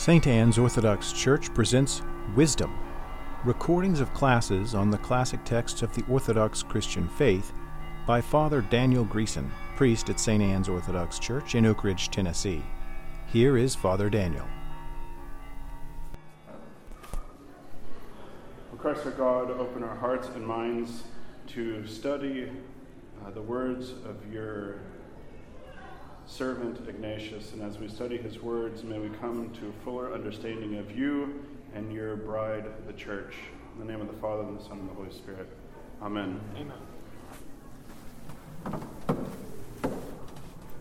St. 0.00 0.26
Anne's 0.26 0.56
Orthodox 0.56 1.12
Church 1.12 1.52
presents 1.52 2.00
Wisdom, 2.34 2.74
recordings 3.44 4.00
of 4.00 4.14
classes 4.14 4.74
on 4.74 4.90
the 4.90 4.96
classic 4.96 5.44
texts 5.44 5.82
of 5.82 5.94
the 5.94 6.02
Orthodox 6.08 6.62
Christian 6.62 7.06
faith 7.06 7.52
by 8.06 8.22
Father 8.22 8.62
Daniel 8.62 9.04
Greeson, 9.04 9.50
priest 9.76 10.08
at 10.08 10.18
St. 10.18 10.42
Anne's 10.42 10.70
Orthodox 10.70 11.18
Church 11.18 11.54
in 11.54 11.66
Oak 11.66 11.84
Ridge, 11.84 12.08
Tennessee. 12.08 12.62
Here 13.26 13.58
is 13.58 13.74
Father 13.74 14.08
Daniel. 14.08 14.46
Christ 18.78 19.04
our 19.04 19.12
God, 19.12 19.50
open 19.50 19.84
our 19.84 19.96
hearts 19.96 20.28
and 20.28 20.46
minds 20.46 21.02
to 21.48 21.86
study 21.86 22.50
uh, 23.22 23.32
the 23.32 23.42
words 23.42 23.90
of 23.90 24.16
your 24.32 24.76
servant 26.30 26.88
Ignatius. 26.88 27.52
And 27.52 27.62
as 27.62 27.78
we 27.78 27.88
study 27.88 28.16
his 28.16 28.40
words, 28.40 28.84
may 28.84 28.98
we 28.98 29.08
come 29.18 29.50
to 29.60 29.68
a 29.68 29.72
fuller 29.84 30.14
understanding 30.14 30.76
of 30.76 30.96
you 30.96 31.44
and 31.74 31.92
your 31.92 32.16
bride, 32.16 32.66
the 32.86 32.92
church. 32.92 33.34
In 33.74 33.86
the 33.86 33.92
name 33.92 34.00
of 34.00 34.06
the 34.06 34.20
Father, 34.20 34.42
and 34.42 34.58
the 34.58 34.62
Son, 34.62 34.78
and 34.78 34.88
the 34.88 34.94
Holy 34.94 35.12
Spirit. 35.12 35.48
Amen. 36.02 36.40
Amen. 36.56 36.78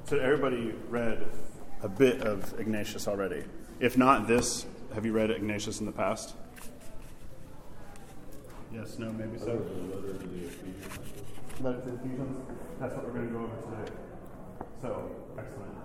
So, 0.05 0.17
everybody 0.17 0.73
read 0.90 1.26
a 1.81 1.90
bit 1.90 2.21
of 2.21 2.59
Ignatius 2.59 3.07
already. 3.07 3.43
If 3.79 3.98
not 3.98 4.27
this, 4.27 4.66
have 4.93 5.05
you 5.05 5.13
read 5.13 5.29
Ignatius 5.29 5.79
in 5.79 5.85
the 5.85 5.91
past? 5.91 6.35
Yes, 8.73 8.98
no, 8.99 9.12
maybe 9.12 9.38
so. 9.38 9.45
Letter 9.45 10.13
to 10.13 10.27
the 10.27 10.45
Ephesians. 10.45 10.99
Letter 11.62 11.81
to 11.81 11.93
Ephesians. 11.95 12.40
That's 12.79 12.95
what 12.95 13.05
we're 13.05 13.13
going 13.13 13.27
to 13.27 13.34
go 13.34 13.40
over 13.43 13.77
today. 13.77 14.09
So, 14.82 15.12
excellent. 15.38 15.76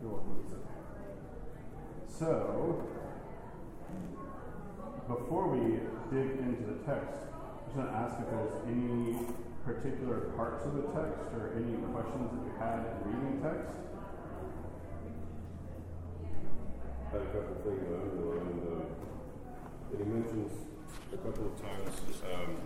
You're 0.00 0.12
welcome. 0.12 0.44
So, 2.06 2.86
before 5.08 5.48
we 5.48 5.80
dig 6.14 6.38
into 6.38 6.70
the 6.70 6.78
text, 6.86 7.18
I 7.18 7.64
just 7.66 7.76
want 7.76 7.90
to 7.90 7.96
ask 7.96 8.14
if 8.20 8.30
there's 8.30 8.52
any 8.68 9.18
particular 9.64 10.30
parts 10.36 10.64
of 10.66 10.74
the 10.74 10.82
text 10.82 11.34
or 11.34 11.52
any 11.56 11.76
questions 11.90 12.30
that 12.30 12.42
you 12.46 12.54
had 12.58 12.86
in 12.86 13.10
reading 13.10 13.42
text. 13.42 13.74
I 17.06 17.10
had 17.10 17.22
a 17.22 17.26
couple 17.26 17.56
of 17.56 17.62
things 17.64 17.82
I 17.90 17.94
underlined. 18.06 18.62
Uh, 18.70 18.98
and 19.90 19.98
he 19.98 20.04
mentions 20.04 20.52
a 21.12 21.16
couple 21.16 21.46
of 21.46 21.60
times 21.60 21.90
um, 22.34 22.56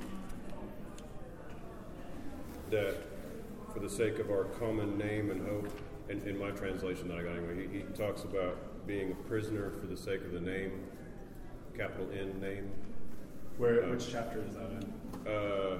that 2.70 3.11
for 3.72 3.80
the 3.80 3.88
sake 3.88 4.18
of 4.18 4.30
our 4.30 4.44
common 4.44 4.98
name 4.98 5.30
and 5.30 5.46
hope, 5.48 5.70
in, 6.08 6.20
in 6.28 6.38
my 6.38 6.50
translation 6.50 7.08
that 7.08 7.18
I 7.18 7.22
got 7.22 7.36
anyway, 7.36 7.68
he, 7.68 7.78
he, 7.78 7.84
talks 7.94 8.24
about 8.24 8.86
being 8.86 9.12
a 9.12 9.14
prisoner 9.14 9.70
for 9.70 9.86
the 9.86 9.96
sake 9.96 10.20
of 10.22 10.32
the 10.32 10.40
name, 10.40 10.72
capital 11.76 12.08
N 12.12 12.38
name. 12.40 12.70
Where, 13.56 13.84
uh, 13.84 13.90
which 13.90 14.10
chapter 14.10 14.42
is 14.42 14.54
that 14.54 14.70
in? 14.70 15.32
Uh, 15.32 15.78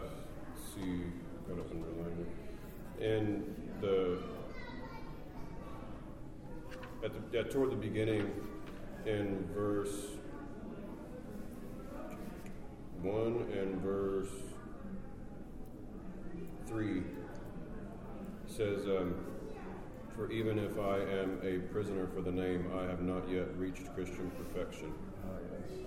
see, 0.57 1.03
got 1.49 1.59
up 1.59 1.71
in 1.71 1.85
reminder. 1.85 2.27
In 3.01 3.55
the 3.81 4.19
at 7.05 7.33
the 7.33 7.39
at, 7.39 7.51
toward 7.51 7.71
the 7.73 7.77
beginning, 7.77 8.31
in 9.07 9.45
verse 9.53 10.07
1 13.03 13.49
and 13.53 13.83
verse 13.83 14.29
3 16.69 17.03
says, 18.53 18.85
um, 18.87 19.15
For 20.15 20.31
even 20.31 20.59
if 20.59 20.79
I 20.79 20.99
am 20.99 21.39
a 21.43 21.59
prisoner 21.73 22.07
for 22.15 22.21
the 22.21 22.31
name, 22.31 22.71
I 22.77 22.83
have 22.83 23.01
not 23.01 23.29
yet 23.29 23.57
reached 23.57 23.95
Christian 23.95 24.31
perfection. 24.37 24.93
Ah, 25.25 25.39
yes. 25.53 25.79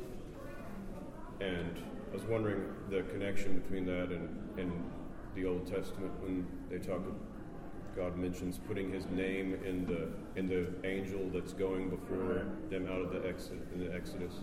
And 1.41 1.77
I 2.11 2.15
was 2.15 2.23
wondering 2.23 2.63
the 2.89 3.03
connection 3.03 3.59
between 3.59 3.85
that 3.85 4.09
and, 4.09 4.29
and 4.57 4.71
the 5.35 5.45
Old 5.45 5.67
Testament 5.67 6.11
when 6.21 6.47
they 6.69 6.79
talk 6.79 7.05
of 7.05 7.13
God 7.95 8.17
mentions 8.17 8.57
putting 8.57 8.91
His 8.91 9.05
name 9.07 9.57
in 9.65 9.85
the 9.85 10.09
in 10.37 10.47
the 10.47 10.67
angel 10.87 11.29
that's 11.33 11.53
going 11.53 11.89
before 11.89 12.17
right. 12.17 12.69
them 12.69 12.87
out 12.87 13.01
of 13.01 13.11
the 13.11 13.27
exit 13.27 13.59
in 13.73 13.79
the 13.79 13.93
Exodus. 13.93 14.33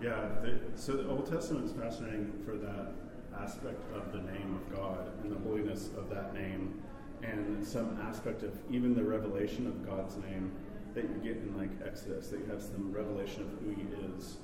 Yeah, 0.00 0.28
so 0.76 0.92
the 0.92 1.08
Old 1.08 1.26
Testament 1.26 1.64
is 1.64 1.72
fascinating 1.72 2.32
for 2.44 2.56
that 2.56 2.92
aspect 3.36 3.82
of 3.94 4.12
the 4.12 4.18
name 4.18 4.54
of 4.54 4.76
God 4.76 5.10
and 5.22 5.32
the 5.32 5.38
holiness 5.40 5.90
of 5.96 6.08
that 6.10 6.34
name, 6.34 6.82
and 7.22 7.64
some 7.66 7.98
aspect 8.08 8.42
of 8.42 8.52
even 8.70 8.94
the 8.94 9.02
revelation 9.02 9.66
of 9.66 9.86
God's 9.86 10.16
name 10.16 10.52
that 10.94 11.04
you 11.04 11.16
get 11.22 11.42
in 11.42 11.56
like 11.56 11.70
Exodus, 11.84 12.28
that 12.28 12.40
you 12.40 12.46
have 12.46 12.62
some 12.62 12.92
revelation 12.92 13.42
of 13.42 13.48
who 13.60 13.74
He 13.74 13.86
is. 14.14 14.36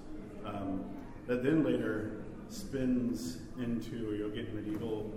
Um, 0.44 0.84
that 1.26 1.42
then 1.42 1.64
later 1.64 2.22
spins 2.48 3.38
into 3.58 4.14
you'll 4.14 4.28
get 4.30 4.54
medieval 4.54 5.10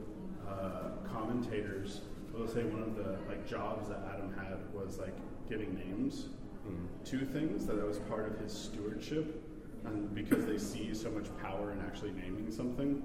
uh, 0.47 0.91
commentators 1.11 2.01
will 2.33 2.47
say 2.47 2.63
one 2.63 2.83
of 2.83 2.95
the 2.95 3.17
like 3.27 3.47
jobs 3.47 3.89
that 3.89 3.99
Adam 4.13 4.33
had 4.35 4.57
was 4.73 4.99
like 4.99 5.15
giving 5.49 5.73
names 5.75 6.27
mm-hmm. 6.67 6.85
to 7.03 7.25
things 7.25 7.65
that 7.65 7.75
that 7.75 7.87
was 7.87 7.99
part 7.99 8.27
of 8.27 8.39
his 8.39 8.53
stewardship 8.53 9.43
and 9.85 10.13
because 10.13 10.45
they 10.45 10.57
see 10.57 10.93
so 10.93 11.09
much 11.09 11.25
power 11.41 11.71
in 11.71 11.79
actually 11.81 12.11
naming 12.11 12.51
something. 12.51 13.01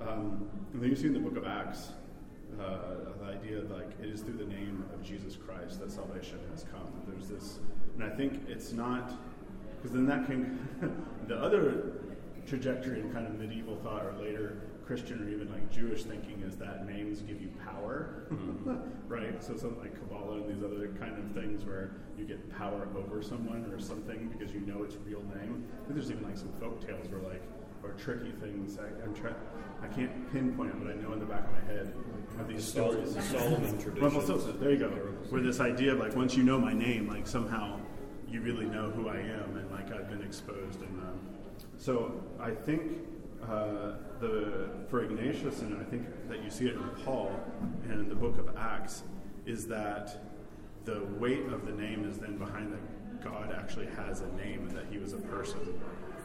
Um, 0.00 0.48
and 0.72 0.82
then 0.82 0.90
you 0.90 0.96
see 0.96 1.08
in 1.08 1.14
the 1.14 1.20
book 1.20 1.36
of 1.36 1.46
Acts 1.46 1.90
uh, 2.58 3.12
the 3.20 3.26
idea 3.26 3.58
of 3.58 3.70
like 3.70 3.90
it 4.02 4.08
is 4.08 4.22
through 4.22 4.38
the 4.38 4.52
name 4.52 4.84
of 4.94 5.02
Jesus 5.02 5.36
Christ 5.36 5.80
that 5.80 5.92
salvation 5.92 6.38
has 6.50 6.64
come. 6.64 6.88
There's 7.06 7.28
this, 7.28 7.58
and 7.94 8.04
I 8.04 8.14
think 8.14 8.48
it's 8.48 8.72
not 8.72 9.12
because 9.76 9.92
then 9.92 10.06
that 10.06 10.26
can 10.26 10.58
the 11.28 11.36
other 11.36 11.92
trajectory 12.46 13.00
in 13.00 13.12
kind 13.12 13.26
of 13.26 13.38
medieval 13.38 13.76
thought 13.76 14.04
or 14.04 14.14
later 14.20 14.62
Christian 14.90 15.22
or 15.22 15.28
even 15.28 15.48
like 15.52 15.70
Jewish 15.70 16.02
thinking 16.02 16.42
is 16.42 16.56
that 16.56 16.84
names 16.84 17.20
give 17.22 17.40
you 17.40 17.48
power, 17.64 18.26
mm-hmm. 18.32 18.74
right? 19.08 19.40
So 19.40 19.56
something 19.56 19.78
like 19.78 19.94
Kabbalah 19.94 20.38
and 20.38 20.48
these 20.48 20.64
other 20.64 20.88
kind 20.98 21.16
of 21.16 21.30
things 21.32 21.64
where 21.64 21.92
you 22.18 22.24
get 22.24 22.50
power 22.58 22.88
over 22.98 23.22
someone 23.22 23.70
or 23.72 23.78
something 23.78 24.28
because 24.36 24.52
you 24.52 24.60
know 24.62 24.82
its 24.82 24.96
real 25.06 25.22
name. 25.36 25.64
I 25.70 25.84
think 25.84 25.94
there's 25.94 26.10
even 26.10 26.24
like 26.24 26.36
some 26.36 26.52
folk 26.58 26.84
tales 26.84 27.08
where 27.08 27.20
like 27.20 27.42
or 27.84 27.90
tricky 27.92 28.32
things. 28.40 28.78
I, 28.78 29.04
am 29.04 29.14
trying. 29.14 29.36
I 29.82 29.86
can't 29.88 30.32
pinpoint 30.32 30.70
it, 30.70 30.82
but 30.82 30.92
I 30.92 30.96
know 30.96 31.12
in 31.12 31.20
the 31.20 31.26
back 31.26 31.44
of 31.44 31.52
my 31.52 31.72
head 31.72 31.92
of 32.38 32.48
these 32.48 32.66
the 32.66 32.70
stories. 32.70 33.14
The 33.14 33.22
Solomon 33.22 33.78
tradition. 33.80 34.60
There 34.60 34.70
you 34.70 34.78
go. 34.78 34.88
Where 35.30 35.42
this 35.42 35.60
idea 35.60 35.92
of 35.92 35.98
like 35.98 36.14
once 36.14 36.36
you 36.36 36.42
know 36.42 36.58
my 36.58 36.72
name, 36.72 37.08
like 37.08 37.26
somehow 37.26 37.80
you 38.28 38.40
really 38.40 38.66
know 38.66 38.90
who 38.90 39.08
I 39.08 39.18
am, 39.18 39.56
and 39.56 39.70
like 39.70 39.92
I've 39.92 40.08
been 40.08 40.22
exposed. 40.22 40.80
And 40.80 41.00
um, 41.00 41.20
so 41.78 42.22
I 42.38 42.50
think 42.50 42.82
uh, 43.42 43.94
the 44.20 44.68
for 44.88 45.02
Ignatius, 45.02 45.62
and 45.62 45.80
I 45.80 45.84
think 45.84 46.06
that 46.28 46.42
you 46.42 46.50
see 46.50 46.66
it 46.66 46.74
in 46.74 46.88
Paul 47.04 47.32
and 47.84 48.00
in 48.00 48.08
the 48.08 48.14
book 48.14 48.38
of 48.38 48.56
Acts, 48.56 49.02
is 49.46 49.66
that 49.68 50.22
the 50.84 51.04
weight 51.18 51.46
of 51.46 51.66
the 51.66 51.72
name 51.72 52.08
is 52.08 52.18
then 52.18 52.36
behind 52.36 52.72
that 52.72 53.22
God 53.22 53.54
actually 53.56 53.86
has 53.96 54.22
a 54.22 54.28
name 54.32 54.66
and 54.68 54.76
that 54.76 54.86
He 54.90 54.98
was 54.98 55.12
a 55.12 55.18
person, 55.18 55.60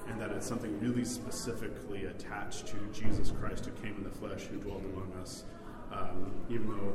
and 0.08 0.20
that 0.22 0.32
it's 0.32 0.46
something 0.46 0.80
really 0.80 1.06
specifically 1.06 2.06
attached 2.06 2.68
to 2.68 2.78
Jesus 2.94 3.32
Christ 3.32 3.66
who 3.66 3.72
came 3.84 3.96
in 3.98 4.04
the 4.04 4.10
flesh, 4.10 4.44
who 4.44 4.58
dwelt 4.58 4.84
among 4.94 5.12
us. 5.22 5.44
Um, 5.92 6.32
even 6.50 6.70
though 6.70 6.94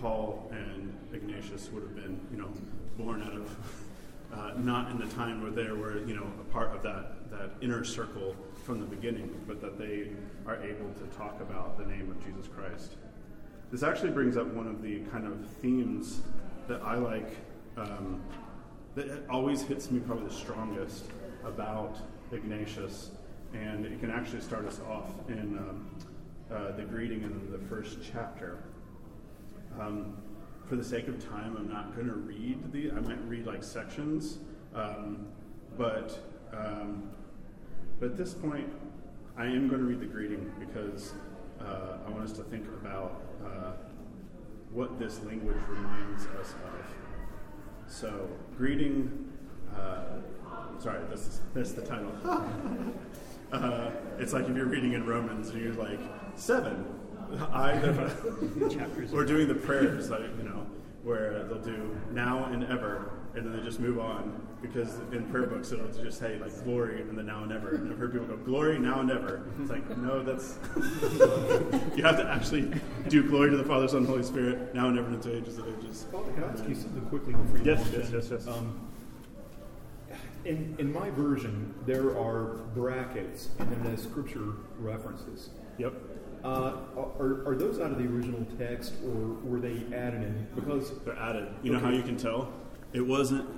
Paul 0.00 0.50
and 0.52 0.96
Ignatius 1.12 1.70
would 1.72 1.82
have 1.82 1.94
been, 1.94 2.20
you 2.30 2.38
know, 2.38 2.48
born 2.98 3.22
out 3.22 3.34
of 3.34 3.56
uh, 4.32 4.52
not 4.58 4.90
in 4.90 4.98
the 4.98 5.06
time 5.14 5.42
where 5.42 5.50
they 5.50 5.70
were, 5.70 6.04
you 6.06 6.14
know, 6.14 6.26
a 6.40 6.52
part 6.52 6.74
of 6.74 6.82
that 6.82 7.30
that 7.30 7.50
inner 7.60 7.84
circle 7.84 8.36
from 8.64 8.78
the 8.78 8.86
beginning, 8.86 9.34
but 9.46 9.60
that 9.60 9.78
they 9.78 10.08
are 10.46 10.62
able 10.62 10.90
to 10.94 11.06
talk 11.16 11.40
about 11.40 11.78
the 11.78 11.84
name 11.84 12.10
of 12.10 12.24
Jesus 12.24 12.48
Christ. 12.48 12.96
This 13.70 13.82
actually 13.82 14.10
brings 14.10 14.36
up 14.36 14.46
one 14.48 14.66
of 14.66 14.82
the 14.82 15.00
kind 15.10 15.26
of 15.26 15.46
themes 15.62 16.20
that 16.68 16.82
I 16.82 16.96
like, 16.96 17.36
um, 17.76 18.22
that 18.94 19.24
always 19.30 19.62
hits 19.62 19.90
me 19.90 20.00
probably 20.00 20.28
the 20.28 20.34
strongest 20.34 21.06
about 21.44 21.96
Ignatius, 22.32 23.10
and 23.52 23.84
it 23.84 24.00
can 24.00 24.10
actually 24.10 24.40
start 24.40 24.66
us 24.66 24.80
off 24.88 25.10
in 25.28 25.58
um, 25.58 25.90
uh, 26.50 26.72
the 26.72 26.82
greeting 26.82 27.22
in 27.22 27.52
the 27.52 27.58
first 27.68 27.98
chapter. 28.12 28.58
Um, 29.78 30.16
for 30.68 30.76
the 30.76 30.84
sake 30.84 31.08
of 31.08 31.22
time, 31.28 31.56
I'm 31.58 31.68
not 31.68 31.94
going 31.94 32.08
to 32.08 32.14
read 32.14 32.72
the. 32.72 32.90
I 32.92 33.00
might 33.00 33.22
read 33.26 33.46
like 33.46 33.62
sections, 33.62 34.38
um, 34.74 35.26
but 35.76 36.18
um, 36.52 37.10
but 38.00 38.10
at 38.10 38.16
this 38.16 38.34
point, 38.34 38.68
I 39.36 39.46
am 39.46 39.68
going 39.68 39.80
to 39.80 39.86
read 39.86 40.00
the 40.00 40.06
greeting 40.06 40.50
because 40.58 41.12
uh, 41.60 41.98
I 42.06 42.10
want 42.10 42.24
us 42.24 42.32
to 42.32 42.42
think 42.44 42.66
about 42.80 43.22
uh, 43.44 43.72
what 44.70 44.98
this 44.98 45.22
language 45.24 45.56
reminds 45.68 46.26
us 46.26 46.54
of. 46.64 47.92
So, 47.92 48.28
greeting. 48.56 49.28
Sorry, 50.78 51.00
this 51.10 51.20
is, 51.20 51.40
this 51.54 51.72
the 51.72 51.82
title. 51.82 52.12
Uh, 53.52 53.90
it's 54.18 54.32
like 54.32 54.48
if 54.48 54.56
you're 54.56 54.64
reading 54.64 54.94
in 54.94 55.04
Romans 55.04 55.50
and 55.50 55.60
you're 55.60 55.74
like 55.74 56.00
seven. 56.36 56.86
I 57.52 57.72
chapters. 58.70 59.12
We're 59.12 59.26
doing 59.26 59.46
the 59.46 59.54
prayers, 59.54 60.08
like 60.10 60.22
you 60.38 60.44
know, 60.44 60.66
where 61.02 61.44
they'll 61.44 61.58
do 61.58 61.94
now 62.12 62.44
and 62.46 62.64
ever, 62.64 63.10
and 63.34 63.44
then 63.44 63.56
they 63.56 63.62
just 63.62 63.78
move 63.78 63.98
on 63.98 64.40
because 64.62 64.98
in 65.12 65.24
prayer 65.30 65.46
books 65.46 65.72
it'll 65.72 65.88
just 65.88 66.18
say 66.18 66.38
like 66.38 66.64
glory 66.64 67.02
and 67.02 67.16
then 67.18 67.26
now 67.26 67.42
and 67.42 67.52
ever. 67.52 67.74
And 67.74 67.92
I've 67.92 67.98
heard 67.98 68.12
people 68.12 68.26
go 68.26 68.36
glory 68.36 68.78
now 68.78 69.00
and 69.00 69.10
ever. 69.10 69.42
It's 69.60 69.70
like 69.70 69.98
no, 69.98 70.22
that's 70.22 70.56
you 71.96 72.04
have 72.04 72.16
to 72.16 72.28
actually 72.32 72.72
do 73.08 73.28
glory 73.28 73.50
to 73.50 73.56
the 73.56 73.64
Father, 73.64 73.88
Son, 73.88 73.98
and 73.98 74.06
Holy 74.06 74.22
Spirit 74.22 74.74
now 74.74 74.86
and 74.86 74.96
never 74.96 75.08
into 75.08 75.34
ages 75.34 75.58
of 75.58 75.66
ages. 75.78 76.06
Father, 76.10 76.32
can 76.32 76.44
I 76.44 76.48
ask 76.48 76.66
you 76.66 76.74
something 76.74 77.04
quickly 77.06 77.34
before 77.34 77.58
you 77.58 77.64
Yes, 77.64 77.80
launch 77.80 77.92
yes, 77.94 78.10
yes, 78.12 78.28
yes. 78.30 78.46
Um, 78.46 78.91
in, 80.44 80.74
in 80.78 80.92
my 80.92 81.10
version, 81.10 81.74
there 81.86 82.16
are 82.18 82.58
brackets 82.74 83.48
and 83.58 83.70
then 83.70 83.82
there's 83.84 84.02
scripture 84.02 84.54
references. 84.78 85.50
Yep. 85.78 85.94
Uh, 86.44 86.74
are, 86.96 87.46
are 87.46 87.54
those 87.56 87.78
out 87.78 87.92
of 87.92 87.98
the 87.98 88.04
original 88.04 88.44
text 88.58 88.94
or 89.04 89.34
were 89.44 89.60
they 89.60 89.84
added 89.94 90.22
in? 90.22 90.46
Because 90.54 90.92
They're 91.04 91.16
added. 91.16 91.48
You 91.62 91.72
know 91.72 91.78
how 91.78 91.90
you 91.90 92.02
can 92.02 92.16
tell? 92.16 92.52
It 92.92 93.00
wasn't. 93.00 93.48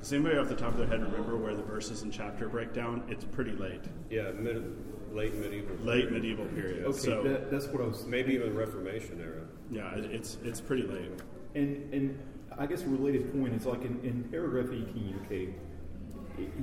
Does 0.00 0.12
anybody 0.12 0.38
off 0.38 0.48
the 0.48 0.56
top 0.56 0.72
of 0.72 0.78
their 0.78 0.86
head 0.86 1.02
remember 1.02 1.36
where 1.36 1.54
the 1.54 1.62
verses 1.62 2.02
and 2.02 2.12
chapter 2.12 2.48
break 2.48 2.72
down? 2.72 3.04
It's 3.08 3.24
pretty 3.24 3.52
late. 3.52 3.82
Yeah, 4.08 4.30
mid, 4.32 4.76
late 5.12 5.34
medieval. 5.34 5.76
Late 5.76 6.08
period. 6.08 6.12
medieval 6.12 6.46
period. 6.46 6.84
okay, 6.86 6.98
so 6.98 7.22
that, 7.22 7.50
that's 7.50 7.66
what 7.66 7.82
I 7.82 7.86
was. 7.86 8.06
Maybe 8.06 8.34
even 8.34 8.56
Reformation 8.56 9.20
era. 9.20 9.42
yeah, 9.70 9.94
it, 9.96 10.10
it's 10.10 10.38
it's 10.42 10.60
pretty 10.60 10.82
late. 10.82 11.10
And 11.54 11.92
and 11.94 12.18
I 12.58 12.66
guess 12.66 12.82
a 12.82 12.88
related 12.88 13.32
point 13.32 13.54
is 13.54 13.66
like 13.66 13.82
in, 13.84 14.00
in 14.02 14.24
paragraph 14.30 14.66
18, 14.66 15.20
okay, 15.26 15.54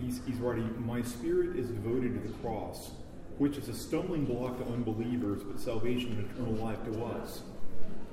he's, 0.02 0.22
he's 0.26 0.38
writing, 0.38 0.74
My 0.86 1.02
spirit 1.02 1.58
is 1.58 1.70
devoted 1.70 2.22
to 2.22 2.28
the 2.28 2.38
cross, 2.40 2.92
which 3.38 3.58
is 3.58 3.70
a 3.70 3.74
stumbling 3.74 4.26
block 4.26 4.58
to 4.60 4.66
unbelievers, 4.72 5.44
but 5.44 5.60
salvation 5.60 6.12
and 6.14 6.32
eternal 6.32 6.54
life 6.54 6.84
to 6.86 7.04
us. 7.06 7.42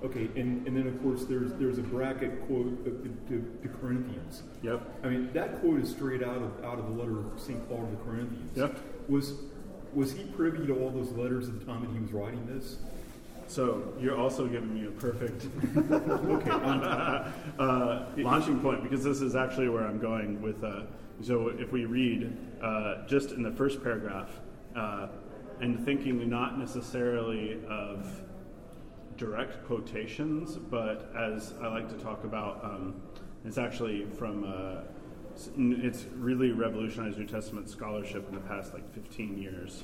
Okay, 0.05 0.29
and, 0.37 0.67
and 0.67 0.77
then 0.77 0.87
of 0.87 1.03
course 1.03 1.25
there's 1.25 1.53
there's 1.55 1.79
a 1.79 1.83
bracket 1.83 2.47
quote 2.47 2.85
to, 2.85 3.17
to, 3.29 3.59
to 3.62 3.69
Corinthians. 3.81 4.43
Yep. 4.62 4.83
I 5.03 5.09
mean 5.09 5.33
that 5.33 5.61
quote 5.61 5.81
is 5.81 5.89
straight 5.91 6.23
out 6.23 6.43
of 6.43 6.62
out 6.62 6.79
of 6.79 6.87
the 6.87 6.93
letter 6.93 7.21
of 7.21 7.41
St. 7.41 7.67
Paul 7.69 7.87
to 7.87 7.91
the 7.91 8.05
Corinthians. 8.05 8.55
Yep. 8.55 8.79
Was 9.09 9.35
was 9.95 10.12
he 10.12 10.25
privy 10.25 10.67
to 10.67 10.79
all 10.79 10.91
those 10.91 11.11
letters 11.12 11.49
at 11.49 11.59
the 11.59 11.65
time 11.65 11.83
that 11.83 11.91
he 11.93 12.01
was 12.01 12.12
writing 12.12 12.45
this? 12.47 12.77
So 13.47 13.95
you're 13.99 14.17
also 14.17 14.47
giving 14.47 14.75
me 14.75 14.87
a 14.87 14.91
perfect 14.91 15.47
Okay, 15.77 16.51
um, 16.51 17.33
uh, 17.59 18.05
launching 18.19 18.61
point 18.61 18.83
because 18.83 19.05
this 19.05 19.23
is 19.23 19.35
actually 19.35 19.71
where 19.71 19.87
I'm 19.87 19.99
going 19.99 20.43
with. 20.43 20.62
Uh, 20.62 20.83
so 21.23 21.49
if 21.49 21.73
we 21.73 21.85
read 21.85 22.37
uh, 22.63 23.07
just 23.07 23.31
in 23.31 23.43
the 23.43 23.53
first 23.53 23.83
paragraph 23.83 24.31
uh, 24.77 25.09
and 25.61 25.85
thinking 25.85 26.29
not 26.29 26.59
necessarily 26.59 27.59
of 27.69 28.23
direct 29.17 29.65
quotations, 29.67 30.57
but 30.57 31.13
as 31.17 31.55
I 31.63 31.69
like 31.69 31.89
to 31.97 32.03
talk 32.03 32.25
about, 32.25 32.65
um, 32.65 33.01
it's 33.45 33.59
actually 33.59 34.07
from. 34.19 34.45
Uh, 34.45 34.83
it's 35.57 36.05
really 36.15 36.53
revolutionized 36.53 37.19
New 37.19 37.27
Testament 37.27 37.69
scholarship 37.69 38.29
in 38.29 38.37
the 38.37 38.41
past 38.43 38.73
like 38.73 38.95
15 38.95 39.37
years, 39.37 39.83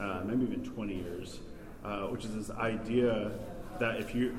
uh, 0.00 0.22
maybe 0.24 0.42
even 0.42 0.64
20 0.64 0.92
years, 0.92 1.38
uh, 1.84 2.06
which 2.06 2.24
is 2.24 2.34
this 2.34 2.50
idea 2.50 3.30
that 3.78 4.00
if 4.00 4.12
you 4.12 4.36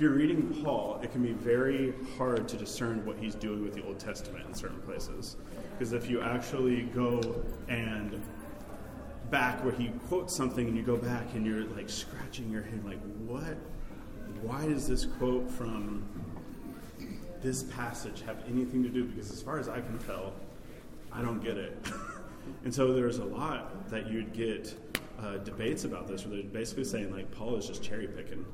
if 0.00 0.04
you're 0.04 0.14
reading 0.14 0.62
Paul, 0.64 0.98
it 1.02 1.12
can 1.12 1.22
be 1.22 1.32
very 1.32 1.92
hard 2.16 2.48
to 2.48 2.56
discern 2.56 3.04
what 3.04 3.18
he's 3.18 3.34
doing 3.34 3.62
with 3.62 3.74
the 3.74 3.84
Old 3.84 3.98
Testament 3.98 4.46
in 4.46 4.54
certain 4.54 4.80
places. 4.80 5.36
Because 5.72 5.92
if 5.92 6.08
you 6.08 6.22
actually 6.22 6.84
go 6.84 7.20
and 7.68 8.18
back 9.28 9.62
where 9.62 9.74
he 9.74 9.90
quotes 10.08 10.34
something 10.34 10.66
and 10.66 10.74
you 10.74 10.82
go 10.82 10.96
back 10.96 11.26
and 11.34 11.44
you're 11.44 11.64
like 11.64 11.90
scratching 11.90 12.50
your 12.50 12.62
head, 12.62 12.82
like, 12.82 12.98
what? 13.26 13.58
Why 14.40 14.66
does 14.66 14.88
this 14.88 15.04
quote 15.04 15.50
from 15.50 16.02
this 17.42 17.64
passage 17.64 18.22
have 18.22 18.42
anything 18.48 18.82
to 18.82 18.88
do? 18.88 19.04
Because 19.04 19.30
as 19.30 19.42
far 19.42 19.58
as 19.58 19.68
I 19.68 19.82
can 19.82 19.98
tell, 19.98 20.32
I 21.12 21.20
don't 21.20 21.44
get 21.44 21.58
it. 21.58 21.76
and 22.64 22.74
so 22.74 22.94
there's 22.94 23.18
a 23.18 23.24
lot 23.26 23.90
that 23.90 24.10
you'd 24.10 24.32
get 24.32 24.74
uh, 25.18 25.36
debates 25.36 25.84
about 25.84 26.08
this 26.08 26.24
where 26.24 26.36
they're 26.36 26.44
basically 26.44 26.84
saying, 26.84 27.12
like, 27.12 27.30
Paul 27.32 27.56
is 27.56 27.66
just 27.66 27.82
cherry 27.82 28.06
picking 28.06 28.46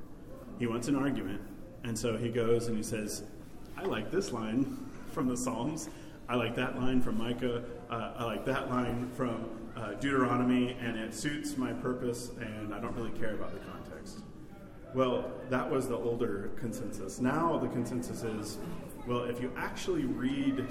he 0.59 0.67
wants 0.67 0.89
an 0.89 0.97
argument, 0.97 1.41
and 1.85 1.99
so 1.99 2.17
he 2.17 2.29
goes 2.29 2.69
and 2.69 2.77
he 2.77 2.83
says, 2.83 3.25
"I 3.77 3.85
like 3.85 4.11
this 4.11 4.33
line 4.33 4.79
from 5.13 5.29
the 5.29 5.37
Psalms. 5.37 5.89
I 6.29 6.35
like 6.35 6.55
that 6.57 6.77
line 6.77 7.01
from 7.01 7.19
Micah. 7.19 7.63
Uh, 7.89 8.13
I 8.17 8.25
like 8.25 8.45
that 8.47 8.69
line 8.69 9.11
from 9.15 9.49
uh, 9.77 9.93
Deuteronomy, 9.95 10.77
and 10.81 10.99
it 10.99 11.15
suits 11.15 11.57
my 11.57 11.73
purpose, 11.73 12.31
and 12.41 12.75
I 12.75 12.81
don't 12.81 12.97
really 12.97 13.17
care 13.19 13.35
about 13.35 13.53
the 13.53 13.61
context." 13.61 14.21
Well, 14.95 15.31
that 15.51 15.71
was 15.71 15.89
the 15.89 15.97
older 15.97 16.51
consensus. 16.57 17.21
Now 17.21 17.59
the 17.59 17.69
consensus 17.69 18.23
is, 18.23 18.59
well, 19.07 19.25
if 19.25 19.43
you 19.43 19.53
actually 19.57 20.05
read 20.05 20.67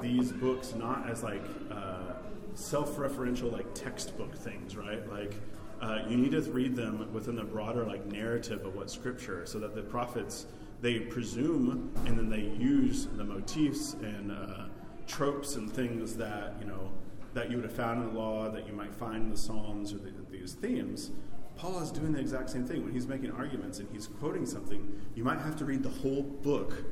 these 0.00 0.32
books 0.32 0.74
not 0.74 1.08
as 1.08 1.22
like 1.22 1.44
uh, 1.70 2.14
self-referential, 2.54 3.50
like 3.50 3.72
textbook 3.74 4.34
things, 4.34 4.76
right? 4.76 5.08
Like 5.10 5.34
uh, 5.80 6.00
you 6.08 6.16
need 6.16 6.32
to 6.32 6.42
read 6.42 6.74
them 6.74 7.12
within 7.12 7.36
the 7.36 7.44
broader 7.44 7.84
like 7.84 8.04
narrative 8.06 8.64
of 8.64 8.74
what 8.74 8.90
Scripture, 8.90 9.46
so 9.46 9.58
that 9.58 9.74
the 9.74 9.82
prophets 9.82 10.46
they 10.80 11.00
presume 11.00 11.92
and 12.06 12.18
then 12.18 12.30
they 12.30 12.42
use 12.62 13.06
the 13.06 13.24
motifs 13.24 13.94
and 13.94 14.32
uh, 14.32 14.66
tropes 15.06 15.56
and 15.56 15.72
things 15.72 16.16
that 16.16 16.54
you 16.60 16.66
know 16.66 16.92
that 17.34 17.50
you 17.50 17.56
would 17.56 17.64
have 17.64 17.74
found 17.74 18.02
in 18.02 18.14
the 18.14 18.18
law, 18.18 18.48
that 18.50 18.66
you 18.66 18.72
might 18.72 18.94
find 18.94 19.24
in 19.24 19.30
the 19.30 19.36
Psalms 19.36 19.92
or 19.92 19.98
the, 19.98 20.12
these 20.30 20.54
themes. 20.54 21.10
Paul 21.56 21.80
is 21.82 21.90
doing 21.90 22.12
the 22.12 22.20
exact 22.20 22.50
same 22.50 22.64
thing 22.64 22.84
when 22.84 22.92
he's 22.92 23.06
making 23.06 23.32
arguments 23.32 23.80
and 23.80 23.88
he's 23.92 24.06
quoting 24.06 24.46
something. 24.46 25.00
You 25.14 25.24
might 25.24 25.40
have 25.40 25.56
to 25.56 25.64
read 25.64 25.82
the 25.82 25.88
whole 25.88 26.22
book 26.22 26.84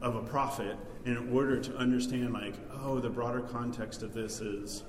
of 0.00 0.16
a 0.16 0.22
prophet 0.22 0.76
in 1.04 1.32
order 1.32 1.60
to 1.60 1.76
understand, 1.76 2.32
like, 2.32 2.54
oh, 2.82 3.00
the 3.00 3.10
broader 3.10 3.40
context 3.40 4.02
of 4.02 4.14
this 4.14 4.40
is 4.40 4.82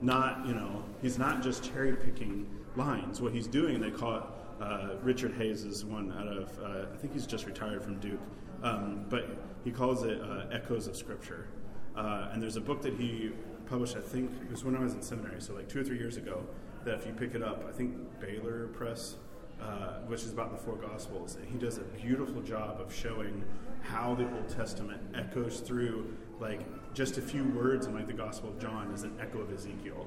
not, 0.00 0.46
you 0.46 0.54
know, 0.54 0.84
he's 1.02 1.18
not 1.18 1.42
just 1.42 1.64
cherry 1.72 1.96
picking 1.96 2.46
lines. 2.76 3.20
What 3.20 3.32
he's 3.32 3.46
doing, 3.46 3.80
they 3.80 3.90
call 3.90 4.16
it, 4.16 4.22
uh, 4.60 4.88
Richard 5.02 5.34
Hays 5.34 5.64
is 5.64 5.84
one 5.84 6.12
out 6.12 6.28
of, 6.28 6.58
uh, 6.62 6.86
I 6.92 6.96
think 6.96 7.12
he's 7.12 7.26
just 7.26 7.46
retired 7.46 7.82
from 7.82 7.98
Duke, 7.98 8.20
um, 8.62 9.04
but 9.08 9.28
he 9.64 9.70
calls 9.70 10.02
it 10.02 10.20
uh, 10.20 10.46
Echoes 10.52 10.86
of 10.86 10.96
Scripture. 10.96 11.48
Uh, 11.96 12.28
and 12.32 12.42
there's 12.42 12.56
a 12.56 12.60
book 12.60 12.82
that 12.82 12.94
he 12.94 13.32
published, 13.66 13.96
I 13.96 14.00
think 14.00 14.30
it 14.42 14.50
was 14.50 14.64
when 14.64 14.76
I 14.76 14.80
was 14.80 14.94
in 14.94 15.02
seminary, 15.02 15.40
so 15.40 15.54
like 15.54 15.68
two 15.68 15.80
or 15.80 15.84
three 15.84 15.98
years 15.98 16.16
ago, 16.16 16.44
that 16.84 16.94
if 16.94 17.06
you 17.06 17.12
pick 17.12 17.34
it 17.34 17.42
up, 17.42 17.64
I 17.68 17.72
think 17.72 17.96
Baylor 18.20 18.68
Press, 18.68 19.16
uh, 19.60 20.00
which 20.06 20.22
is 20.22 20.32
about 20.32 20.52
the 20.52 20.58
four 20.58 20.76
Gospels, 20.76 21.36
and 21.36 21.48
he 21.48 21.58
does 21.58 21.78
a 21.78 21.82
beautiful 21.82 22.42
job 22.42 22.80
of 22.80 22.94
showing 22.94 23.44
how 23.82 24.14
the 24.14 24.24
Old 24.24 24.48
Testament 24.48 25.00
echoes 25.14 25.60
through, 25.60 26.16
like 26.40 26.60
just 26.96 27.18
a 27.18 27.20
few 27.22 27.44
words 27.44 27.86
in 27.86 27.94
like 27.94 28.06
the 28.06 28.12
Gospel 28.14 28.48
of 28.48 28.58
John 28.58 28.90
is 28.90 29.02
an 29.02 29.12
echo 29.20 29.40
of 29.40 29.52
Ezekiel, 29.52 30.06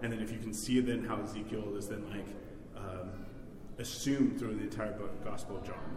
and 0.00 0.12
then 0.12 0.20
if 0.20 0.30
you 0.30 0.38
can 0.38 0.54
see 0.54 0.78
then 0.80 1.04
how 1.04 1.20
Ezekiel 1.20 1.74
is 1.76 1.88
then 1.88 2.08
like 2.08 2.26
um, 2.76 3.10
assumed 3.78 4.38
through 4.38 4.54
the 4.54 4.62
entire 4.62 4.92
book, 4.92 5.24
Gospel 5.24 5.56
of 5.56 5.64
John. 5.66 5.96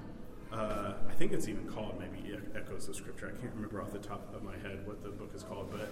Uh, 0.51 0.93
I 1.07 1.13
think 1.13 1.33
it's 1.33 1.47
even 1.47 1.67
called 1.67 1.99
maybe 1.99 2.35
Echoes 2.55 2.89
of 2.89 2.95
Scripture. 2.95 3.27
I 3.35 3.41
can't 3.41 3.53
remember 3.53 3.79
off 3.79 3.91
the 3.91 3.99
top 3.99 4.33
of 4.35 4.43
my 4.43 4.53
head 4.57 4.85
what 4.87 5.03
the 5.03 5.09
book 5.09 5.31
is 5.35 5.43
called, 5.43 5.71
but 5.71 5.89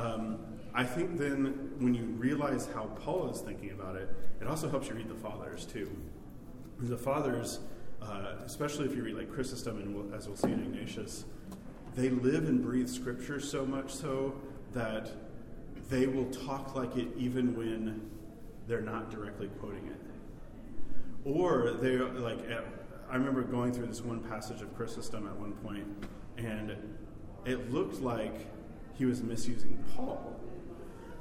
um, 0.00 0.38
I 0.74 0.84
think 0.84 1.16
then 1.18 1.70
when 1.78 1.94
you 1.94 2.04
realize 2.04 2.68
how 2.74 2.84
Paul 3.02 3.30
is 3.30 3.40
thinking 3.40 3.70
about 3.70 3.96
it, 3.96 4.14
it 4.40 4.46
also 4.46 4.68
helps 4.68 4.88
you 4.88 4.94
read 4.94 5.08
the 5.08 5.14
Fathers 5.14 5.64
too. 5.64 5.90
The 6.78 6.96
Fathers, 6.96 7.60
uh, 8.02 8.34
especially 8.44 8.84
if 8.84 8.94
you 8.94 9.02
read 9.02 9.16
like 9.16 9.32
Chrysostom 9.32 9.78
and 9.78 9.94
we'll- 9.94 10.14
as 10.14 10.26
we'll 10.28 10.36
see 10.36 10.52
in 10.52 10.60
Ignatius, 10.62 11.24
they 11.98 12.10
live 12.10 12.44
and 12.44 12.62
breathe 12.62 12.88
Scripture 12.88 13.40
so 13.40 13.66
much 13.66 13.92
so 13.92 14.32
that 14.72 15.10
they 15.90 16.06
will 16.06 16.26
talk 16.26 16.76
like 16.76 16.96
it 16.96 17.08
even 17.16 17.56
when 17.56 18.08
they're 18.68 18.80
not 18.80 19.10
directly 19.10 19.48
quoting 19.58 19.84
it. 19.88 20.00
Or 21.24 21.72
they 21.72 21.96
like 21.96 22.38
I 23.10 23.16
remember 23.16 23.42
going 23.42 23.72
through 23.72 23.86
this 23.86 24.00
one 24.00 24.20
passage 24.20 24.62
of 24.62 24.72
Chrysostom 24.76 25.26
at 25.26 25.36
one 25.36 25.52
point, 25.54 25.86
and 26.36 26.76
it 27.44 27.72
looked 27.72 28.00
like 28.00 28.46
he 28.94 29.04
was 29.04 29.20
misusing 29.20 29.82
Paul. 29.96 30.38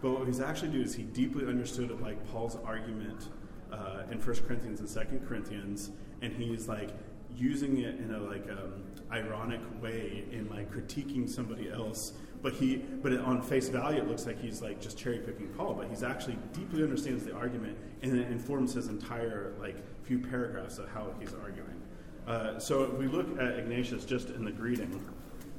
But 0.01 0.11
what 0.11 0.27
he's 0.27 0.41
actually 0.41 0.69
doing 0.69 0.83
is 0.83 0.93
he 0.93 1.03
deeply 1.03 1.47
understood 1.47 1.89
like 2.01 2.23
Paul's 2.31 2.57
argument 2.63 3.29
uh, 3.71 4.03
in 4.11 4.19
1 4.19 4.35
Corinthians 4.47 4.79
and 4.79 5.09
2 5.09 5.25
Corinthians, 5.27 5.89
and 6.21 6.31
he's 6.33 6.67
like 6.67 6.91
using 7.37 7.79
it 7.79 7.99
in 7.99 8.13
a 8.13 8.19
like 8.19 8.49
um, 8.49 8.83
ironic 9.11 9.61
way 9.81 10.25
in 10.31 10.49
like 10.49 10.71
critiquing 10.71 11.29
somebody 11.29 11.69
else. 11.69 12.13
But 12.41 12.53
he, 12.53 12.77
but 12.77 13.13
on 13.17 13.41
face 13.41 13.69
value, 13.69 13.99
it 13.99 14.07
looks 14.07 14.25
like 14.25 14.39
he's 14.39 14.61
like 14.61 14.79
just 14.79 14.97
cherry 14.97 15.19
picking 15.19 15.47
Paul. 15.49 15.73
But 15.73 15.87
he's 15.87 16.03
actually 16.03 16.37
deeply 16.53 16.83
understands 16.83 17.23
the 17.23 17.33
argument, 17.33 17.77
and 18.01 18.17
it 18.17 18.31
informs 18.31 18.73
his 18.73 18.87
entire 18.87 19.53
like 19.59 19.77
few 20.03 20.19
paragraphs 20.19 20.77
of 20.77 20.87
how 20.89 21.13
he's 21.19 21.33
arguing. 21.33 21.81
Uh, 22.27 22.59
so 22.59 22.83
if 22.83 22.93
we 22.93 23.07
look 23.07 23.39
at 23.39 23.57
Ignatius 23.57 24.05
just 24.05 24.29
in 24.29 24.43
the 24.45 24.51
greeting, 24.51 25.03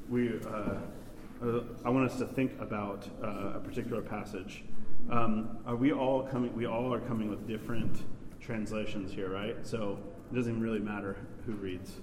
we. 0.09 0.39
Uh, 0.45 0.75
uh, 1.41 1.61
I 1.85 1.89
want 1.89 2.09
us 2.11 2.17
to 2.17 2.25
think 2.25 2.51
about 2.59 3.07
uh, 3.23 3.53
a 3.55 3.59
particular 3.61 4.01
passage. 4.01 4.65
Um, 5.09 5.57
are 5.65 5.77
we 5.77 5.93
all 5.93 6.23
coming? 6.23 6.53
We 6.53 6.65
all 6.65 6.93
are 6.93 6.99
coming 6.99 7.29
with 7.29 7.47
different 7.47 8.03
translations 8.41 9.13
here, 9.13 9.29
right? 9.29 9.55
So 9.65 9.99
it 10.31 10.35
doesn't 10.35 10.51
even 10.51 10.63
really 10.63 10.79
matter 10.79 11.17
who 11.45 11.53
reads. 11.53 12.01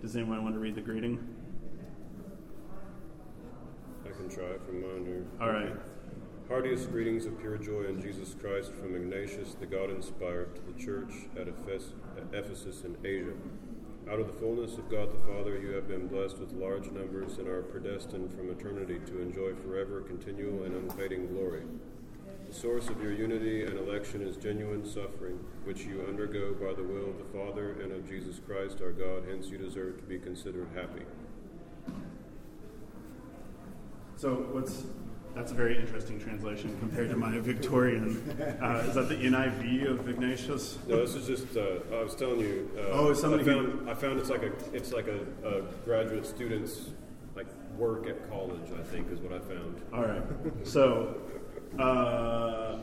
Does 0.00 0.16
anyone 0.16 0.42
want 0.42 0.54
to 0.54 0.60
read 0.60 0.74
the 0.74 0.80
greeting? 0.80 1.18
I 4.04 4.10
can 4.10 4.28
try 4.28 4.44
it 4.44 4.62
from 4.64 4.80
mine 4.82 5.06
here. 5.06 5.26
All 5.40 5.52
right. 5.52 5.72
Heartiest 6.48 6.90
greetings 6.90 7.26
of 7.26 7.38
pure 7.38 7.58
joy 7.58 7.84
in 7.84 8.00
Jesus 8.00 8.34
Christ 8.40 8.72
from 8.72 8.96
Ignatius, 8.96 9.54
the 9.54 9.66
God 9.66 9.90
inspired, 9.90 10.56
to 10.56 10.62
the 10.62 10.82
church 10.82 11.12
at 11.36 11.46
Ephes- 11.46 11.92
at 12.16 12.24
Ephesus 12.32 12.84
in 12.84 12.96
Asia. 13.04 13.34
Out 14.10 14.18
of 14.18 14.26
the 14.28 14.32
fullness 14.32 14.78
of 14.78 14.90
God 14.90 15.12
the 15.12 15.18
Father, 15.30 15.58
you 15.58 15.72
have 15.72 15.86
been 15.86 16.08
blessed 16.08 16.38
with 16.38 16.54
large 16.54 16.90
numbers 16.90 17.36
and 17.36 17.46
are 17.46 17.62
predestined 17.62 18.32
from 18.32 18.50
eternity 18.50 18.98
to 19.06 19.20
enjoy 19.20 19.54
forever 19.56 20.00
continual 20.00 20.62
and 20.62 20.74
unfading 20.74 21.26
glory. 21.26 21.62
The 22.48 22.54
source 22.54 22.88
of 22.88 23.02
your 23.02 23.12
unity 23.12 23.64
and 23.64 23.78
election 23.78 24.22
is 24.26 24.36
genuine 24.36 24.84
suffering, 24.86 25.38
which 25.64 25.82
you 25.84 26.02
undergo 26.08 26.54
by 26.54 26.72
the 26.72 26.82
will 26.82 27.10
of 27.10 27.18
the 27.18 27.38
Father 27.38 27.72
and 27.82 27.92
of 27.92 28.08
Jesus 28.08 28.40
Christ 28.46 28.80
our 28.80 28.90
God, 28.90 29.24
hence 29.28 29.48
you 29.48 29.58
deserve 29.58 29.98
to 29.98 30.04
be 30.04 30.18
considered 30.18 30.66
happy. 30.74 31.02
So 34.16 34.46
what's 34.52 34.84
that's 35.34 35.52
a 35.52 35.54
very 35.54 35.78
interesting 35.78 36.18
translation 36.18 36.74
compared 36.80 37.10
to 37.10 37.16
my 37.16 37.38
Victorian. 37.38 38.16
Uh, 38.60 38.82
is 38.88 38.94
that 38.94 39.08
the 39.08 39.14
NIV 39.14 39.88
of 39.88 40.08
Ignatius? 40.08 40.78
No, 40.88 41.04
this 41.04 41.14
is 41.14 41.26
just. 41.26 41.56
Uh, 41.56 41.80
I 41.94 42.02
was 42.02 42.14
telling 42.16 42.40
you. 42.40 42.68
Uh, 42.76 42.80
Oh, 42.92 43.12
somebody 43.12 43.42
I 43.42 43.46
found, 43.46 43.90
I 43.90 43.94
found 43.94 44.18
it's 44.18 44.30
like 44.30 44.42
a 44.42 44.52
it's 44.72 44.92
like 44.92 45.06
a, 45.06 45.20
a 45.46 45.62
graduate 45.84 46.26
student's 46.26 46.90
like 47.36 47.46
work 47.76 48.08
at 48.08 48.28
college. 48.30 48.72
I 48.76 48.82
think 48.82 49.12
is 49.12 49.20
what 49.20 49.32
I 49.32 49.38
found. 49.38 49.80
All 49.92 50.02
right. 50.02 50.22
So, 50.64 51.20
uh, 51.78 52.78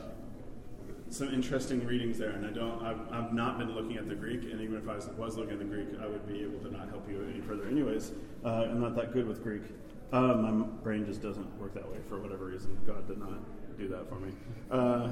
some 1.09 1.33
interesting 1.33 1.85
readings 1.85 2.17
there, 2.17 2.31
and 2.31 2.45
I 2.45 2.51
don't. 2.51 2.83
I've, 2.83 2.99
I've 3.11 3.33
not 3.33 3.57
been 3.57 3.73
looking 3.73 3.97
at 3.97 4.09
the 4.09 4.15
Greek, 4.15 4.43
and 4.43 4.59
even 4.61 4.77
if 4.77 4.87
I 4.89 4.95
was, 4.95 5.07
was 5.17 5.37
looking 5.37 5.53
at 5.53 5.59
the 5.59 5.65
Greek, 5.65 5.87
I 6.01 6.07
would 6.07 6.27
be 6.27 6.41
able 6.43 6.59
to 6.59 6.71
not 6.71 6.89
help 6.89 7.07
you 7.09 7.25
any 7.31 7.41
further. 7.41 7.67
Anyways, 7.67 8.11
uh, 8.43 8.49
I'm 8.69 8.81
not 8.81 8.95
that 8.95 9.13
good 9.13 9.27
with 9.27 9.43
Greek. 9.43 9.63
Uh, 10.11 10.33
my 10.35 10.51
brain 10.83 11.05
just 11.05 11.21
doesn't 11.21 11.59
work 11.59 11.73
that 11.73 11.89
way 11.89 11.97
for 12.09 12.19
whatever 12.19 12.45
reason. 12.45 12.77
God 12.85 13.07
did 13.07 13.17
not 13.17 13.39
do 13.77 13.87
that 13.87 14.07
for 14.09 14.15
me. 14.15 14.31
Uh, 14.69 15.11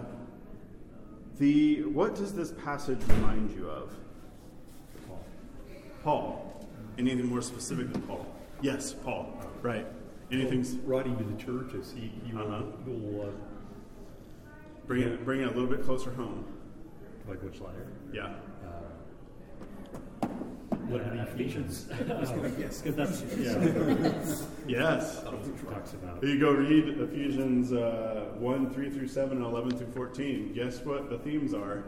the 1.39 1.83
what 1.83 2.15
does 2.15 2.33
this 2.33 2.51
passage 2.51 2.99
remind 3.07 3.51
you 3.51 3.69
of? 3.69 3.95
Paul. 5.07 5.23
Paul. 6.03 6.67
Anything 6.97 7.25
more 7.27 7.41
specific 7.41 7.91
than 7.91 8.01
Paul? 8.03 8.25
Yes, 8.61 8.93
Paul. 8.93 9.35
Right. 9.61 9.87
Anything? 10.31 10.63
writing 10.85 11.17
to 11.17 11.23
the 11.23 11.35
churches, 11.37 11.93
he, 11.95 12.11
will, 12.31 12.41
Uh-huh. 12.41 12.63
will 12.85 13.21
uh, 13.21 13.31
Bring 14.93 15.07
it. 15.07 15.25
Bring 15.25 15.41
it 15.41 15.47
a 15.47 15.50
little 15.50 15.65
bit 15.65 15.83
closer 15.83 16.12
home. 16.12 16.45
Like 17.27 17.41
which 17.41 17.59
letter? 17.59 17.88
Yeah. 18.13 18.33
letter 20.88 21.03
to 21.05 21.09
the 21.09 21.23
Ephesians. 21.23 21.88
yes, 22.59 22.81
because 22.83 22.95
that's 22.95 23.23
yeah. 23.35 24.13
Yes. 24.67 25.23
talks 25.23 25.93
about 25.93 26.23
You 26.23 26.39
go 26.39 26.51
read 26.51 27.00
Ephesians 27.00 27.73
uh, 27.73 28.33
1, 28.38 28.69
3 28.69 28.89
through 28.91 29.07
7, 29.07 29.38
and 29.38 29.43
11 29.43 29.77
through 29.77 29.91
14. 29.93 30.53
Guess 30.53 30.85
what 30.85 31.09
the 31.09 31.17
themes 31.17 31.55
are? 31.55 31.85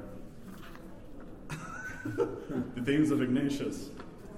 the 2.06 2.82
themes 2.84 3.12
of 3.12 3.22
Ignatius. 3.22 3.90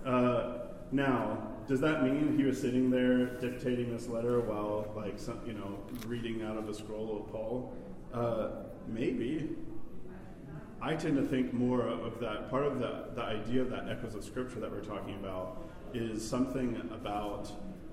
Uh, 0.06 0.58
now, 0.92 1.54
does 1.70 1.80
that 1.80 2.04
mean 2.04 2.38
he 2.38 2.44
was 2.44 2.60
sitting 2.60 2.90
there 2.90 3.28
dictating 3.40 3.96
this 3.96 4.08
letter 4.10 4.42
while, 4.42 4.92
like, 4.94 5.18
some, 5.18 5.40
you 5.48 5.54
know, 5.54 5.80
reading 6.06 6.42
out 6.44 6.58
of 6.58 6.68
a 6.68 6.74
scroll 6.74 7.24
of 7.24 7.32
Paul? 7.32 7.74
Uh, 8.18 8.50
maybe. 8.88 9.48
I 10.82 10.96
tend 10.96 11.18
to 11.18 11.24
think 11.24 11.54
more 11.54 11.82
of 11.82 12.20
that. 12.20 12.50
Part 12.50 12.66
of 12.66 12.80
the, 12.80 13.10
the 13.14 13.22
idea 13.22 13.62
of 13.62 13.70
that 13.70 13.88
echoes 13.90 14.16
of 14.16 14.24
scripture 14.24 14.60
that 14.60 14.72
we're 14.72 14.84
talking 14.84 15.14
about 15.16 15.70
is 15.94 16.28
something 16.28 16.82
about 16.92 17.52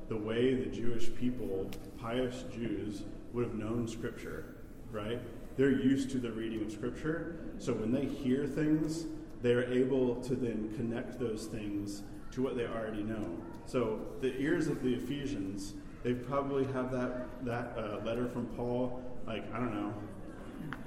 the 0.09 0.17
way 0.17 0.55
the 0.55 0.65
Jewish 0.67 1.15
people, 1.15 1.71
pious 2.01 2.45
Jews, 2.55 3.03
would 3.35 3.45
have 3.45 3.55
known 3.55 3.87
scripture, 3.87 4.55
right? 4.91 5.21
They're 5.59 5.71
used 5.71 6.11
to 6.13 6.19
the 6.19 6.33
reading 6.33 6.63
of 6.63 6.73
scripture. 6.73 7.41
So 7.59 7.75
when 7.75 7.93
they 7.93 8.07
hear 8.07 8.47
things, 8.47 9.05
they're 9.43 9.71
able 9.71 10.23
to 10.23 10.35
then 10.35 10.73
connect 10.75 11.19
those 11.19 11.47
things 11.47 12.03
to 12.33 12.43
what 12.43 12.57
they 12.57 12.65
already 12.65 13.03
know. 13.03 13.27
So 13.67 14.01
the 14.23 14.35
ears 14.41 14.69
of 14.69 14.83
the 14.83 14.95
Ephesians, 14.95 15.75
they 16.03 16.15
probably 16.15 16.65
have 16.73 16.91
that, 16.93 17.45
that 17.45 17.77
uh, 17.77 18.03
letter 18.07 18.27
from 18.27 18.47
Paul, 18.47 19.03
like, 19.27 19.53
I 19.55 19.59
don't 19.59 19.75
know, 19.75 19.95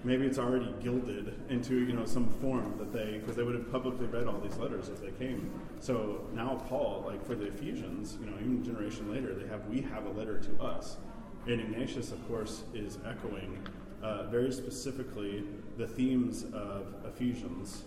maybe 0.04 0.26
it's 0.26 0.40
already 0.40 0.74
gilded 0.82 1.34
into 1.50 1.86
you 1.86 1.94
know 1.94 2.06
some 2.06 2.28
form 2.42 2.76
that 2.78 2.94
they 2.94 3.18
because 3.20 3.36
they 3.36 3.44
would 3.44 3.56
have 3.56 3.72
publicly 3.72 4.06
read 4.08 4.28
all 4.28 4.40
these 4.40 4.58
letters 4.58 4.90
if 4.90 5.02
they 5.02 5.12
came. 5.26 5.52
So 5.80 6.22
now 6.34 6.56
paul 6.68 7.04
like 7.06 7.26
for 7.26 7.36
the 7.36 7.46
ephesians 7.48 8.18
you 8.20 8.28
know 8.28 8.38
even 8.40 8.62
a 8.62 8.66
generation 8.66 9.12
later 9.12 9.34
they 9.34 9.48
have 9.48 9.66
we 9.68 9.82
have 9.82 10.06
a 10.06 10.12
letter 10.12 10.40
to 10.40 10.64
us. 10.64 10.98
And 11.46 11.62
ignatius 11.62 12.12
of 12.12 12.28
course 12.28 12.64
is 12.74 12.98
echoing 13.06 13.66
uh, 14.02 14.24
very 14.28 14.52
specifically 14.52 15.44
the 15.78 15.88
themes 15.88 16.46
of 16.54 16.94
ephesians. 17.06 17.84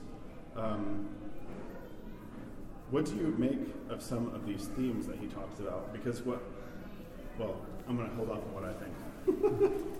Um, 0.56 1.08
what 2.90 3.04
do 3.04 3.14
you 3.14 3.34
make 3.38 3.68
of 3.88 4.02
some 4.02 4.34
of 4.34 4.46
these 4.46 4.66
themes 4.68 5.06
that 5.06 5.18
he 5.18 5.26
talks 5.26 5.60
about? 5.60 5.92
Because 5.92 6.22
what 6.22 6.42
well 7.40 7.56
i'm 7.88 7.96
going 7.96 8.08
to 8.08 8.14
hold 8.16 8.30
off 8.30 8.38
on 8.38 8.54
what 8.54 8.64
i 8.64 8.72
think 8.74 9.72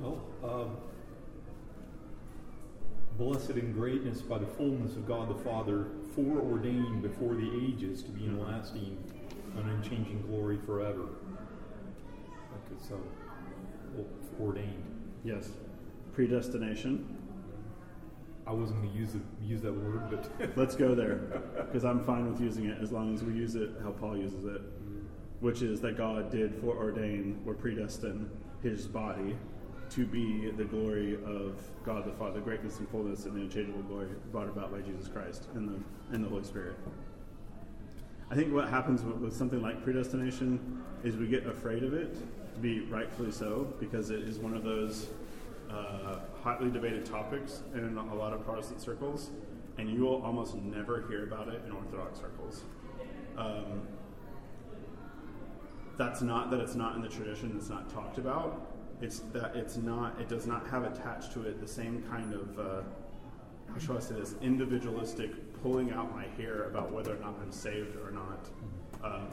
Well, 0.00 0.20
um, 0.44 0.76
blessed 3.16 3.50
in 3.50 3.72
greatness 3.72 4.20
by 4.20 4.38
the 4.38 4.46
fullness 4.46 4.92
of 4.96 5.08
God 5.08 5.28
the 5.30 5.42
Father, 5.42 5.86
foreordained 6.14 7.02
before 7.02 7.34
the 7.34 7.50
ages 7.66 8.02
to 8.02 8.10
be 8.10 8.24
in 8.24 8.40
lasting 8.40 8.96
and 9.56 9.70
unchanging 9.70 10.22
glory 10.28 10.58
forever. 10.66 11.06
Like 12.24 12.78
it's 12.78 12.90
uh, 12.90 12.96
well, 13.94 14.06
foreordained. 14.36 14.84
yes 15.24 15.50
predestination 16.12 17.16
I 18.46 18.52
wasn't 18.52 18.80
going 18.80 18.92
to 18.92 18.98
use 18.98 19.16
use 19.42 19.60
that 19.62 19.72
word, 19.72 20.08
but 20.08 20.56
Let's 20.56 20.76
go 20.76 20.94
there 20.94 21.16
because 21.56 21.84
I'm 21.84 22.04
fine 22.04 22.30
with 22.30 22.40
using 22.40 22.66
it 22.66 22.78
as 22.80 22.92
long 22.92 23.12
as 23.12 23.24
we 23.24 23.32
use 23.32 23.56
it 23.56 23.70
how 23.82 23.90
Paul 23.90 24.16
uses 24.16 24.44
it, 24.44 24.60
which 25.40 25.62
is 25.62 25.80
that 25.80 25.96
God 25.96 26.30
did 26.30 26.62
foreordain 26.62 27.44
or 27.44 27.54
predestine 27.54 28.30
his 28.62 28.86
body 28.86 29.36
to 29.90 30.06
be 30.06 30.50
the 30.50 30.64
glory 30.64 31.14
of 31.24 31.60
God 31.84 32.04
the 32.04 32.12
Father, 32.12 32.40
greatness 32.40 32.78
and 32.78 32.88
fullness 32.88 33.24
and 33.24 33.36
the 33.36 33.42
unchangeable 33.42 33.82
glory 33.82 34.08
brought 34.32 34.48
about 34.48 34.72
by 34.72 34.80
Jesus 34.80 35.08
Christ 35.08 35.48
and 35.54 35.68
the, 35.68 36.14
and 36.14 36.24
the 36.24 36.28
Holy 36.28 36.44
Spirit. 36.44 36.76
I 38.30 38.34
think 38.34 38.52
what 38.52 38.68
happens 38.68 39.02
with, 39.02 39.16
with 39.16 39.36
something 39.36 39.62
like 39.62 39.84
predestination 39.84 40.82
is 41.04 41.16
we 41.16 41.28
get 41.28 41.46
afraid 41.46 41.84
of 41.84 41.94
it, 41.94 42.14
to 42.54 42.60
be 42.60 42.80
rightfully 42.80 43.30
so, 43.30 43.72
because 43.78 44.10
it 44.10 44.20
is 44.20 44.38
one 44.38 44.54
of 44.54 44.64
those 44.64 45.08
uh, 45.70 46.18
hotly 46.42 46.70
debated 46.70 47.06
topics 47.06 47.62
in 47.74 47.96
a 47.96 48.14
lot 48.14 48.32
of 48.32 48.44
Protestant 48.44 48.80
circles, 48.80 49.30
and 49.78 49.90
you 49.90 50.02
will 50.02 50.22
almost 50.22 50.56
never 50.56 51.06
hear 51.08 51.24
about 51.24 51.48
it 51.48 51.62
in 51.66 51.72
Orthodox 51.72 52.18
circles. 52.18 52.62
Um, 53.36 53.82
that's 55.96 56.20
not 56.20 56.50
that 56.50 56.60
it's 56.60 56.74
not 56.74 56.96
in 56.96 57.02
the 57.02 57.08
tradition; 57.08 57.54
it's 57.56 57.68
not 57.68 57.88
talked 57.92 58.18
about. 58.18 58.75
It's 59.00 59.20
that 59.32 59.54
it's 59.54 59.76
not. 59.76 60.18
It 60.20 60.28
does 60.28 60.46
not 60.46 60.66
have 60.68 60.84
attached 60.84 61.32
to 61.32 61.42
it 61.42 61.60
the 61.60 61.68
same 61.68 62.02
kind 62.10 62.32
of. 62.32 62.58
Uh, 62.58 62.82
how 63.72 63.78
shall 63.78 63.96
I 63.98 64.00
say 64.00 64.14
this? 64.14 64.34
Individualistic 64.40 65.30
pulling 65.62 65.90
out 65.92 66.14
my 66.14 66.26
hair 66.40 66.64
about 66.64 66.92
whether 66.92 67.14
or 67.14 67.18
not 67.18 67.34
I'm 67.42 67.52
saved 67.52 67.96
or 67.96 68.10
not, 68.10 68.48
uh, 69.04 69.26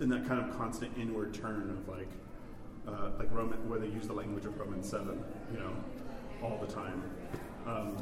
and 0.00 0.12
that 0.12 0.26
kind 0.26 0.40
of 0.40 0.56
constant 0.56 0.92
inward 0.98 1.32
turn 1.32 1.70
of 1.70 1.88
like, 1.88 2.10
uh, 2.86 3.10
like 3.18 3.32
Roman, 3.32 3.68
where 3.68 3.78
they 3.78 3.86
use 3.86 4.06
the 4.06 4.12
language 4.12 4.44
of 4.44 4.58
Romans 4.58 4.88
seven, 4.88 5.22
you 5.52 5.58
know, 5.58 5.72
all 6.42 6.58
the 6.58 6.70
time. 6.70 7.02
Um, 7.66 7.96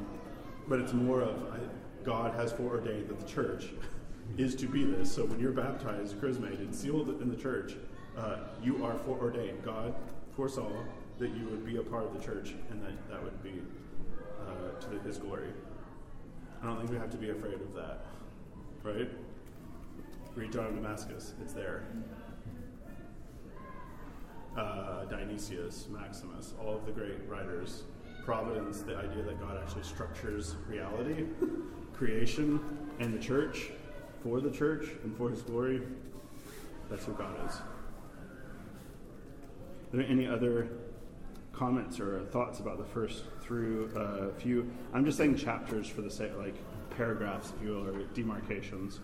but 0.67 0.81
it's 0.81 0.93
more 0.93 1.21
of 1.21 1.37
I, 1.53 1.59
God 2.05 2.35
has 2.35 2.53
foreordained 2.53 3.09
that 3.09 3.21
the 3.21 3.27
church 3.27 3.67
is 4.37 4.57
to 4.57 4.67
be 4.67 4.85
this. 4.85 5.13
So 5.13 5.27
when 5.27 5.39
you're 5.39 5.53
baptized, 5.53 6.19
chrismated, 6.19 6.75
sealed 6.75 7.09
in 7.21 7.29
the 7.29 7.37
church, 7.37 7.75
uh, 8.17 8.39
you 8.61 8.85
are 8.85 8.99
foreordained. 8.99 9.63
God 9.63 9.95
foresaw 10.37 10.71
that 11.19 11.31
you 11.31 11.47
would 11.47 11.65
be 11.65 11.77
a 11.77 11.83
part 11.83 12.05
of 12.05 12.15
the 12.15 12.25
church, 12.25 12.55
and 12.71 12.83
that 12.83 13.11
that 13.11 13.23
would 13.23 13.43
be 13.43 13.63
uh, 14.47 14.81
to 14.81 14.99
His 15.07 15.19
glory. 15.19 15.49
I 16.63 16.67
don't 16.67 16.79
think 16.79 16.91
we 16.91 16.97
have 16.97 17.11
to 17.11 17.17
be 17.17 17.31
afraid 17.31 17.55
of 17.55 17.75
that, 17.75 18.07
right? 18.83 19.09
Read 20.35 20.53
John 20.53 20.67
of 20.67 20.75
Damascus; 20.75 21.35
it's 21.43 21.53
there. 21.53 21.85
Uh, 24.57 25.05
Dionysius, 25.07 25.89
Maximus, 25.91 26.55
all 26.61 26.77
of 26.77 26.87
the 26.87 26.93
great 26.93 27.27
writers. 27.29 27.85
Providence, 28.25 28.83
the 28.83 28.97
idea 28.97 29.23
that 29.25 29.41
God 29.41 29.59
actually 29.61 29.83
structures 29.83 30.55
reality, 30.69 31.25
creation, 31.93 32.61
and 33.01 33.13
the 33.13 33.19
church 33.19 33.71
for 34.23 34.41
the 34.41 34.51
church 34.51 34.91
and 35.03 35.17
for 35.17 35.31
His 35.31 35.43
glory. 35.43 35.83
That's 36.89 37.05
who 37.05 37.13
God 37.13 37.35
is. 37.49 37.57
Are 39.93 39.99
there 39.99 40.07
any 40.07 40.27
other 40.27 40.69
comments 41.53 42.01
or 42.01 42.25
thoughts 42.31 42.61
about 42.61 42.79
the 42.79 42.85
first 42.85 43.25
through 43.43 43.93
uh, 43.95 44.33
few? 44.39 44.71
I'm 44.95 45.05
just 45.05 45.19
saying 45.19 45.37
chapters 45.37 45.87
for 45.87 46.01
the 46.01 46.11
sake, 46.11 46.33
like 46.39 46.55
paragraphs, 46.97 47.53
if 47.55 47.63
you 47.63 47.75
will, 47.75 47.87
or 47.89 48.05
demarcations. 48.15 49.01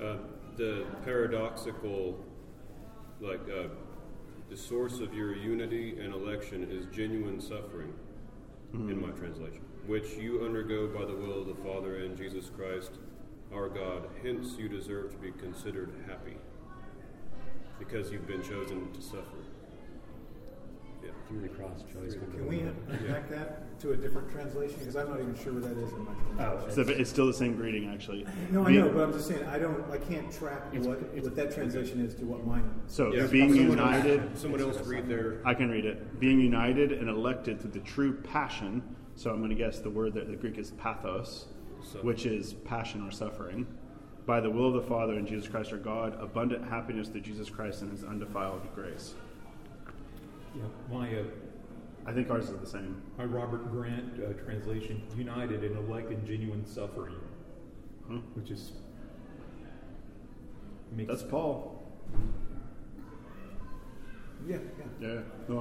Uh, 0.00 0.16
the 0.56 0.84
paradoxical, 1.04 2.24
like 3.20 3.40
uh, 3.48 3.68
the 4.48 4.56
source 4.56 5.00
of 5.00 5.14
your 5.14 5.34
unity 5.34 5.98
and 6.00 6.14
election 6.14 6.68
is 6.70 6.86
genuine 6.94 7.40
suffering, 7.40 7.92
in 8.72 9.00
my 9.00 9.10
translation, 9.10 9.62
which 9.86 10.12
you 10.12 10.44
undergo 10.44 10.86
by 10.86 11.04
the 11.04 11.14
will 11.14 11.40
of 11.40 11.46
the 11.48 11.54
Father 11.56 12.04
and 12.04 12.16
Jesus 12.16 12.50
Christ, 12.56 12.92
our 13.52 13.68
God. 13.68 14.08
Hence, 14.22 14.54
you 14.58 14.68
deserve 14.68 15.10
to 15.10 15.18
be 15.18 15.32
considered 15.32 15.92
happy, 16.06 16.36
because 17.80 18.12
you've 18.12 18.26
been 18.26 18.42
chosen 18.42 18.92
to 18.92 19.02
suffer. 19.02 19.24
Yeah. 21.02 21.10
Through 21.26 21.40
the 21.40 21.48
cross, 21.48 21.82
Joey's 21.92 22.14
going 22.14 22.30
Can 22.30 22.46
we 22.46 22.58
back 23.08 23.28
that 23.30 23.80
to 23.80 23.92
a 23.92 23.96
different 23.96 24.30
translation? 24.30 24.76
Because 24.78 24.96
I'm 24.96 25.08
not 25.08 25.18
even 25.18 25.34
sure 25.34 25.54
where 25.54 25.62
that 25.62 25.78
is 25.82 25.90
in 25.92 26.04
my 26.04 26.12
translation. 26.12 26.64
Oh, 26.68 26.68
So 26.68 26.82
it's 26.92 27.08
still 27.08 27.26
the 27.26 27.32
same 27.32 27.56
greeting, 27.56 27.88
actually. 27.90 28.26
No, 28.50 28.66
I 28.66 28.72
know, 28.72 28.90
but 28.90 29.04
I'm 29.04 29.12
just 29.14 29.26
saying, 29.26 29.44
I 29.46 29.58
don't, 29.58 29.82
I 29.90 29.96
can't 29.96 30.30
track 30.30 30.62
It's- 30.72 30.86
what, 30.86 30.98
it's- 30.98 31.24
what 31.24 31.34
that 31.36 31.52
translation 31.54 32.04
is 32.04 32.14
to 32.16 32.26
what 32.26 32.46
mine 32.46 32.70
is. 32.86 32.92
So 32.94 33.14
Yeah, 33.14 33.26
being 33.26 33.48
someone 33.54 33.78
united, 33.78 34.20
Else, 34.20 34.40
someone 34.42 34.60
else 34.60 34.78
read 34.86 35.08
their. 35.08 35.40
I 35.46 35.54
can 35.54 35.70
read 35.70 35.86
it. 35.86 36.20
Being 36.20 36.38
united 36.38 36.92
and 36.92 37.08
elected 37.08 37.60
through 37.60 37.70
the 37.70 37.80
true 37.80 38.12
passion. 38.20 38.82
So 39.14 39.30
I'm 39.30 39.38
going 39.38 39.50
to 39.50 39.56
guess 39.56 39.78
the 39.80 39.90
word 39.90 40.12
that 40.14 40.28
the 40.28 40.36
Greek 40.36 40.58
is 40.58 40.72
pathos, 40.72 41.46
So- 41.82 42.00
which 42.00 42.26
is 42.26 42.52
passion 42.52 43.02
or 43.06 43.10
suffering. 43.10 43.66
By 44.26 44.40
the 44.40 44.50
will 44.50 44.68
of 44.68 44.74
the 44.74 44.88
Father 44.88 45.14
and 45.14 45.26
Jesus 45.26 45.48
Christ 45.48 45.72
our 45.72 45.78
God, 45.78 46.16
abundant 46.20 46.68
happiness 46.68 47.08
through 47.08 47.22
Jesus 47.22 47.48
Christ 47.50 47.82
and 47.82 47.90
His 47.90 48.04
undefiled 48.04 48.62
grace. 48.74 49.14
Yeah, 50.54 50.62
my 50.90 51.08
uh, 51.18 51.22
I 52.06 52.12
think 52.12 52.30
ours 52.30 52.48
is 52.50 52.58
the 52.58 52.66
same. 52.66 53.00
my 53.18 53.24
Robert 53.24 53.70
Grant 53.70 54.12
uh, 54.22 54.32
translation: 54.44 55.02
united 55.16 55.64
in 55.64 55.76
elect 55.76 56.10
and 56.10 56.24
genuine 56.26 56.64
suffering, 56.66 57.16
Huh? 58.10 58.18
which 58.34 58.50
is 58.50 58.72
That's 60.96 61.22
Paul. 61.22 61.76
Yeah, 64.46 64.56
yeah. 65.00 65.08
Yeah. 65.08 65.20
No, 65.48 65.60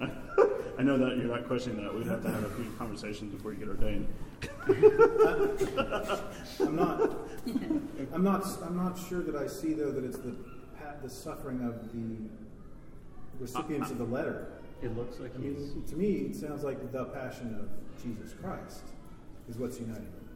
I, 0.00 0.04
I 0.78 0.82
know 0.82 0.98
that 0.98 1.16
you're 1.16 1.26
not 1.26 1.46
questioning 1.46 1.82
that. 1.82 1.94
We'd 1.94 2.06
have 2.06 2.22
to 2.22 2.30
have 2.30 2.44
a 2.44 2.50
few 2.50 2.66
conversations 2.78 3.34
before 3.34 3.52
you 3.52 3.58
get 3.58 3.68
ordained. 3.68 4.06
I'm 6.60 6.76
not, 6.76 7.10
I'm 8.12 8.24
not, 8.24 8.46
I'm 8.62 8.76
not 8.76 8.98
sure 9.08 9.22
that 9.22 9.36
I 9.36 9.46
see 9.46 9.72
though 9.72 9.90
that 9.90 10.04
it's 10.04 10.18
the, 10.18 10.34
the 11.02 11.10
suffering 11.10 11.64
of 11.64 11.92
the 11.92 12.16
recipients 13.40 13.90
of 13.90 13.98
the 13.98 14.04
letter. 14.04 14.48
It 14.82 14.96
looks 14.96 15.18
like 15.18 15.32
I 15.34 15.42
he's. 15.42 15.56
mean, 15.74 15.84
to 15.88 15.96
me, 15.96 16.12
it 16.30 16.36
sounds 16.36 16.62
like 16.62 16.92
the 16.92 17.04
passion 17.06 17.54
of 17.58 17.68
Jesus 18.02 18.34
Christ 18.40 18.82
is 19.48 19.56
what's 19.56 19.78
uniting. 19.80 20.04
them. 20.04 20.28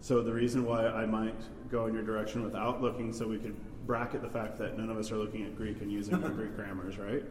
So 0.00 0.22
the 0.22 0.32
reason 0.32 0.64
why 0.64 0.86
I 0.86 1.06
might 1.06 1.36
go 1.70 1.86
in 1.86 1.94
your 1.94 2.02
direction 2.02 2.42
without 2.42 2.80
looking, 2.82 3.12
so 3.12 3.28
we 3.28 3.38
could 3.38 3.54
bracket 3.86 4.22
the 4.22 4.28
fact 4.30 4.58
that 4.58 4.76
none 4.78 4.90
of 4.90 4.96
us 4.96 5.12
are 5.12 5.16
looking 5.16 5.44
at 5.44 5.56
Greek 5.56 5.80
and 5.82 5.92
using 5.92 6.20
the 6.20 6.28
Greek 6.30 6.56
grammars, 6.56 6.98
right? 6.98 7.22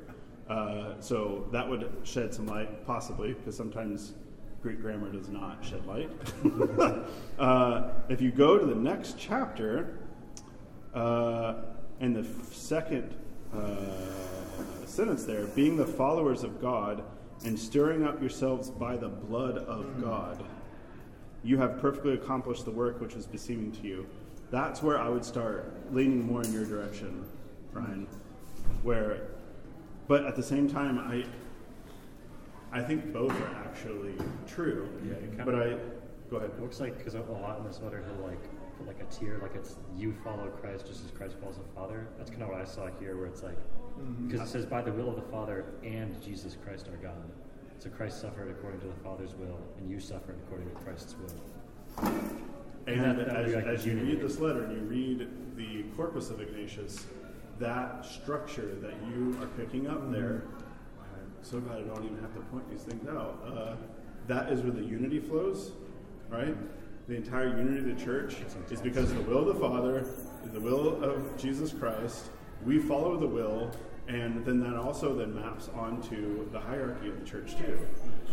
Uh, 0.49 0.93
so 0.99 1.47
that 1.51 1.67
would 1.67 1.91
shed 2.03 2.33
some 2.33 2.47
light, 2.47 2.85
possibly, 2.85 3.33
because 3.33 3.55
sometimes 3.55 4.13
Greek 4.61 4.81
grammar 4.81 5.09
does 5.11 5.29
not 5.29 5.63
shed 5.63 5.85
light. 5.85 6.09
uh, 7.39 7.91
if 8.09 8.21
you 8.21 8.31
go 8.31 8.57
to 8.57 8.65
the 8.65 8.75
next 8.75 9.17
chapter, 9.17 9.97
uh, 10.93 11.55
in 11.99 12.13
the 12.13 12.21
f- 12.21 12.53
second 12.53 13.15
uh, 13.53 13.75
sentence 14.85 15.23
there, 15.23 15.45
being 15.47 15.77
the 15.77 15.85
followers 15.85 16.43
of 16.43 16.61
God 16.61 17.03
and 17.45 17.57
stirring 17.57 18.05
up 18.05 18.19
yourselves 18.19 18.69
by 18.69 18.97
the 18.97 19.07
blood 19.07 19.59
of 19.59 20.01
God 20.01 20.43
you 21.43 21.57
have 21.57 21.79
perfectly 21.79 22.13
accomplished 22.13 22.65
the 22.65 22.71
work 22.71 22.99
which 22.99 23.15
was 23.15 23.25
beseeming 23.25 23.71
to 23.71 23.81
you. 23.87 24.07
That's 24.51 24.81
where 24.81 24.99
I 24.99 25.09
would 25.09 25.23
start 25.23 25.73
leaning 25.91 26.25
more 26.25 26.43
in 26.43 26.51
your 26.51 26.65
direction, 26.65 27.25
Ryan. 27.71 28.07
Where, 28.83 29.27
but 30.07 30.25
at 30.25 30.35
the 30.35 30.43
same 30.43 30.69
time, 30.69 30.99
I, 30.99 31.25
I 32.71 32.81
think 32.81 33.11
both 33.11 33.31
are 33.31 33.55
actually 33.65 34.13
true. 34.47 34.89
Yeah, 35.03 35.13
it 35.13 35.29
kinda- 35.29 35.45
but 35.45 35.55
I, 35.55 35.77
go 36.29 36.37
ahead. 36.37 36.51
It 36.51 36.61
looks 36.61 36.79
like 36.79 36.97
because 36.97 37.15
a 37.15 37.21
lot 37.21 37.57
in 37.59 37.65
this 37.65 37.79
letter 37.81 38.03
he'll 38.05 38.25
like 38.25 38.41
put 38.77 38.87
like 38.87 38.99
a 39.01 39.05
tier, 39.05 39.39
like 39.41 39.55
it's 39.55 39.75
you 39.95 40.13
follow 40.23 40.47
Christ 40.61 40.87
just 40.87 41.03
as 41.05 41.11
Christ 41.11 41.35
follows 41.39 41.57
the 41.57 41.73
Father. 41.75 42.07
That's 42.17 42.29
kind 42.29 42.43
of 42.43 42.49
what 42.49 42.61
I 42.61 42.65
saw 42.65 42.89
here, 42.99 43.17
where 43.17 43.27
it's 43.27 43.43
like 43.43 43.57
mm-hmm. 43.57 44.27
because 44.27 44.47
it 44.47 44.51
says 44.51 44.65
by 44.65 44.81
the 44.81 44.91
will 44.91 45.09
of 45.09 45.15
the 45.15 45.31
Father 45.31 45.65
and 45.83 46.21
Jesus 46.21 46.57
Christ 46.63 46.87
our 46.89 46.97
God. 46.97 47.31
So 47.79 47.89
Christ 47.89 48.19
suffered 48.21 48.49
according 48.51 48.81
to 48.81 48.87
the 48.87 49.03
Father's 49.03 49.35
will, 49.35 49.59
and 49.77 49.89
you 49.89 49.99
suffered 49.99 50.35
according 50.45 50.69
to 50.69 50.75
Christ's 50.75 51.15
will. 51.17 52.11
And 52.87 53.01
that- 53.03 53.17
that 53.17 53.35
as, 53.35 53.53
like 53.53 53.65
as 53.65 53.85
you 53.85 53.97
read 53.97 54.21
this 54.21 54.39
letter 54.39 54.63
and 54.63 54.73
you 54.75 54.81
read 54.83 55.27
the 55.55 55.83
corpus 55.95 56.29
of 56.29 56.41
Ignatius, 56.41 57.05
that 57.59 58.05
structure 58.05 58.75
that 58.81 58.93
you 59.09 59.37
are 59.41 59.47
picking 59.47 59.87
up 59.87 60.11
there, 60.11 60.43
I'm 60.57 60.58
so 61.41 61.59
glad 61.59 61.79
I 61.79 61.81
don't 61.81 62.05
even 62.05 62.19
have 62.21 62.33
to 62.33 62.41
point 62.41 62.69
these 62.69 62.81
things 62.81 63.07
out. 63.07 63.43
Uh, 63.45 63.75
that 64.27 64.51
is 64.51 64.61
where 64.61 64.71
the 64.71 64.83
unity 64.83 65.19
flows, 65.19 65.71
right? 66.29 66.55
The 67.07 67.15
entire 67.15 67.47
unity 67.57 67.89
of 67.89 67.97
the 67.97 68.03
church 68.03 68.35
is 68.69 68.81
because 68.81 69.13
the 69.13 69.21
will 69.21 69.49
of 69.49 69.55
the 69.55 69.59
Father, 69.59 70.05
the 70.53 70.59
will 70.59 71.03
of 71.03 71.37
Jesus 71.37 71.73
Christ, 71.73 72.29
we 72.63 72.77
follow 72.77 73.17
the 73.17 73.27
will, 73.27 73.71
and 74.07 74.45
then 74.45 74.59
that 74.59 74.75
also 74.75 75.15
then 75.15 75.33
maps 75.33 75.69
onto 75.75 76.49
the 76.51 76.59
hierarchy 76.59 77.09
of 77.09 77.19
the 77.19 77.25
church 77.25 77.57
too. 77.57 77.79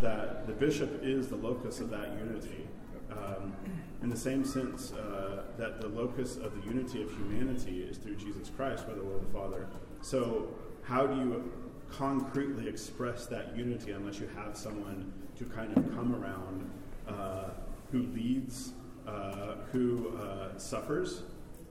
That 0.03 0.47
the 0.47 0.53
bishop 0.53 1.01
is 1.03 1.29
the 1.29 1.37
locus 1.37 1.81
of 1.81 1.91
that 1.91 2.19
unity. 2.19 2.69
Um, 3.11 3.55
in 4.03 4.11
the 4.11 4.17
same 4.17 4.45
sense 4.45 4.93
uh, 4.93 5.45
that 5.57 5.81
the 5.81 5.89
locus 5.89 6.37
of 6.37 6.55
the 6.55 6.67
unity 6.67 7.03
of 7.03 7.11
humanity 7.13 7.83
is 7.83 7.97
through 7.97 8.17
Jesus 8.17 8.51
Christ 8.55 8.87
by 8.87 8.95
the 8.95 9.03
will 9.03 9.17
of 9.17 9.27
the 9.27 9.33
Father. 9.33 9.67
So, 10.03 10.49
how 10.83 11.07
do 11.07 11.17
you 11.17 11.51
concretely 11.97 12.69
express 12.69 13.27
that 13.27 13.57
unity 13.57 13.93
unless 13.93 14.19
you 14.19 14.29
have 14.37 14.57
someone 14.57 15.13
to 15.37 15.45
kind 15.45 15.77
of 15.77 15.85
come 15.95 16.15
around 16.15 16.71
uh, 17.09 17.51
who 17.91 18.03
leads, 18.15 18.73
uh, 19.07 19.55
who 19.73 20.17
uh, 20.19 20.57
suffers? 20.59 21.23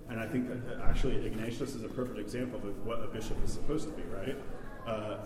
And 0.10 0.20
I 0.20 0.28
think 0.28 0.50
that 0.50 0.82
actually 0.82 1.26
Ignatius 1.26 1.76
is 1.76 1.84
a 1.84 1.90
perfect 1.90 2.20
example 2.20 2.60
of 2.60 2.86
what 2.86 3.04
a 3.04 3.08
bishop 3.08 3.44
is 3.44 3.52
supposed 3.52 3.90
to 3.90 3.94
be, 3.96 4.04
right? 4.04 4.38
Uh, 4.88 5.18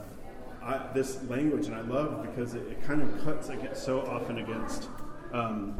I, 0.61 0.91
this 0.93 1.23
language, 1.29 1.67
and 1.67 1.75
I 1.75 1.81
love 1.81 2.21
because 2.23 2.53
it, 2.53 2.65
it 2.67 2.83
kind 2.83 3.01
of 3.01 3.23
cuts 3.23 3.49
against, 3.49 3.83
so 3.83 4.01
often 4.01 4.39
against. 4.39 4.87
Um, 5.31 5.75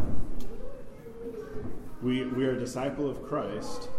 we, 2.01 2.25
we 2.25 2.45
are 2.45 2.51
a 2.51 2.59
disciple 2.59 3.09
of 3.09 3.23
Christ, 3.27 3.89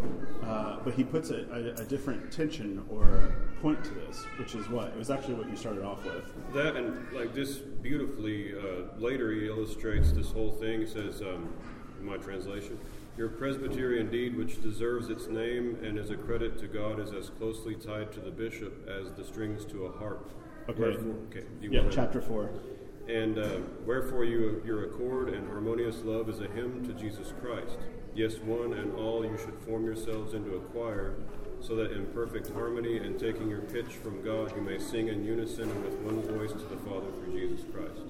uh, 0.45 0.79
but 0.83 0.95
he 0.95 1.05
puts 1.05 1.31
a, 1.31 1.45
a, 1.53 1.83
a 1.83 1.85
different 1.85 2.33
tension 2.33 2.83
or 2.89 3.35
point 3.61 3.83
to 3.85 3.91
this, 3.91 4.25
which 4.39 4.55
is 4.55 4.69
what? 4.69 4.89
It 4.89 4.97
was 4.97 5.11
actually 5.11 5.35
what 5.35 5.51
you 5.51 5.57
started 5.57 5.85
off 5.85 6.05
with. 6.05 6.33
That 6.55 6.77
and 6.77 7.13
like 7.13 7.35
this 7.35 7.59
beautifully 7.59 8.55
uh, 8.55 8.99
later 8.99 9.33
he 9.33 9.47
illustrates 9.47 10.13
this 10.13 10.31
whole 10.31 10.53
thing. 10.53 10.81
He 10.81 10.87
says, 10.87 11.21
um, 11.21 11.53
in 11.99 12.07
my 12.07 12.17
translation, 12.17 12.79
your 13.19 13.29
Presbyterian 13.29 14.11
deed, 14.11 14.37
which 14.37 14.63
deserves 14.63 15.11
its 15.11 15.27
name 15.27 15.79
and 15.83 15.99
is 15.99 16.09
a 16.11 16.17
credit 16.17 16.59
to 16.61 16.67
God, 16.67 16.99
is 17.01 17.13
as 17.13 17.29
closely 17.29 17.75
tied 17.75 18.13
to 18.13 18.21
the 18.21 18.31
bishop 18.31 18.89
as 18.89 19.13
the 19.13 19.25
strings 19.25 19.67
to 19.67 19.85
a 19.85 19.93
harp. 19.93 20.31
Okay. 20.71 20.81
Wherefore, 20.81 21.17
okay. 21.31 21.45
Yeah, 21.61 21.83
chapter 21.91 22.23
4. 22.23 22.51
And 23.11 23.39
uh, 23.39 23.49
wherefore 23.85 24.25
you, 24.25 24.63
your 24.65 24.85
accord 24.85 25.31
and 25.31 25.49
harmonious 25.49 26.05
love 26.05 26.29
is 26.29 26.41
a 26.41 26.47
hymn 26.47 26.87
to 26.87 26.93
Jesus 26.93 27.33
Christ. 27.43 27.77
Yes, 28.15 28.37
one 28.37 28.75
and 28.75 28.95
all 28.95 29.25
you 29.25 29.37
should 29.37 29.59
form 29.67 29.85
yourselves 29.85 30.33
into 30.33 30.55
a 30.55 30.61
choir, 30.61 31.15
so 31.61 31.75
that 31.75 31.91
in 31.91 32.07
perfect 32.07 32.53
harmony 32.53 32.99
and 32.99 33.19
taking 33.19 33.49
your 33.49 33.63
pitch 33.63 33.95
from 33.95 34.23
God, 34.23 34.55
you 34.55 34.63
may 34.63 34.79
sing 34.79 35.09
in 35.09 35.25
unison 35.25 35.69
and 35.69 35.85
with 35.85 35.95
one 35.99 36.23
voice 36.39 36.53
to 36.53 36.59
the 36.59 36.77
Father 36.89 37.11
through 37.11 37.33
Jesus 37.33 37.67
Christ. 37.75 38.01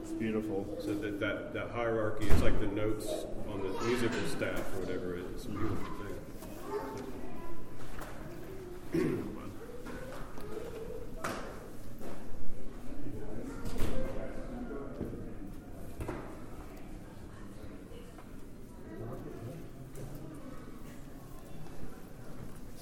It's 0.00 0.12
beautiful. 0.12 0.66
So 0.80 0.94
that, 0.94 1.20
that, 1.20 1.52
that 1.52 1.70
hierarchy, 1.72 2.26
it's 2.26 2.42
like 2.42 2.58
the 2.60 2.66
notes 2.68 3.06
on 3.52 3.60
the 3.60 3.84
musical 3.84 4.26
staff 4.28 4.60
or 4.76 4.80
whatever. 4.80 5.18
It's 5.18 5.44
beautiful 5.44 5.76
thing. 8.92 9.34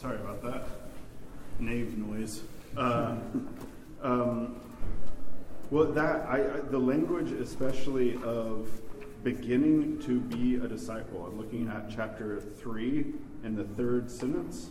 Sorry 0.03 0.17
about 0.17 0.43
that. 0.43 0.67
Nave 1.61 1.97
noise. 1.97 2.43
Uh, 2.77 3.15
um, 4.03 4.57
well, 5.71 5.93
that 5.93 6.27
I, 6.29 6.39
I 6.39 6.61
the 6.73 6.79
language, 6.79 7.31
especially 7.62 8.18
of 8.25 8.68
beginning 9.22 9.96
to 10.01 10.18
be 10.18 10.57
a 10.57 10.66
disciple. 10.66 11.25
I'm 11.25 11.38
looking 11.38 11.68
at 11.68 11.88
chapter 11.88 12.40
three 12.40 13.14
in 13.44 13.55
the 13.55 13.62
third 13.62 14.11
sentence, 14.11 14.70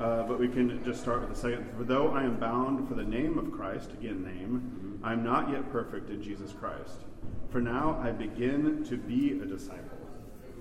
uh, 0.00 0.24
but 0.24 0.40
we 0.40 0.48
can 0.48 0.82
just 0.82 1.00
start 1.00 1.20
with 1.20 1.30
the 1.30 1.36
second. 1.36 1.70
For 1.76 1.84
though 1.84 2.08
I 2.08 2.24
am 2.24 2.36
bound 2.40 2.88
for 2.88 2.94
the 2.94 3.04
name 3.04 3.38
of 3.38 3.52
Christ, 3.52 3.92
again 3.92 4.24
name, 4.24 4.98
I 5.00 5.12
am 5.12 5.22
not 5.22 5.48
yet 5.50 5.70
perfect 5.70 6.10
in 6.10 6.20
Jesus 6.20 6.50
Christ. 6.50 7.04
For 7.50 7.60
now 7.60 8.00
I 8.02 8.10
begin 8.10 8.82
to 8.86 8.96
be 8.96 9.38
a 9.40 9.46
disciple. 9.46 9.98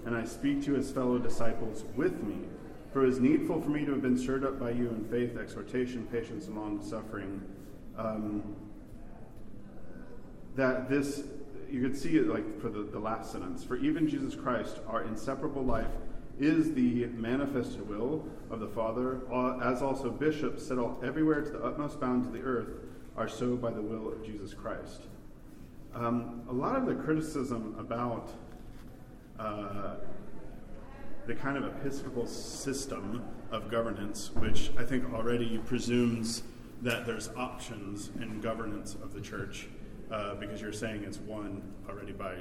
and 0.07 0.15
I 0.15 0.23
speak 0.23 0.63
to 0.65 0.73
his 0.73 0.89
fellow 0.89 1.17
disciples 1.17 1.83
with 1.95 2.23
me. 2.23 2.37
For 2.93 3.05
it 3.05 3.09
is 3.09 3.19
needful 3.19 3.61
for 3.61 3.69
me 3.69 3.83
to 3.83 3.91
have 3.91 4.01
been 4.01 4.17
stirred 4.17 4.45
up 4.45 4.59
by 4.59 4.69
you 4.71 4.87
in 4.87 5.03
faith, 5.05 5.37
exhortation, 5.37 6.07
patience, 6.09 6.47
and 6.47 6.55
long 6.55 6.81
suffering. 6.81 7.41
Um, 7.97 8.55
that 10.55 10.89
this, 10.89 11.23
you 11.71 11.81
could 11.81 11.97
see 11.97 12.17
it 12.17 12.27
like 12.27 12.59
for 12.59 12.69
the, 12.69 12.83
the 12.83 12.99
last 12.99 13.31
sentence. 13.31 13.63
For 13.63 13.77
even 13.77 14.07
Jesus 14.07 14.35
Christ, 14.35 14.79
our 14.87 15.03
inseparable 15.03 15.63
life, 15.63 15.91
is 16.39 16.73
the 16.73 17.07
manifested 17.07 17.87
will 17.87 18.25
of 18.51 18.59
the 18.59 18.67
Father, 18.67 19.21
as 19.63 19.81
also 19.81 20.11
bishops 20.11 20.65
settle 20.65 20.99
everywhere 21.03 21.41
to 21.41 21.49
the 21.49 21.63
utmost 21.63 21.99
bounds 21.99 22.27
of 22.27 22.33
the 22.33 22.41
earth 22.41 22.69
are 23.15 23.27
so 23.27 23.55
by 23.55 23.71
the 23.71 23.81
will 23.81 24.11
of 24.11 24.23
Jesus 24.23 24.53
Christ. 24.53 25.01
Um, 25.95 26.43
a 26.47 26.53
lot 26.53 26.75
of 26.75 26.85
the 26.85 26.93
criticism 26.93 27.75
about 27.79 28.29
uh, 29.39 29.95
the 31.25 31.33
kind 31.33 31.57
of 31.57 31.65
episcopal 31.65 32.27
system 32.27 33.23
of 33.51 33.71
governance, 33.71 34.31
which 34.35 34.69
I 34.77 34.83
think 34.83 35.11
already 35.13 35.57
presumes 35.57 36.43
that 36.83 37.07
there's 37.07 37.29
options 37.35 38.11
in 38.21 38.39
governance 38.39 38.93
of 38.93 39.13
the 39.13 39.21
church, 39.21 39.67
uh, 40.11 40.35
because 40.35 40.61
you're 40.61 40.73
saying 40.73 41.03
it's 41.03 41.19
one 41.19 41.61
already 41.89 42.11
by 42.11 42.35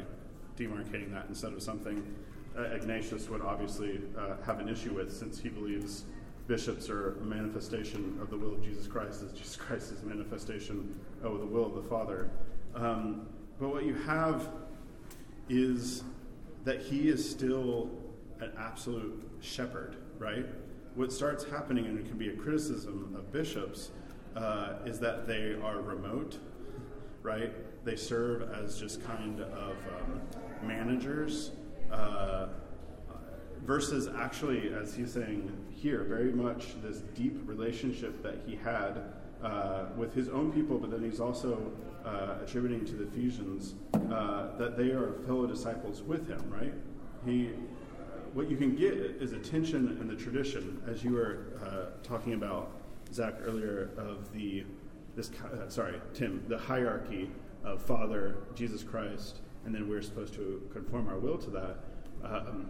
demarcating 0.57 1.13
that 1.13 1.27
instead 1.29 1.53
of 1.53 1.63
something 1.63 2.03
uh, 2.57 2.63
Ignatius 2.63 3.29
would 3.29 3.43
obviously 3.43 4.01
uh, 4.17 4.37
have 4.45 4.61
an 4.61 4.69
issue 4.69 4.95
with, 4.95 5.15
since 5.15 5.39
he 5.39 5.49
believes 5.49 6.05
bishops 6.47 6.89
are 6.89 7.19
a 7.19 7.25
manifestation 7.25 8.19
of 8.23 8.31
the 8.31 8.37
will 8.37 8.55
of 8.55 8.63
Jesus 8.63 8.87
Christ, 8.87 9.23
as 9.23 9.33
Jesus 9.33 9.57
Christ 9.57 9.93
is 9.93 10.03
a 10.03 10.07
manifestation 10.07 10.99
of 11.23 11.41
the 11.41 11.47
will 11.47 11.67
of 11.67 11.75
the 11.75 11.83
Father. 11.83 12.31
Um, 12.75 13.27
but 13.59 13.69
what 13.69 13.85
you 13.85 13.95
have 13.95 14.49
is 15.49 16.05
that 16.65 16.81
he 16.81 17.09
is 17.09 17.29
still 17.29 17.91
an 18.41 18.53
absolute 18.59 19.29
shepherd, 19.41 19.97
right? 20.19 20.47
What 20.95 21.13
starts 21.13 21.45
happening, 21.45 21.87
and 21.87 21.99
it 21.99 22.07
can 22.07 22.17
be 22.17 22.29
a 22.29 22.37
criticism 22.37 23.15
of 23.19 23.33
bishops, 23.33 23.91
uh, 24.35 24.75
is 24.85 24.99
that 25.01 25.27
they 25.27 25.57
are 25.63 25.81
remote, 25.81 26.39
right? 27.27 27.53
They 27.85 27.97
serve 27.97 28.51
as 28.55 28.79
just 28.79 29.05
kind 29.05 29.41
of 29.41 29.77
um, 30.01 30.21
managers 30.63 31.51
uh, 31.91 32.47
versus 33.65 34.09
actually, 34.17 34.73
as 34.73 34.95
he's 34.95 35.13
saying 35.13 35.53
here, 35.71 36.05
very 36.05 36.33
much 36.33 36.81
this 36.83 36.99
deep 37.15 37.37
relationship 37.45 38.23
that 38.23 38.39
he 38.47 38.55
had 38.55 39.03
uh, 39.43 39.87
with 39.97 40.15
his 40.15 40.29
own 40.29 40.53
people, 40.53 40.79
but 40.79 40.91
then 40.91 41.03
he's 41.03 41.21
also 41.21 41.73
uh, 42.05 42.37
attributing 42.43 42.85
to 42.87 42.93
the 42.95 43.05
Ephesians 43.09 43.75
uh, 44.13 44.57
that 44.57 44.77
they 44.77 44.91
are 44.91 45.15
fellow 45.27 45.47
disciples 45.47 46.03
with 46.03 46.29
him, 46.29 46.43
right? 46.49 46.73
He, 47.25 47.51
what 48.35 48.49
you 48.49 48.57
can 48.57 48.77
get 48.77 48.95
is 48.95 49.33
a 49.33 49.39
tension 49.39 49.99
in 50.01 50.07
the 50.07 50.15
tradition, 50.15 50.81
as 50.87 51.03
you 51.03 51.15
were 51.15 51.59
uh, 51.65 52.07
talking 52.07 52.35
about, 52.35 52.71
Zach, 53.13 53.35
earlier, 53.45 53.91
of 53.97 54.33
the, 54.33 54.65
this, 55.17 55.31
uh, 55.31 55.69
sorry, 55.69 56.01
Tim, 56.15 56.45
the 56.47 56.59
hierarchy 56.59 57.31
of 57.65 57.83
Father, 57.83 58.37
Jesus 58.55 58.83
Christ, 58.83 59.41
and 59.65 59.75
then 59.75 59.89
we're 59.89 60.03
supposed 60.03 60.35
to 60.35 60.63
conform 60.73 61.09
our 61.09 61.19
will 61.19 61.39
to 61.39 61.51
that. 61.51 61.79
Um, 62.23 62.69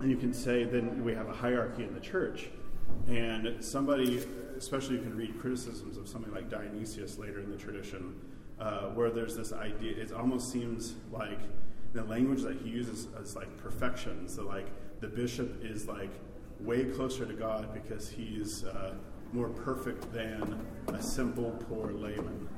and 0.00 0.10
you 0.10 0.16
can 0.16 0.32
say 0.32 0.64
then 0.64 1.04
we 1.04 1.14
have 1.14 1.28
a 1.28 1.32
hierarchy 1.32 1.82
in 1.82 1.92
the 1.92 2.00
church. 2.00 2.48
And 3.08 3.62
somebody, 3.62 4.24
especially 4.56 4.96
you 4.96 5.02
can 5.02 5.16
read 5.16 5.38
criticisms 5.40 5.96
of 5.96 6.08
something 6.08 6.32
like 6.32 6.48
Dionysius 6.48 7.18
later 7.18 7.40
in 7.40 7.50
the 7.50 7.56
tradition, 7.56 8.14
uh, 8.60 8.88
where 8.90 9.10
there's 9.10 9.36
this 9.36 9.52
idea, 9.52 9.96
it 9.96 10.12
almost 10.12 10.50
seems 10.50 10.94
like 11.10 11.40
the 11.92 12.04
language 12.04 12.42
that 12.42 12.56
he 12.62 12.70
uses 12.70 13.06
is 13.20 13.36
like 13.36 13.54
perfection. 13.56 14.28
So, 14.28 14.44
like, 14.44 14.66
the 15.00 15.08
bishop 15.08 15.64
is 15.64 15.86
like 15.86 16.10
way 16.60 16.84
closer 16.84 17.26
to 17.26 17.34
God 17.34 17.74
because 17.74 18.08
he's 18.08 18.64
uh, 18.64 18.94
more 19.32 19.48
perfect 19.48 20.12
than 20.12 20.64
a 20.88 21.02
simple, 21.02 21.50
poor 21.68 21.92
layman 21.92 22.48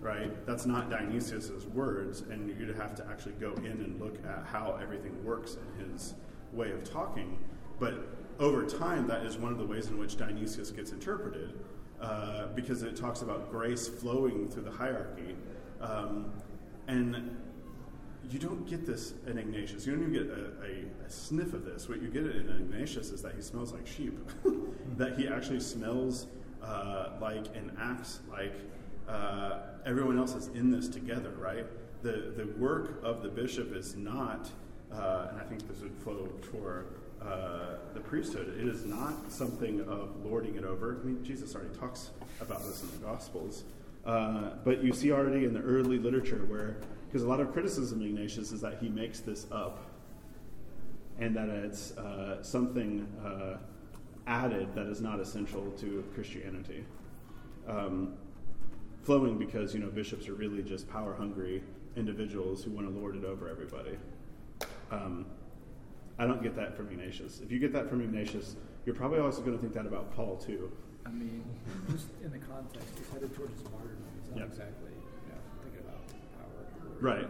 right? 0.00 0.46
That's 0.46 0.66
not 0.66 0.90
Dionysius's 0.90 1.66
words, 1.66 2.22
and 2.22 2.48
you'd 2.58 2.74
have 2.76 2.94
to 2.96 3.06
actually 3.08 3.32
go 3.32 3.52
in 3.58 3.66
and 3.66 4.00
look 4.00 4.16
at 4.26 4.46
how 4.46 4.78
everything 4.80 5.22
works 5.24 5.56
in 5.56 5.90
his 5.90 6.14
way 6.52 6.72
of 6.72 6.84
talking. 6.84 7.38
But 7.78 8.08
over 8.38 8.64
time, 8.64 9.06
that 9.08 9.24
is 9.24 9.36
one 9.36 9.52
of 9.52 9.58
the 9.58 9.66
ways 9.66 9.88
in 9.88 9.98
which 9.98 10.16
Dionysius 10.16 10.70
gets 10.70 10.92
interpreted, 10.92 11.60
uh, 12.00 12.46
because 12.54 12.82
it 12.82 12.96
talks 12.96 13.20
about 13.20 13.50
grace 13.50 13.88
flowing 13.88 14.48
through 14.48 14.62
the 14.62 14.70
hierarchy. 14.70 15.36
Um, 15.80 16.32
and 16.88 17.36
you 18.30 18.38
don't 18.38 18.68
get 18.68 18.86
this 18.86 19.14
in 19.26 19.38
Ignatius. 19.38 19.86
You 19.86 19.96
don't 19.96 20.02
even 20.08 20.12
get 20.12 20.32
a, 20.32 20.44
a, 20.64 21.06
a, 21.06 21.10
sniff 21.10 21.52
of 21.52 21.64
this. 21.64 21.88
What 21.88 22.00
you 22.00 22.08
get 22.08 22.24
in 22.24 22.48
Ignatius 22.48 23.10
is 23.10 23.22
that 23.22 23.34
he 23.34 23.42
smells 23.42 23.72
like 23.72 23.86
sheep, 23.86 24.18
that 24.96 25.18
he 25.18 25.26
actually 25.26 25.60
smells 25.60 26.26
uh, 26.62 27.10
like 27.20 27.46
and 27.56 27.72
acts 27.80 28.20
like 28.30 28.54
uh, 29.08 29.58
everyone 29.84 30.18
else 30.18 30.34
is 30.34 30.48
in 30.48 30.70
this 30.70 30.88
together, 30.88 31.30
right? 31.38 31.66
The, 32.02 32.32
the 32.36 32.46
work 32.58 33.00
of 33.02 33.22
the 33.22 33.28
bishop 33.28 33.74
is 33.74 33.96
not, 33.96 34.48
uh, 34.92 35.28
and 35.30 35.40
I 35.40 35.44
think 35.44 35.66
this 35.68 35.80
would 35.80 35.96
flow 35.96 36.28
for 36.52 36.86
uh, 37.20 37.76
the 37.92 38.00
priesthood, 38.00 38.56
it 38.58 38.66
is 38.66 38.86
not 38.86 39.30
something 39.30 39.80
of 39.82 40.24
lording 40.24 40.54
it 40.54 40.64
over. 40.64 40.98
I 41.00 41.04
mean, 41.04 41.22
Jesus 41.22 41.54
already 41.54 41.74
talks 41.76 42.10
about 42.40 42.64
this 42.64 42.82
in 42.82 42.90
the 42.92 43.06
Gospels. 43.06 43.64
Uh, 44.06 44.52
but 44.64 44.82
you 44.82 44.94
see 44.94 45.12
already 45.12 45.44
in 45.44 45.52
the 45.52 45.60
early 45.60 45.98
literature 45.98 46.46
where, 46.48 46.76
because 47.10 47.24
a 47.24 47.28
lot 47.28 47.40
of 47.40 47.52
criticism 47.52 48.00
of 48.00 48.06
Ignatius 48.06 48.52
is 48.52 48.60
that 48.60 48.78
he 48.80 48.88
makes 48.88 49.18
this 49.18 49.46
up 49.50 49.84
and 51.18 51.34
that 51.34 51.48
it's 51.48 51.90
uh, 51.98 52.40
something 52.40 53.04
uh, 53.24 53.56
added 54.28 54.72
that 54.76 54.86
is 54.86 55.00
not 55.00 55.18
essential 55.18 55.72
to 55.72 56.04
Christianity. 56.14 56.84
Um, 57.66 58.14
flowing 59.02 59.38
because 59.38 59.74
you 59.74 59.80
know 59.80 59.88
bishops 59.88 60.28
are 60.28 60.34
really 60.34 60.62
just 60.62 60.88
power 60.88 61.14
hungry 61.14 61.62
individuals 61.96 62.62
who 62.62 62.70
want 62.70 62.86
to 62.86 62.96
lord 62.96 63.16
it 63.16 63.24
over 63.24 63.48
everybody. 63.48 63.98
Um, 64.92 65.26
I 66.16 66.26
don't 66.26 66.42
get 66.42 66.54
that 66.56 66.76
from 66.76 66.90
Ignatius. 66.90 67.40
If 67.40 67.50
you 67.50 67.58
get 67.58 67.72
that 67.72 67.88
from 67.88 68.02
Ignatius, 68.02 68.54
you're 68.86 68.94
probably 68.94 69.18
also 69.18 69.40
going 69.40 69.56
to 69.56 69.58
think 69.58 69.74
that 69.74 69.86
about 69.86 70.14
Paul 70.14 70.36
too. 70.36 70.70
I 71.04 71.10
mean, 71.10 71.42
just 71.90 72.06
in 72.22 72.30
the 72.30 72.38
context, 72.38 72.88
he's 72.96 73.08
headed 73.12 73.34
towards 73.34 73.60
his 73.60 73.68
martyrdom. 73.70 73.96
He's 74.22 74.30
not 74.30 74.38
yep. 74.38 74.48
exactly 74.48 74.90
Right. 77.00 77.28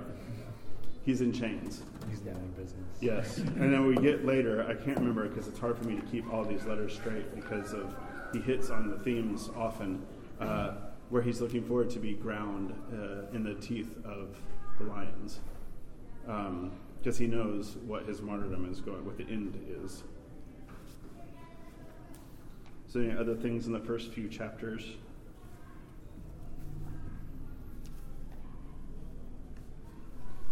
He's 1.05 1.21
in 1.21 1.33
chains. 1.33 1.83
He's 2.09 2.21
doing 2.21 2.55
business. 2.57 2.87
Yes. 3.01 3.39
and 3.39 3.73
then 3.73 3.87
we 3.87 3.97
get 3.97 4.25
later, 4.25 4.67
I 4.69 4.75
can't 4.75 4.99
remember 4.99 5.29
because 5.29 5.49
it's 5.49 5.59
hard 5.59 5.79
for 5.79 5.85
me 5.85 5.97
to 5.97 6.03
keep 6.03 6.31
all 6.33 6.45
these 6.45 6.65
letters 6.65 6.95
straight 6.95 7.35
because 7.35 7.73
of 7.73 7.95
he 8.33 8.41
hits 8.41 8.71
on 8.71 8.91
the 8.91 8.99
themes 8.99 9.51
often. 9.57 10.05
Uh, 10.41 10.73
where 11.11 11.21
he's 11.21 11.41
looking 11.41 11.63
forward 11.63 11.91
to 11.91 11.99
be 11.99 12.15
ground 12.15 12.73
uh, 12.93 13.35
in 13.35 13.43
the 13.43 13.55
teeth 13.55 13.97
of 14.05 14.37
the 14.79 14.85
lions, 14.85 15.41
because 16.25 17.19
um, 17.19 17.19
he 17.19 17.27
knows 17.27 17.77
what 17.85 18.07
his 18.07 18.23
martyrdom 18.23 18.71
is 18.71 18.81
going, 18.81 19.05
what 19.05 19.19
the 19.19 19.25
end 19.25 19.59
is. 19.85 20.05
So, 22.87 23.01
any 23.01 23.13
other 23.13 23.35
things 23.35 23.67
in 23.67 23.73
the 23.73 23.81
first 23.81 24.13
few 24.13 24.29
chapters? 24.29 24.85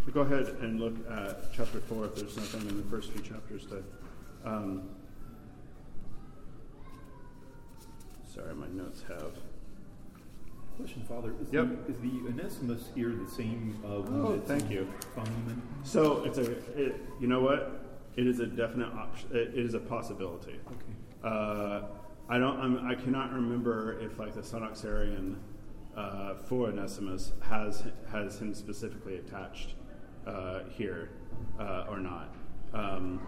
So 0.09 0.15
go 0.15 0.21
ahead 0.23 0.57
and 0.63 0.81
look 0.81 0.95
at 1.11 1.53
chapter 1.53 1.81
four 1.81 2.07
if 2.07 2.15
there's 2.15 2.35
nothing 2.35 2.67
in 2.67 2.79
the 2.79 2.83
first 2.85 3.13
few 3.13 3.21
chapters 3.21 3.67
to. 3.67 3.85
Um, 4.43 4.89
sorry, 8.35 8.55
my 8.55 8.69
notes 8.69 9.05
have. 9.07 9.33
Question, 10.79 11.03
Father. 11.03 11.35
Is, 11.43 11.53
yep. 11.53 11.87
the, 11.87 11.93
is 11.93 11.99
the 11.99 12.27
Onesimus 12.27 12.85
here 12.95 13.11
the 13.11 13.31
same 13.31 13.79
uh, 13.85 13.89
oh, 13.89 14.43
thank 14.47 14.71
you. 14.71 14.89
Philemon? 15.13 15.61
So 15.83 16.25
it's 16.25 16.39
a, 16.39 16.53
it, 16.83 17.03
you 17.21 17.27
know 17.27 17.43
what? 17.43 18.01
It 18.17 18.27
is 18.27 18.41
a 18.41 18.47
definite 18.47 18.91
option. 18.95 19.29
It 19.33 19.53
is 19.57 19.75
a 19.75 19.79
possibility. 19.79 20.59
Okay. 20.69 20.95
Uh, 21.23 21.83
I 22.31 22.39
don't. 22.39 22.59
I'm, 22.59 22.87
I 22.87 22.95
cannot 22.95 23.35
remember 23.35 24.01
if 24.01 24.19
like 24.19 24.35
the 24.35 24.41
Synaxarion 24.41 25.37
uh, 25.95 26.37
for 26.37 26.69
Onesimus 26.69 27.33
has 27.43 27.83
has 28.11 28.41
him 28.41 28.55
specifically 28.55 29.17
attached 29.17 29.75
uh, 30.29 30.61
here 30.71 31.11
uh, 31.59 31.87
or 31.89 31.99
not. 31.99 32.35
Um, 32.75 33.21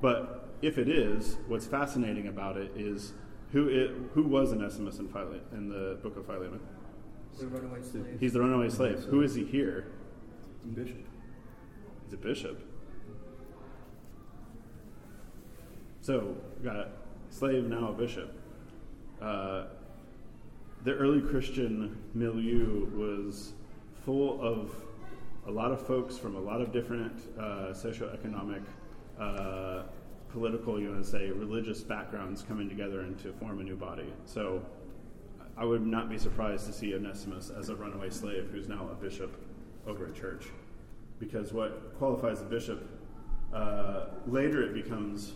but 0.00 0.48
if 0.62 0.78
it 0.78 0.88
is, 0.88 1.36
what's 1.46 1.66
fascinating 1.66 2.28
about 2.28 2.56
it 2.56 2.72
is 2.76 3.12
who, 3.52 3.68
it, 3.68 3.90
who 4.14 4.22
was 4.22 4.52
Onesimus 4.52 4.98
in, 4.98 5.08
Phile- 5.08 5.40
in 5.52 5.68
the 5.68 5.98
book 6.02 6.16
of 6.16 6.26
Philemon? 6.26 6.60
The 7.38 7.46
runaway 7.46 7.82
slave. 7.82 8.16
He's 8.18 8.32
the 8.32 8.40
runaway 8.40 8.68
slave. 8.68 8.98
Who 9.04 9.22
is 9.22 9.34
he 9.34 9.44
here? 9.44 9.86
He's 10.64 10.72
a 10.72 10.80
bishop. 10.80 11.06
He's 12.04 12.14
a 12.14 12.16
bishop. 12.16 12.62
So, 16.00 16.36
got 16.64 16.88
slave, 17.30 17.64
now 17.64 17.90
a 17.90 17.92
bishop. 17.92 18.34
Uh, 19.20 19.66
the 20.84 20.94
early 20.94 21.20
Christian 21.20 21.98
milieu 22.14 22.86
was 22.96 23.52
full 24.04 24.40
of 24.40 24.72
a 25.48 25.50
lot 25.50 25.72
of 25.72 25.80
folks 25.80 26.18
from 26.18 26.36
a 26.36 26.40
lot 26.40 26.60
of 26.60 26.72
different 26.72 27.22
uh, 27.38 27.72
socioeconomic, 27.72 28.62
uh, 29.18 29.84
political, 30.28 30.78
you 30.78 30.90
want 30.90 31.02
to 31.02 31.10
say, 31.10 31.30
religious 31.30 31.80
backgrounds 31.80 32.42
coming 32.42 32.68
together 32.68 33.00
and 33.00 33.18
to 33.18 33.32
form 33.32 33.58
a 33.58 33.62
new 33.62 33.74
body. 33.74 34.12
So 34.26 34.62
I 35.56 35.64
would 35.64 35.86
not 35.86 36.10
be 36.10 36.18
surprised 36.18 36.66
to 36.66 36.72
see 36.72 36.94
Onesimus 36.94 37.50
as 37.50 37.70
a 37.70 37.74
runaway 37.74 38.10
slave 38.10 38.50
who's 38.52 38.68
now 38.68 38.90
a 38.92 38.94
bishop 38.94 39.34
over 39.86 40.06
a 40.06 40.12
church. 40.12 40.48
Because 41.18 41.50
what 41.54 41.96
qualifies 41.96 42.42
a 42.42 42.44
bishop, 42.44 42.86
uh, 43.54 44.04
later 44.26 44.62
it 44.62 44.74
becomes 44.74 45.32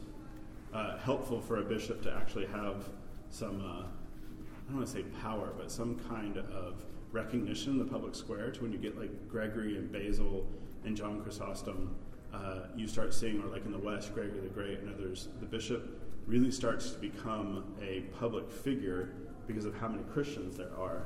uh, 0.75 0.99
helpful 0.99 1.41
for 1.41 1.57
a 1.57 1.65
bishop 1.65 2.03
to 2.03 2.13
actually 2.13 2.47
have 2.49 2.91
some, 3.31 3.63
uh, 3.63 3.85
I 3.87 4.69
don't 4.69 4.77
want 4.77 4.87
to 4.87 4.93
say 4.93 5.05
power, 5.23 5.55
but 5.57 5.71
some 5.71 5.99
kind 6.11 6.37
of 6.37 6.85
recognition 7.13 7.73
in 7.73 7.79
the 7.79 7.85
public 7.85 8.15
square 8.15 8.51
to 8.51 8.63
when 8.63 8.73
you 8.73 8.79
get 8.79 8.99
like 8.99 9.29
Gregory 9.29 9.77
and 9.77 9.93
Basil 9.93 10.47
and 10.85 10.97
John 10.97 11.23
Chrysostom, 11.23 11.95
uh, 12.33 12.61
you 12.75 12.89
start 12.89 13.13
seeing, 13.13 13.43
or 13.43 13.47
like 13.47 13.65
in 13.65 13.73
the 13.73 13.79
West, 13.79 14.15
Gregory 14.15 14.41
the 14.41 14.49
Great 14.49 14.81
and 14.81 14.93
others, 14.93 15.29
the 15.41 15.47
bishop 15.47 16.01
really 16.27 16.51
starts 16.51 16.91
to 16.93 16.99
become 16.99 17.65
a 17.83 18.01
public 18.19 18.51
figure 18.51 19.11
because 19.47 19.65
of 19.65 19.75
how 19.77 19.89
many 19.89 20.03
Christians 20.05 20.57
there 20.57 20.75
are. 20.79 21.05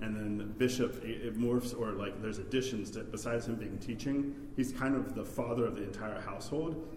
And 0.00 0.14
then 0.14 0.38
the 0.38 0.44
bishop, 0.44 1.02
it, 1.04 1.22
it 1.22 1.38
morphs, 1.38 1.78
or 1.78 1.92
like 1.92 2.22
there's 2.22 2.38
additions 2.38 2.90
to, 2.92 3.00
besides 3.00 3.46
him 3.46 3.56
being 3.56 3.78
teaching, 3.78 4.34
he's 4.54 4.72
kind 4.72 4.94
of 4.94 5.14
the 5.14 5.24
father 5.24 5.66
of 5.66 5.74
the 5.74 5.82
entire 5.82 6.20
household. 6.20 6.94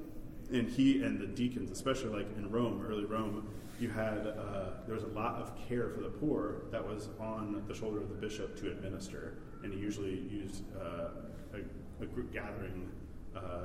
And 0.52 0.70
he 0.70 1.02
and 1.02 1.20
the 1.20 1.28
deacons, 1.28 1.72
especially 1.72 2.10
like 2.10 2.28
in 2.38 2.52
Rome, 2.52 2.86
early 2.88 3.06
Rome, 3.06 3.48
you 3.82 3.90
had 3.90 4.28
uh, 4.28 4.66
there 4.86 4.94
was 4.94 5.04
a 5.04 5.08
lot 5.08 5.42
of 5.42 5.52
care 5.68 5.90
for 5.90 6.02
the 6.02 6.10
poor 6.10 6.64
that 6.72 6.86
was 6.86 7.10
on 7.20 7.64
the 7.68 7.74
shoulder 7.74 8.00
of 8.00 8.10
the 8.10 8.16
bishop 8.16 8.56
to 8.60 8.70
administer, 8.70 9.34
and 9.64 9.74
he 9.74 9.80
usually 9.80 10.20
used 10.30 10.64
uh, 10.80 11.10
a, 11.54 12.04
a, 12.04 12.06
group 12.06 12.32
gathering. 12.32 12.90
Uh, 13.36 13.40
uh 13.40 13.64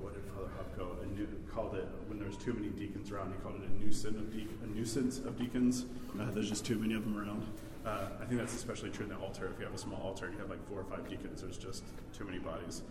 what 0.00 0.14
did 0.14 0.24
Father 0.32 0.48
Hopko 0.56 1.26
called 1.52 1.74
it 1.74 1.88
when 2.06 2.18
there 2.18 2.28
was 2.28 2.36
too 2.36 2.52
many 2.52 2.68
deacons 2.68 3.10
around? 3.10 3.32
He 3.32 3.38
called 3.40 3.56
it 3.60 3.68
a 3.68 3.84
nuisance 3.84 4.16
of, 4.16 4.32
de- 4.32 4.48
a 4.64 4.66
nuisance 4.66 5.18
of 5.18 5.36
deacons. 5.36 5.86
Uh, 6.18 6.30
there's 6.30 6.48
just 6.48 6.64
too 6.64 6.78
many 6.78 6.94
of 6.94 7.02
them 7.02 7.18
around. 7.18 7.46
Uh, 7.84 8.08
I 8.20 8.24
think 8.26 8.38
that's 8.38 8.54
especially 8.54 8.90
true 8.90 9.04
in 9.04 9.10
the 9.10 9.16
altar. 9.16 9.50
If 9.52 9.58
you 9.58 9.64
have 9.64 9.74
a 9.74 9.78
small 9.78 10.00
altar 10.00 10.26
and 10.26 10.34
you 10.34 10.40
have 10.40 10.50
like 10.50 10.64
four 10.68 10.80
or 10.80 10.84
five 10.84 11.08
deacons, 11.08 11.42
there's 11.42 11.58
just 11.58 11.82
too 12.16 12.24
many 12.24 12.38
bodies. 12.38 12.82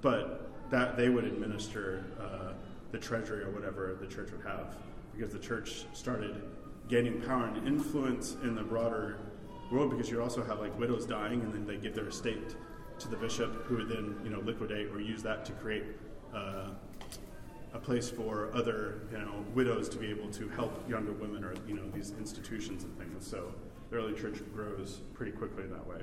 but 0.00 0.50
that 0.70 0.96
they 0.96 1.08
would 1.08 1.24
administer 1.24 2.04
the 2.92 2.98
treasury 2.98 3.42
or 3.42 3.50
whatever 3.50 3.96
the 4.00 4.06
church 4.06 4.30
would 4.30 4.44
have 4.46 4.74
because 5.16 5.32
the 5.32 5.38
church 5.38 5.86
started 5.92 6.42
gaining 6.88 7.20
power 7.22 7.46
and 7.46 7.66
influence 7.66 8.36
in 8.42 8.54
the 8.54 8.62
broader 8.62 9.18
world 9.70 9.90
because 9.90 10.10
you 10.10 10.22
also 10.22 10.44
have 10.44 10.60
like 10.60 10.76
widows 10.78 11.06
dying 11.06 11.40
and 11.40 11.52
then 11.52 11.66
they 11.66 11.76
give 11.76 11.94
their 11.94 12.08
estate 12.08 12.54
to 12.98 13.08
the 13.08 13.16
bishop 13.16 13.64
who 13.64 13.76
would 13.76 13.88
then 13.88 14.14
you 14.22 14.30
know 14.30 14.40
liquidate 14.40 14.88
or 14.88 15.00
use 15.00 15.22
that 15.22 15.44
to 15.44 15.52
create 15.52 15.84
uh, 16.34 16.68
a 17.74 17.78
place 17.78 18.08
for 18.08 18.50
other 18.54 19.00
you 19.10 19.18
know 19.18 19.44
widows 19.54 19.88
to 19.88 19.98
be 19.98 20.08
able 20.08 20.28
to 20.30 20.48
help 20.50 20.88
younger 20.88 21.12
women 21.12 21.44
or 21.44 21.54
you 21.66 21.74
know 21.74 21.88
these 21.92 22.12
institutions 22.18 22.84
and 22.84 22.96
things. 22.98 23.26
So 23.26 23.52
the 23.90 23.96
early 23.96 24.14
church 24.14 24.40
grows 24.54 25.00
pretty 25.14 25.32
quickly 25.32 25.64
that 25.66 25.86
way 25.86 26.02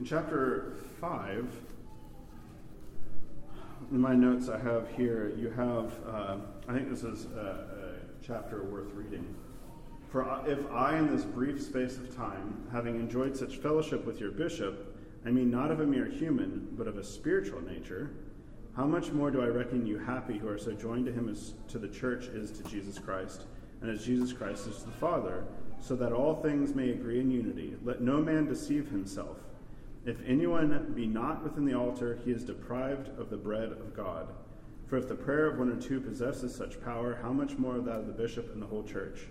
In 0.00 0.06
chapter 0.06 0.76
5, 0.98 1.46
in 3.92 4.00
my 4.00 4.14
notes 4.14 4.48
I 4.48 4.58
have 4.58 4.88
here, 4.96 5.34
you 5.36 5.50
have, 5.50 5.92
uh, 6.08 6.36
I 6.66 6.72
think 6.72 6.88
this 6.88 7.02
is 7.02 7.26
a, 7.26 7.38
a 7.38 8.26
chapter 8.26 8.62
worth 8.62 8.94
reading. 8.94 9.34
For 10.10 10.22
if 10.46 10.58
I, 10.72 10.96
in 10.96 11.14
this 11.14 11.26
brief 11.26 11.62
space 11.62 11.98
of 11.98 12.16
time, 12.16 12.66
having 12.72 12.98
enjoyed 12.98 13.36
such 13.36 13.58
fellowship 13.58 14.06
with 14.06 14.20
your 14.20 14.30
bishop, 14.30 14.96
I 15.26 15.32
mean 15.32 15.50
not 15.50 15.70
of 15.70 15.80
a 15.80 15.86
mere 15.86 16.06
human, 16.06 16.68
but 16.78 16.88
of 16.88 16.96
a 16.96 17.04
spiritual 17.04 17.60
nature, 17.60 18.10
how 18.74 18.86
much 18.86 19.12
more 19.12 19.30
do 19.30 19.42
I 19.42 19.48
reckon 19.48 19.84
you 19.84 19.98
happy 19.98 20.38
who 20.38 20.48
are 20.48 20.58
so 20.58 20.72
joined 20.72 21.04
to 21.06 21.12
him 21.12 21.28
as 21.28 21.52
to 21.68 21.78
the 21.78 21.88
church 21.88 22.24
is 22.28 22.50
to 22.52 22.62
Jesus 22.70 22.98
Christ, 22.98 23.44
and 23.82 23.90
as 23.90 24.02
Jesus 24.06 24.32
Christ 24.32 24.66
is 24.66 24.78
to 24.78 24.86
the 24.86 24.92
Father, 24.92 25.44
so 25.78 25.94
that 25.96 26.14
all 26.14 26.36
things 26.36 26.74
may 26.74 26.88
agree 26.88 27.20
in 27.20 27.30
unity. 27.30 27.74
Let 27.84 28.00
no 28.00 28.22
man 28.22 28.46
deceive 28.46 28.88
himself. 28.88 29.36
If 30.06 30.16
anyone 30.26 30.92
be 30.94 31.06
not 31.06 31.42
within 31.44 31.66
the 31.66 31.74
altar, 31.74 32.18
he 32.24 32.30
is 32.30 32.44
deprived 32.44 33.08
of 33.18 33.28
the 33.28 33.36
bread 33.36 33.70
of 33.70 33.94
God. 33.94 34.28
For 34.86 34.96
if 34.96 35.08
the 35.08 35.14
prayer 35.14 35.46
of 35.46 35.58
one 35.58 35.70
or 35.70 35.80
two 35.80 36.00
possesses 36.00 36.54
such 36.54 36.82
power, 36.82 37.18
how 37.22 37.32
much 37.32 37.58
more 37.58 37.76
of 37.76 37.84
that 37.84 38.00
of 38.00 38.06
the 38.06 38.12
bishop 38.12 38.52
and 38.52 38.60
the 38.60 38.66
whole 38.66 38.82
church? 38.82 39.26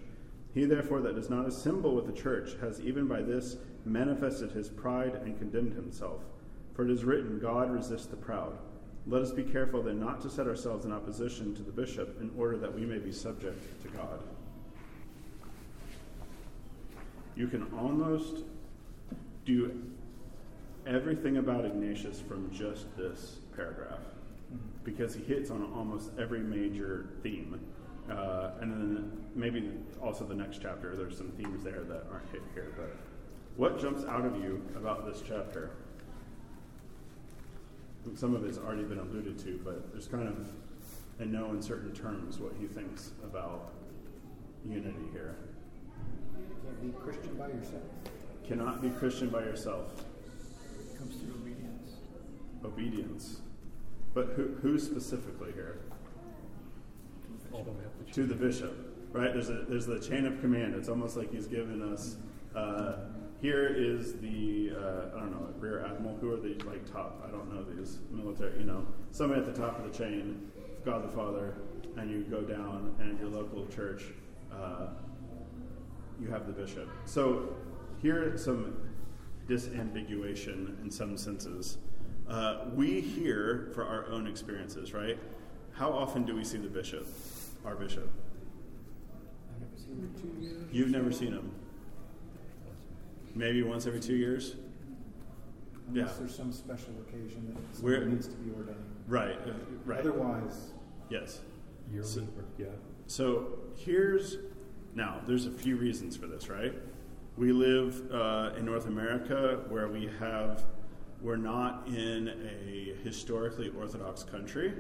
He 0.53 0.65
therefore 0.65 1.01
that 1.01 1.15
does 1.15 1.29
not 1.29 1.47
assemble 1.47 1.95
with 1.95 2.05
the 2.05 2.21
church 2.21 2.51
has 2.61 2.79
even 2.81 3.07
by 3.07 3.21
this 3.21 3.57
manifested 3.85 4.51
his 4.51 4.69
pride 4.69 5.15
and 5.15 5.37
condemned 5.37 5.73
himself. 5.73 6.21
For 6.75 6.85
it 6.85 6.91
is 6.91 7.03
written, 7.03 7.39
God 7.39 7.71
resists 7.71 8.05
the 8.05 8.15
proud. 8.15 8.57
Let 9.07 9.21
us 9.21 9.31
be 9.31 9.43
careful 9.43 9.81
then 9.81 9.99
not 9.99 10.21
to 10.21 10.29
set 10.29 10.47
ourselves 10.47 10.85
in 10.85 10.91
opposition 10.91 11.55
to 11.55 11.61
the 11.63 11.71
bishop 11.71 12.21
in 12.21 12.31
order 12.37 12.57
that 12.57 12.73
we 12.73 12.85
may 12.85 12.99
be 12.99 13.11
subject 13.11 13.81
to 13.81 13.89
God. 13.89 14.21
You 17.35 17.47
can 17.47 17.63
almost 17.77 18.43
do 19.45 19.81
everything 20.89 21.37
about 21.37 21.65
Ignatius 21.65 22.19
from 22.19 22.51
just 22.51 22.95
this 22.97 23.37
paragraph 23.55 23.99
because 24.83 25.13
he 25.13 25.23
hits 25.23 25.51
on 25.51 25.71
almost 25.75 26.09
every 26.19 26.39
major 26.39 27.09
theme. 27.21 27.59
Uh, 28.09 28.51
and 28.59 28.71
then 28.71 29.11
maybe 29.35 29.71
also 30.01 30.25
the 30.25 30.33
next 30.33 30.59
chapter, 30.61 30.95
there's 30.95 31.15
some 31.15 31.29
themes 31.33 31.63
there 31.63 31.83
that 31.83 32.07
aren't 32.11 32.27
hit 32.31 32.41
here. 32.55 32.73
But 32.75 32.97
what 33.55 33.79
jumps 33.79 34.03
out 34.05 34.25
of 34.25 34.35
you 34.37 34.65
about 34.75 35.05
this 35.05 35.21
chapter? 35.25 35.69
Some 38.15 38.33
of 38.33 38.43
it's 38.45 38.57
already 38.57 38.83
been 38.83 38.97
alluded 38.97 39.37
to, 39.39 39.59
but 39.63 39.91
there's 39.91 40.07
kind 40.07 40.27
of, 40.27 40.49
in 41.19 41.31
no 41.31 41.51
uncertain 41.51 41.93
terms, 41.93 42.39
what 42.39 42.53
he 42.59 42.65
thinks 42.65 43.11
about 43.23 43.73
unity 44.67 44.95
here. 45.11 45.35
You 46.35 46.55
Can't 46.63 46.81
be 46.81 46.99
Christian 46.99 47.35
by 47.35 47.47
yourself. 47.49 47.83
Cannot 48.47 48.81
be 48.81 48.89
Christian 48.89 49.29
by 49.29 49.41
yourself 49.41 50.05
comes 50.99 51.15
through 51.15 51.33
obedience. 51.33 51.93
Obedience. 52.63 53.41
But 54.13 54.33
who, 54.35 54.55
who 54.61 54.77
specifically 54.77 55.53
here? 55.53 55.79
To 58.13 58.23
the 58.23 58.35
bishop, 58.35 58.75
right? 59.11 59.33
There's 59.33 59.49
a 59.49 59.65
there's 59.67 59.85
the 59.85 59.99
chain 59.99 60.25
of 60.25 60.39
command. 60.39 60.75
It's 60.75 60.89
almost 60.89 61.17
like 61.17 61.31
he's 61.31 61.47
given 61.47 61.81
us. 61.93 62.17
Uh, 62.55 62.97
here 63.41 63.67
is 63.67 64.13
the 64.19 64.71
uh, 64.75 65.17
I 65.17 65.19
don't 65.19 65.31
know 65.31 65.53
rear 65.57 65.85
admiral. 65.85 66.17
Who 66.17 66.31
are 66.33 66.37
the 66.37 66.55
like 66.65 66.91
top? 66.91 67.23
I 67.27 67.31
don't 67.31 67.51
know 67.53 67.63
these 67.63 67.99
military. 68.11 68.59
You 68.59 68.65
know, 68.65 68.85
somebody 69.11 69.41
at 69.41 69.51
the 69.51 69.59
top 69.59 69.79
of 69.79 69.91
the 69.91 69.97
chain, 69.97 70.51
God 70.85 71.03
the 71.03 71.15
Father, 71.15 71.55
and 71.97 72.11
you 72.11 72.23
go 72.23 72.41
down, 72.41 72.95
and 72.99 73.19
your 73.19 73.29
local 73.29 73.65
church, 73.67 74.03
uh, 74.53 74.87
you 76.21 76.29
have 76.29 76.45
the 76.45 76.53
bishop. 76.53 76.89
So 77.05 77.55
here 78.01 78.37
some 78.37 78.88
disambiguation 79.49 80.81
in 80.81 80.91
some 80.91 81.17
senses. 81.17 81.79
Uh, 82.29 82.65
we 82.75 83.01
hear 83.01 83.71
for 83.73 83.83
our 83.83 84.07
own 84.09 84.27
experiences, 84.27 84.93
right? 84.93 85.17
How 85.73 85.91
often 85.91 86.23
do 86.23 86.35
we 86.35 86.43
see 86.43 86.57
the 86.57 86.67
bishop, 86.67 87.07
our 87.65 87.75
bishop? 87.75 88.09
You've 90.71 90.91
never 90.91 91.11
seen 91.11 91.33
him. 91.33 91.51
Maybe 93.33 93.63
once 93.63 93.87
every 93.87 93.99
two 93.99 94.15
years. 94.15 94.55
Unless 95.87 96.11
yeah. 96.11 96.13
there's 96.19 96.35
some 96.35 96.51
special 96.51 96.93
occasion 97.07 97.47
that 97.47 97.83
Where, 97.83 98.05
needs 98.05 98.27
to 98.27 98.35
be 98.35 98.51
ordained. 98.55 98.77
Right. 99.07 99.39
Uh, 99.47 99.53
right. 99.85 99.99
Otherwise. 99.99 100.73
Yes. 101.09 101.39
So, 102.03 102.21
yeah. 102.59 102.67
So 103.07 103.59
here's 103.75 104.37
now. 104.93 105.21
There's 105.25 105.47
a 105.47 105.51
few 105.51 105.77
reasons 105.77 106.15
for 106.15 106.27
this, 106.27 106.47
right? 106.49 106.75
We 107.39 107.53
live 107.53 108.11
uh, 108.11 108.51
in 108.57 108.65
North 108.65 108.85
America 108.85 109.61
where 109.69 109.87
we 109.87 110.09
have, 110.19 110.65
we're 111.21 111.37
not 111.37 111.87
in 111.87 112.27
a 112.27 112.93
historically 113.01 113.71
Orthodox 113.79 114.23
country, 114.23 114.73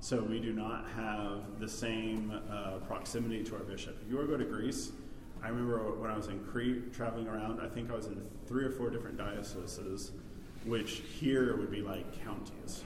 so 0.00 0.20
we 0.20 0.40
do 0.40 0.52
not 0.52 0.86
have 0.96 1.60
the 1.60 1.68
same 1.68 2.32
uh, 2.50 2.78
proximity 2.84 3.44
to 3.44 3.54
our 3.54 3.62
bishop. 3.62 3.96
If 4.02 4.10
you 4.10 4.16
were 4.16 4.22
to 4.22 4.28
go 4.28 4.36
to 4.36 4.44
Greece, 4.44 4.90
I 5.40 5.50
remember 5.50 5.78
when 5.92 6.10
I 6.10 6.16
was 6.16 6.26
in 6.26 6.40
Crete 6.40 6.92
traveling 6.92 7.28
around, 7.28 7.60
I 7.60 7.68
think 7.68 7.92
I 7.92 7.94
was 7.94 8.06
in 8.06 8.20
three 8.48 8.64
or 8.64 8.72
four 8.72 8.90
different 8.90 9.16
dioceses, 9.16 10.10
which 10.64 11.04
here 11.20 11.56
would 11.56 11.70
be 11.70 11.80
like 11.80 12.24
counties, 12.24 12.82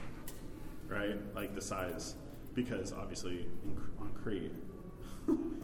right? 0.87 1.17
Like 1.33 1.55
the 1.55 1.61
size, 1.61 2.13
because 2.53 2.93
obviously 2.93 3.47
in, 3.65 3.75
on 3.99 4.11
Crete, 4.21 4.53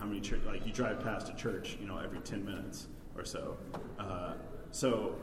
how 0.00 0.06
many 0.06 0.20
church, 0.20 0.40
like 0.46 0.66
you 0.66 0.72
drive 0.72 0.98
past 1.00 1.28
a 1.28 1.34
church, 1.34 1.76
you 1.78 1.86
know, 1.86 1.98
every 1.98 2.18
10 2.20 2.44
minutes 2.44 2.88
or 3.16 3.24
so. 3.24 3.56
Uh, 3.98 4.32
so 4.72 5.14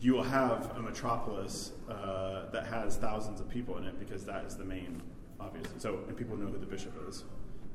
you 0.00 0.12
will 0.12 0.24
have 0.24 0.76
a 0.76 0.82
metropolis 0.82 1.70
uh, 1.88 2.50
that 2.50 2.66
has 2.66 2.96
thousands 2.96 3.40
of 3.40 3.48
people 3.48 3.78
in 3.78 3.84
it 3.84 3.98
because 4.00 4.24
that 4.24 4.44
is 4.44 4.56
the 4.56 4.64
main 4.64 5.00
obviously. 5.38 5.78
So, 5.78 6.00
and 6.08 6.16
people 6.16 6.36
know 6.36 6.46
who 6.46 6.58
the 6.58 6.66
bishop 6.66 6.92
is. 7.08 7.24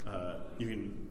Uh, 0.05 0.35
you 0.57 0.67
can 0.67 1.07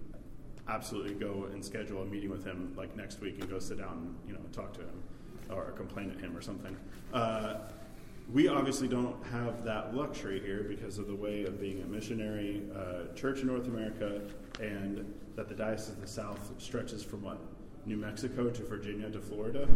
absolutely 0.69 1.15
go 1.15 1.49
and 1.53 1.65
schedule 1.65 2.03
a 2.03 2.07
meeting 2.07 2.31
with 2.31 2.45
him 2.45 2.75
like 2.77 2.95
next 2.97 3.21
week 3.21 3.39
and 3.41 3.49
go 3.49 3.59
sit 3.59 3.79
down 3.79 3.93
and 3.93 4.15
you 4.27 4.33
know 4.33 4.41
talk 4.53 4.73
to 4.75 4.81
him 4.81 5.03
or 5.51 5.71
complain 5.73 6.11
at 6.11 6.19
him 6.19 6.37
or 6.37 6.41
something. 6.41 6.77
We 8.33 8.49
obviously 8.49 8.89
don't 8.89 9.25
have 9.27 9.65
that 9.65 9.95
luxury 9.95 10.41
here 10.41 10.65
because 10.69 10.99
of 10.99 11.07
the 11.07 11.15
way 11.15 11.45
of 11.45 11.61
being 11.61 11.83
a 11.83 11.87
missionary 11.87 12.63
uh, 12.75 13.15
church 13.15 13.41
in 13.41 13.47
North 13.47 13.69
America 13.69 14.21
and 14.61 15.15
that 15.37 15.49
the 15.49 15.55
Diocese 15.55 15.91
of 15.91 16.01
the 16.01 16.09
South 16.09 16.51
stretches 16.59 17.05
from 17.05 17.23
what? 17.23 17.39
New 17.85 17.97
Mexico 17.97 18.51
to 18.51 18.65
Virginia 18.65 19.09
to 19.11 19.21
Florida 19.21 19.69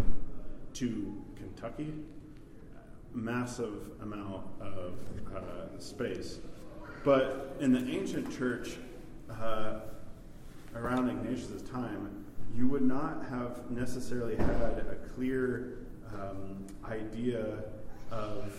to 0.74 1.24
Kentucky. 1.36 1.94
Massive 3.14 3.92
amount 4.02 4.44
of 4.60 4.94
uh, 5.32 5.78
space. 5.78 6.40
But 7.04 7.56
in 7.60 7.72
the 7.72 7.88
ancient 7.88 8.36
church, 8.36 8.78
uh, 9.30 9.80
around 10.74 11.08
Ignatius' 11.08 11.62
time, 11.62 12.24
you 12.52 12.66
would 12.66 12.82
not 12.82 13.26
have 13.30 13.70
necessarily 13.70 14.34
had 14.34 14.84
a 14.90 14.96
clear 15.14 15.78
um, 16.12 16.66
idea 16.84 17.62
of 18.10 18.54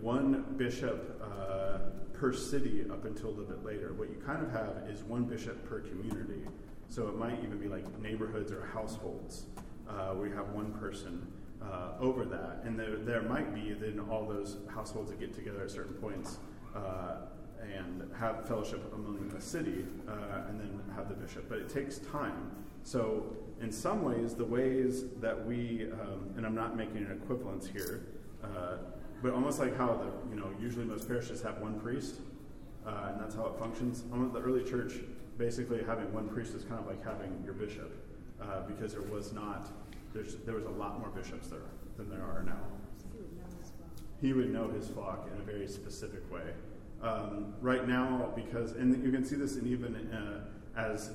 one 0.00 0.44
bishop 0.56 1.20
uh, 1.22 1.78
per 2.12 2.32
city 2.32 2.84
up 2.90 3.04
until 3.04 3.28
a 3.28 3.30
little 3.30 3.44
bit 3.44 3.64
later. 3.64 3.92
What 3.92 4.08
you 4.08 4.16
kind 4.24 4.42
of 4.42 4.50
have 4.52 4.88
is 4.88 5.02
one 5.02 5.24
bishop 5.24 5.68
per 5.68 5.80
community. 5.80 6.42
So 6.88 7.08
it 7.08 7.16
might 7.16 7.42
even 7.42 7.58
be 7.58 7.68
like 7.68 7.84
neighborhoods 8.00 8.52
or 8.52 8.66
households 8.66 9.44
uh, 9.88 10.10
where 10.10 10.28
you 10.28 10.34
have 10.34 10.50
one 10.50 10.72
person 10.72 11.26
uh, 11.62 11.92
over 12.00 12.24
that. 12.24 12.62
And 12.64 12.78
there, 12.78 12.96
there 12.96 13.22
might 13.22 13.54
be 13.54 13.72
then 13.72 14.00
all 14.10 14.26
those 14.26 14.58
households 14.72 15.10
that 15.10 15.20
get 15.20 15.34
together 15.34 15.62
at 15.62 15.70
certain 15.70 15.94
points 15.94 16.38
uh, 16.74 17.16
and 17.62 18.08
have 18.18 18.46
fellowship 18.46 18.92
among 18.94 19.28
the 19.28 19.40
city 19.40 19.84
uh, 20.08 20.48
and 20.48 20.60
then 20.60 20.80
have 20.94 21.08
the 21.08 21.14
bishop. 21.14 21.48
But 21.48 21.58
it 21.58 21.68
takes 21.68 21.98
time. 21.98 22.50
So, 22.86 23.24
in 23.60 23.72
some 23.72 24.04
ways, 24.04 24.36
the 24.36 24.44
ways 24.44 25.06
that 25.20 25.44
we, 25.44 25.88
um, 26.00 26.30
and 26.36 26.46
I'm 26.46 26.54
not 26.54 26.76
making 26.76 26.98
an 26.98 27.20
equivalence 27.20 27.66
here, 27.66 28.06
uh, 28.44 28.76
but 29.24 29.32
almost 29.32 29.58
like 29.58 29.76
how 29.76 29.94
the, 29.94 30.32
you 30.32 30.40
know, 30.40 30.50
usually 30.60 30.84
most 30.84 31.08
parishes 31.08 31.42
have 31.42 31.58
one 31.58 31.80
priest, 31.80 32.20
uh, 32.86 33.08
and 33.08 33.20
that's 33.20 33.34
how 33.34 33.46
it 33.46 33.58
functions. 33.58 34.04
Almost 34.12 34.34
the 34.34 34.40
early 34.40 34.62
church, 34.62 34.92
basically 35.36 35.82
having 35.82 36.12
one 36.12 36.28
priest 36.28 36.54
is 36.54 36.62
kind 36.62 36.78
of 36.78 36.86
like 36.86 37.04
having 37.04 37.42
your 37.44 37.54
bishop, 37.54 37.92
uh, 38.40 38.60
because 38.68 38.92
there 38.92 39.02
was 39.02 39.32
not, 39.32 39.68
there 40.12 40.54
was 40.54 40.66
a 40.66 40.70
lot 40.70 41.00
more 41.00 41.08
bishops 41.08 41.48
there 41.48 41.58
than 41.96 42.08
there 42.08 42.22
are 42.22 42.44
now. 42.44 42.62
He 44.20 44.32
would 44.32 44.52
know 44.52 44.68
his 44.68 44.86
flock 44.86 45.28
in 45.34 45.40
a 45.40 45.44
very 45.44 45.66
specific 45.66 46.22
way. 46.32 46.52
Um, 47.02 47.52
right 47.60 47.88
now, 47.88 48.32
because, 48.36 48.74
and 48.74 49.04
you 49.04 49.10
can 49.10 49.24
see 49.24 49.34
this 49.34 49.56
in 49.56 49.66
even 49.66 49.96
uh, 50.12 50.44
as 50.80 51.10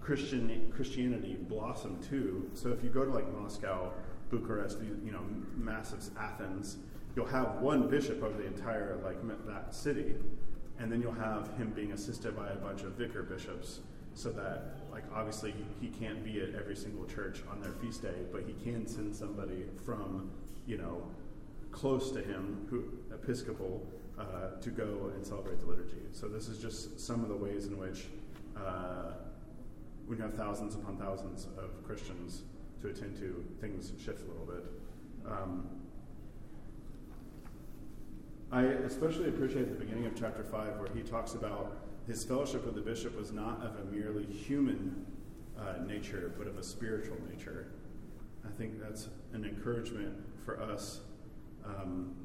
Christian 0.00 0.72
Christianity 0.74 1.36
blossomed 1.48 2.02
too. 2.02 2.50
So 2.54 2.70
if 2.70 2.82
you 2.82 2.90
go 2.90 3.04
to 3.04 3.10
like 3.10 3.30
Moscow, 3.32 3.92
Bucharest, 4.30 4.78
you 5.04 5.12
know, 5.12 5.22
massive 5.56 6.08
Athens, 6.18 6.78
you'll 7.14 7.26
have 7.26 7.56
one 7.56 7.88
bishop 7.88 8.22
over 8.22 8.36
the 8.36 8.46
entire 8.46 8.98
like 9.04 9.18
that 9.46 9.74
city, 9.74 10.14
and 10.78 10.90
then 10.90 11.02
you'll 11.02 11.12
have 11.12 11.54
him 11.56 11.72
being 11.74 11.92
assisted 11.92 12.36
by 12.36 12.48
a 12.48 12.56
bunch 12.56 12.82
of 12.82 12.92
vicar 12.92 13.22
bishops, 13.22 13.80
so 14.14 14.30
that 14.30 14.78
like 14.90 15.04
obviously 15.14 15.54
he 15.80 15.88
can't 15.88 16.24
be 16.24 16.40
at 16.40 16.54
every 16.54 16.76
single 16.76 17.04
church 17.04 17.42
on 17.50 17.60
their 17.60 17.72
feast 17.72 18.02
day, 18.02 18.24
but 18.32 18.42
he 18.46 18.54
can 18.64 18.86
send 18.86 19.14
somebody 19.14 19.64
from 19.84 20.30
you 20.66 20.78
know 20.78 21.02
close 21.72 22.10
to 22.10 22.20
him, 22.20 22.66
who 22.70 22.84
Episcopal, 23.12 23.86
uh, 24.18 24.60
to 24.60 24.70
go 24.70 25.12
and 25.14 25.24
celebrate 25.24 25.60
the 25.60 25.66
liturgy. 25.66 26.02
So 26.10 26.26
this 26.26 26.48
is 26.48 26.58
just 26.58 26.98
some 26.98 27.22
of 27.22 27.28
the 27.28 27.36
ways 27.36 27.66
in 27.66 27.78
which. 27.78 28.06
Uh, 28.56 29.12
when 30.10 30.18
you 30.18 30.24
have 30.24 30.34
thousands 30.34 30.74
upon 30.74 30.96
thousands 30.96 31.46
of 31.56 31.86
Christians 31.86 32.42
to 32.82 32.88
attend 32.88 33.16
to, 33.18 33.44
things 33.60 33.92
shift 34.04 34.22
a 34.22 34.26
little 34.26 34.44
bit. 34.44 34.64
Um, 35.24 35.68
I 38.50 38.62
especially 38.62 39.28
appreciate 39.28 39.68
the 39.68 39.78
beginning 39.78 40.06
of 40.06 40.16
chapter 40.18 40.42
5 40.42 40.78
where 40.80 40.88
he 40.92 41.02
talks 41.02 41.34
about 41.34 41.76
his 42.08 42.24
fellowship 42.24 42.66
with 42.66 42.74
the 42.74 42.80
bishop 42.80 43.16
was 43.16 43.30
not 43.30 43.64
of 43.64 43.76
a 43.76 43.84
merely 43.84 44.24
human 44.24 45.06
uh, 45.56 45.74
nature, 45.86 46.34
but 46.36 46.48
of 46.48 46.58
a 46.58 46.62
spiritual 46.64 47.16
nature. 47.30 47.68
I 48.44 48.50
think 48.58 48.80
that's 48.80 49.10
an 49.32 49.44
encouragement 49.44 50.16
for 50.44 50.60
us 50.60 51.02
um, 51.64 52.16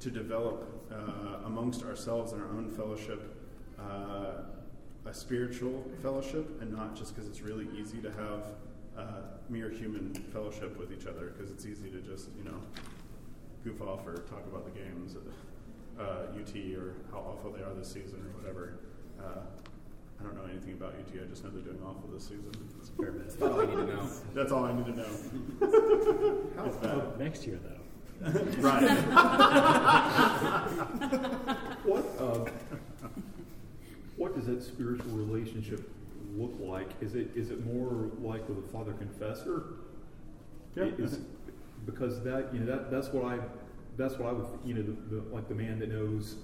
to 0.00 0.10
develop 0.10 0.90
uh, 0.90 1.46
amongst 1.46 1.84
ourselves 1.84 2.32
in 2.32 2.40
our 2.40 2.48
own 2.48 2.68
fellowship 2.72 3.40
uh, 3.78 4.55
a 5.06 5.14
spiritual 5.14 5.84
fellowship 6.02 6.60
and 6.60 6.72
not 6.72 6.96
just 6.96 7.14
because 7.14 7.28
it's 7.28 7.40
really 7.40 7.68
easy 7.78 7.98
to 7.98 8.10
have 8.10 8.44
uh, 8.98 9.22
mere 9.48 9.70
human 9.70 10.12
fellowship 10.32 10.78
with 10.78 10.92
each 10.92 11.06
other 11.06 11.34
because 11.36 11.50
it's 11.50 11.66
easy 11.66 11.90
to 11.90 12.00
just, 12.00 12.28
you 12.36 12.44
know, 12.44 12.58
goof 13.64 13.80
off 13.82 14.06
or 14.06 14.18
talk 14.22 14.44
about 14.46 14.64
the 14.64 14.70
games 14.78 15.14
at 15.14 15.22
uh, 16.02 16.26
UT 16.38 16.56
or 16.76 16.94
how 17.12 17.18
awful 17.18 17.52
they 17.52 17.62
are 17.62 17.74
this 17.74 17.88
season 17.88 18.20
or 18.20 18.40
whatever. 18.40 18.78
Uh, 19.20 19.40
I 20.18 20.22
don't 20.22 20.34
know 20.34 20.44
anything 20.50 20.72
about 20.72 20.94
UT. 20.94 21.12
I 21.22 21.26
just 21.28 21.44
know 21.44 21.50
they're 21.50 21.62
doing 21.62 21.82
awful 21.84 22.08
this 22.12 22.24
season. 22.24 22.50
It's 22.78 22.88
fair 22.90 23.12
bit. 23.12 23.28
That's 23.28 23.42
all 23.42 23.60
I 23.60 23.66
need 23.66 23.76
to 23.76 23.84
know. 23.84 24.08
That's 24.34 24.52
all 24.52 24.64
I 24.64 24.72
need 24.72 24.86
to 24.86 24.92
know. 24.92 25.06
it's 26.64 26.76
bad. 26.78 27.18
Next 27.18 27.46
year, 27.46 27.60
though. 27.62 27.72
right. 28.58 29.04
What, 31.86 32.04
uh, 32.18 32.38
what 32.38 32.52
does 34.36 34.46
that 34.46 34.62
spiritual 34.62 35.12
relationship 35.12 35.90
look 36.36 36.54
like? 36.60 36.90
Is 37.00 37.14
it 37.14 37.30
is 37.34 37.50
it 37.50 37.64
more 37.64 38.10
like 38.20 38.48
with 38.48 38.58
a 38.58 38.68
father 38.68 38.92
confessor? 38.92 39.64
Yeah. 40.76 40.84
Is, 40.98 41.20
because 41.84 42.22
that 42.24 42.52
you 42.52 42.60
know 42.60 42.66
that 42.66 42.90
that's 42.90 43.08
what 43.08 43.24
I 43.24 43.38
that's 43.96 44.18
what 44.18 44.28
I 44.28 44.32
would 44.32 44.46
you 44.64 44.74
know 44.74 44.82
the, 44.82 45.16
the, 45.16 45.34
like 45.34 45.48
the 45.48 45.54
man 45.54 45.78
that 45.78 45.90
knows 45.90 46.36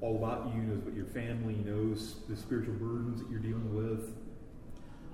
all 0.00 0.16
about 0.16 0.54
you 0.54 0.62
knows 0.62 0.84
what 0.84 0.94
your 0.94 1.06
family 1.06 1.54
knows 1.64 2.16
the 2.28 2.36
spiritual 2.36 2.74
burdens 2.74 3.20
that 3.20 3.30
you're 3.30 3.40
dealing 3.40 3.74
with. 3.74 4.14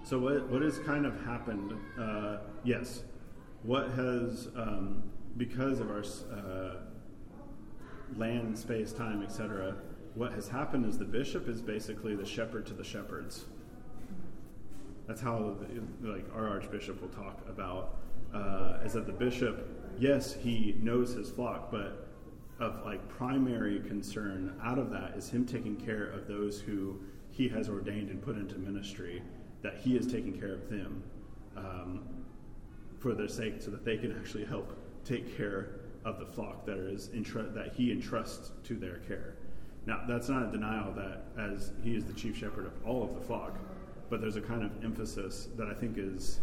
So 0.03 0.19
what 0.19 0.49
what 0.49 0.63
has 0.63 0.79
kind 0.81 1.07
of 1.07 1.25
happened? 1.25 1.75
Uh, 1.99 2.39
yes, 2.65 3.03
what 3.63 3.91
has 3.91 4.49
um, 4.57 5.05
because 5.37 5.81
of 5.81 5.91
our 5.91 6.03
uh, 6.35 6.77
land, 8.17 8.59
space, 8.59 8.93
time, 8.93 9.23
etc. 9.23 9.77
What 10.15 10.33
has 10.33 10.49
happened 10.49 10.87
is 10.87 10.99
the 10.99 11.05
bishop 11.05 11.49
is 11.49 11.63
basically 11.63 12.17
the 12.17 12.27
shepherd 12.27 12.67
to 12.67 12.75
the 12.75 12.85
shepherds. 12.85 13.45
That's 15.07 15.21
how 15.21 15.57
like 16.03 16.27
our 16.35 16.49
archbishop 16.49 17.01
will 17.01 17.09
talk 17.09 17.41
about 17.49 17.97
uh, 18.35 18.79
is 18.85 18.93
that 18.93 19.07
the 19.07 19.13
bishop, 19.13 19.69
yes, 19.99 20.35
he 20.35 20.77
knows 20.81 21.15
his 21.15 21.31
flock, 21.31 21.71
but 21.71 22.09
of 22.59 22.85
like 22.85 23.09
primary 23.09 23.81
concern 23.81 24.55
out 24.63 24.79
of 24.79 24.91
that 24.91 25.15
is 25.17 25.29
him 25.29 25.47
taking 25.47 25.77
care 25.77 26.05
of 26.11 26.27
those 26.29 26.61
who 26.61 27.01
he 27.31 27.49
has 27.49 27.69
ordained 27.69 28.11
and 28.11 28.23
put 28.23 28.37
into 28.37 28.59
ministry, 28.59 29.23
that 29.63 29.77
he 29.79 29.97
is 29.97 30.07
taking 30.07 30.39
care 30.39 30.55
of 30.55 30.69
them 30.69 31.03
um, 31.57 32.03
for 32.99 33.15
their 33.15 33.29
sake, 33.29 33.61
so 33.61 33.71
that 33.71 33.85
they 33.85 33.97
can 33.97 34.17
actually 34.19 34.45
help 34.45 34.77
take 35.05 35.37
care 35.37 35.81
of 36.05 36.19
the 36.19 36.27
flock 36.27 36.67
that 36.67 36.79
is 36.79 37.09
that 37.09 37.73
he 37.75 37.91
entrusts 37.91 38.53
to 38.65 38.77
their 38.77 38.99
care. 38.99 39.37
Now, 39.91 39.99
that's 40.07 40.29
not 40.29 40.45
a 40.45 40.47
denial 40.47 40.93
that 40.93 41.25
as 41.37 41.73
he 41.83 41.97
is 41.97 42.05
the 42.05 42.13
chief 42.13 42.37
shepherd 42.37 42.67
of 42.67 42.73
all 42.87 43.03
of 43.03 43.13
the 43.13 43.21
flock, 43.21 43.59
but 44.09 44.21
there's 44.21 44.37
a 44.37 44.41
kind 44.41 44.63
of 44.63 44.71
emphasis 44.85 45.49
that 45.57 45.67
I 45.67 45.75
think 45.75 45.99
is 45.99 46.39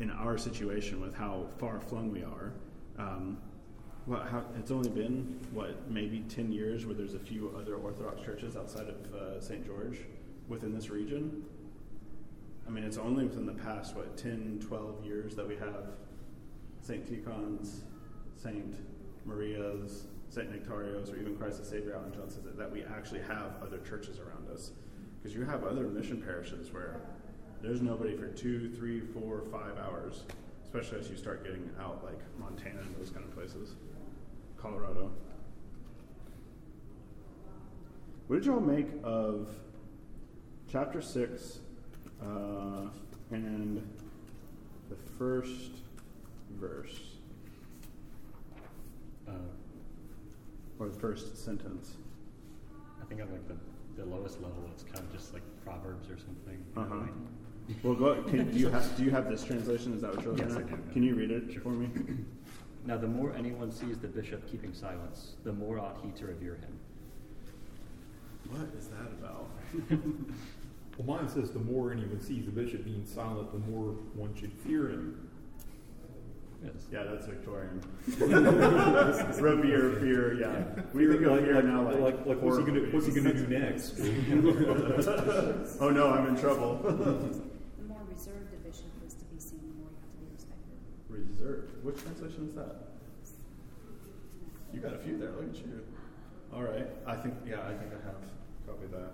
in 0.00 0.10
our 0.10 0.36
situation 0.36 1.00
with 1.00 1.14
how 1.14 1.46
far 1.56 1.80
flung 1.80 2.12
we 2.12 2.22
are. 2.22 2.52
Um, 2.98 3.38
well, 4.06 4.20
how, 4.30 4.44
it's 4.58 4.70
only 4.70 4.90
been 4.90 5.40
what 5.54 5.90
maybe 5.90 6.26
ten 6.28 6.52
years 6.52 6.84
where 6.84 6.94
there's 6.94 7.14
a 7.14 7.18
few 7.18 7.56
other 7.58 7.76
Orthodox 7.76 8.20
churches 8.20 8.54
outside 8.54 8.88
of 8.88 9.14
uh, 9.14 9.40
St. 9.40 9.64
George 9.64 10.00
within 10.48 10.74
this 10.74 10.90
region. 10.90 11.42
I 12.66 12.70
mean, 12.70 12.84
it's 12.84 12.98
only 12.98 13.24
within 13.24 13.46
the 13.46 13.54
past 13.54 13.96
what 13.96 14.14
10, 14.18 14.60
12 14.60 15.06
years 15.06 15.34
that 15.36 15.48
we 15.48 15.56
have 15.56 15.86
St. 16.82 17.06
Tikhon's, 17.06 17.84
St. 18.36 18.76
Maria's, 19.24 20.04
St. 20.34 20.50
Nectario's, 20.50 21.10
or 21.10 21.16
even 21.16 21.36
Christ 21.36 21.58
the 21.58 21.64
Savior 21.64 21.94
out 21.94 22.06
in 22.06 22.12
Johnson 22.12 22.42
that 22.56 22.70
we 22.70 22.82
actually 22.82 23.20
have 23.20 23.52
other 23.62 23.78
churches 23.78 24.18
around 24.18 24.48
us. 24.52 24.72
Because 25.22 25.36
you 25.36 25.44
have 25.44 25.62
other 25.62 25.84
mission 25.84 26.20
parishes 26.20 26.72
where 26.72 27.00
there's 27.62 27.80
nobody 27.80 28.16
for 28.16 28.26
two, 28.26 28.68
three, 28.70 29.00
four, 29.00 29.44
five 29.52 29.78
hours, 29.78 30.24
especially 30.64 30.98
as 30.98 31.08
you 31.08 31.16
start 31.16 31.44
getting 31.44 31.70
out 31.80 32.04
like 32.04 32.18
Montana 32.38 32.80
and 32.80 32.96
those 32.96 33.10
kind 33.10 33.24
of 33.24 33.32
places, 33.32 33.74
Colorado. 34.60 35.12
What 38.26 38.36
did 38.36 38.46
y'all 38.46 38.58
make 38.58 38.88
of 39.04 39.54
chapter 40.68 41.00
6 41.00 41.60
uh, 42.20 42.88
and 43.30 43.88
the 44.90 44.96
first 45.16 45.70
verse? 46.58 46.98
Uh, 49.28 49.32
or 50.78 50.88
the 50.88 50.98
first 50.98 51.36
sentence. 51.44 51.94
I 53.00 53.04
think 53.06 53.20
on 53.20 53.30
like 53.30 53.46
the, 53.48 53.56
the 54.02 54.04
lowest 54.08 54.40
level, 54.40 54.68
it's 54.72 54.82
kind 54.84 54.98
of 54.98 55.12
just 55.12 55.32
like 55.32 55.42
Proverbs 55.64 56.08
or 56.10 56.18
something. 56.18 56.64
you 56.76 56.76
know, 56.76 56.82
Uh-huh. 56.82 56.94
like- 56.96 57.76
Well, 57.82 57.94
go, 57.94 58.22
can, 58.24 58.50
do 58.50 58.58
you 58.58 58.68
have 58.68 58.96
do 58.96 59.04
you 59.04 59.10
have 59.10 59.28
this 59.28 59.42
translation? 59.44 59.94
Is 59.94 60.02
that 60.02 60.14
what 60.14 60.22
you're 60.24 60.32
looking 60.34 60.48
Yes, 60.48 60.56
I 60.58 60.60
at? 60.60 60.68
do. 60.86 60.92
Can 60.92 61.02
you 61.02 61.14
read 61.14 61.30
it 61.30 61.62
for 61.62 61.70
me? 61.70 61.88
Now, 62.86 62.98
the 62.98 63.06
more 63.08 63.32
anyone 63.34 63.72
sees 63.72 63.96
the 63.96 64.08
bishop 64.08 64.46
keeping 64.46 64.74
silence, 64.74 65.36
the 65.42 65.54
more 65.54 65.78
ought 65.78 65.96
he 66.04 66.10
to 66.18 66.26
revere 66.26 66.56
him. 66.56 66.78
What 68.50 68.68
is 68.76 68.88
that 68.88 69.08
about? 69.18 69.48
Well, 70.98 71.18
mine 71.18 71.28
says 71.30 71.50
the 71.50 71.58
more 71.58 71.90
anyone 71.90 72.20
sees 72.20 72.44
the 72.44 72.52
bishop 72.52 72.84
being 72.84 73.04
silent, 73.06 73.50
the 73.52 73.58
more 73.70 73.94
one 74.14 74.32
should 74.36 74.52
fear 74.52 74.90
him. 74.90 75.28
Yes. 76.64 76.88
Yeah, 76.90 77.02
that's 77.04 77.26
Victorian. 77.26 77.82
Revere, 78.18 79.96
fear. 80.00 80.32
Yeah, 80.40 80.64
we 80.94 81.06
think 81.06 81.22
of 81.22 81.32
like, 81.32 81.42
fear 81.42 81.54
like, 81.56 81.64
now 81.64 81.82
like 81.82 81.98
like, 81.98 82.26
like 82.26 82.40
what's 82.40 82.56
he 82.56 82.64
gonna 82.64 82.80
what's 82.90 83.06
he 83.06 83.12
gonna 83.12 83.34
do 83.34 83.46
next? 83.46 83.94
oh 85.80 85.90
no, 85.90 86.10
I'm 86.10 86.28
in 86.28 86.36
trouble. 86.40 86.80
The 87.76 87.88
more 87.88 88.00
reserved 88.08 88.54
a 88.54 88.56
bishop 88.66 88.86
is 89.06 89.12
to 89.14 89.24
be 89.26 89.38
seen, 89.38 89.60
the 89.60 89.74
more 89.76 89.90
you 89.90 89.98
have 90.00 90.08
to 90.08 90.16
be 90.16 90.26
respected. 90.32 90.78
Reserved. 91.10 91.84
Which 91.84 92.00
translation 92.00 92.48
is 92.48 92.54
that? 92.54 92.76
You 94.72 94.80
got 94.80 94.94
a 94.94 94.98
few 94.98 95.18
there. 95.18 95.32
Look 95.32 95.50
at 95.50 95.56
you. 95.56 95.84
All 96.54 96.62
right. 96.62 96.88
I 97.06 97.16
think. 97.16 97.34
Yeah, 97.46 97.60
I 97.60 97.74
think 97.74 97.92
I 97.92 98.00
have 98.06 98.16
copied 98.66 98.90
that. 98.92 99.12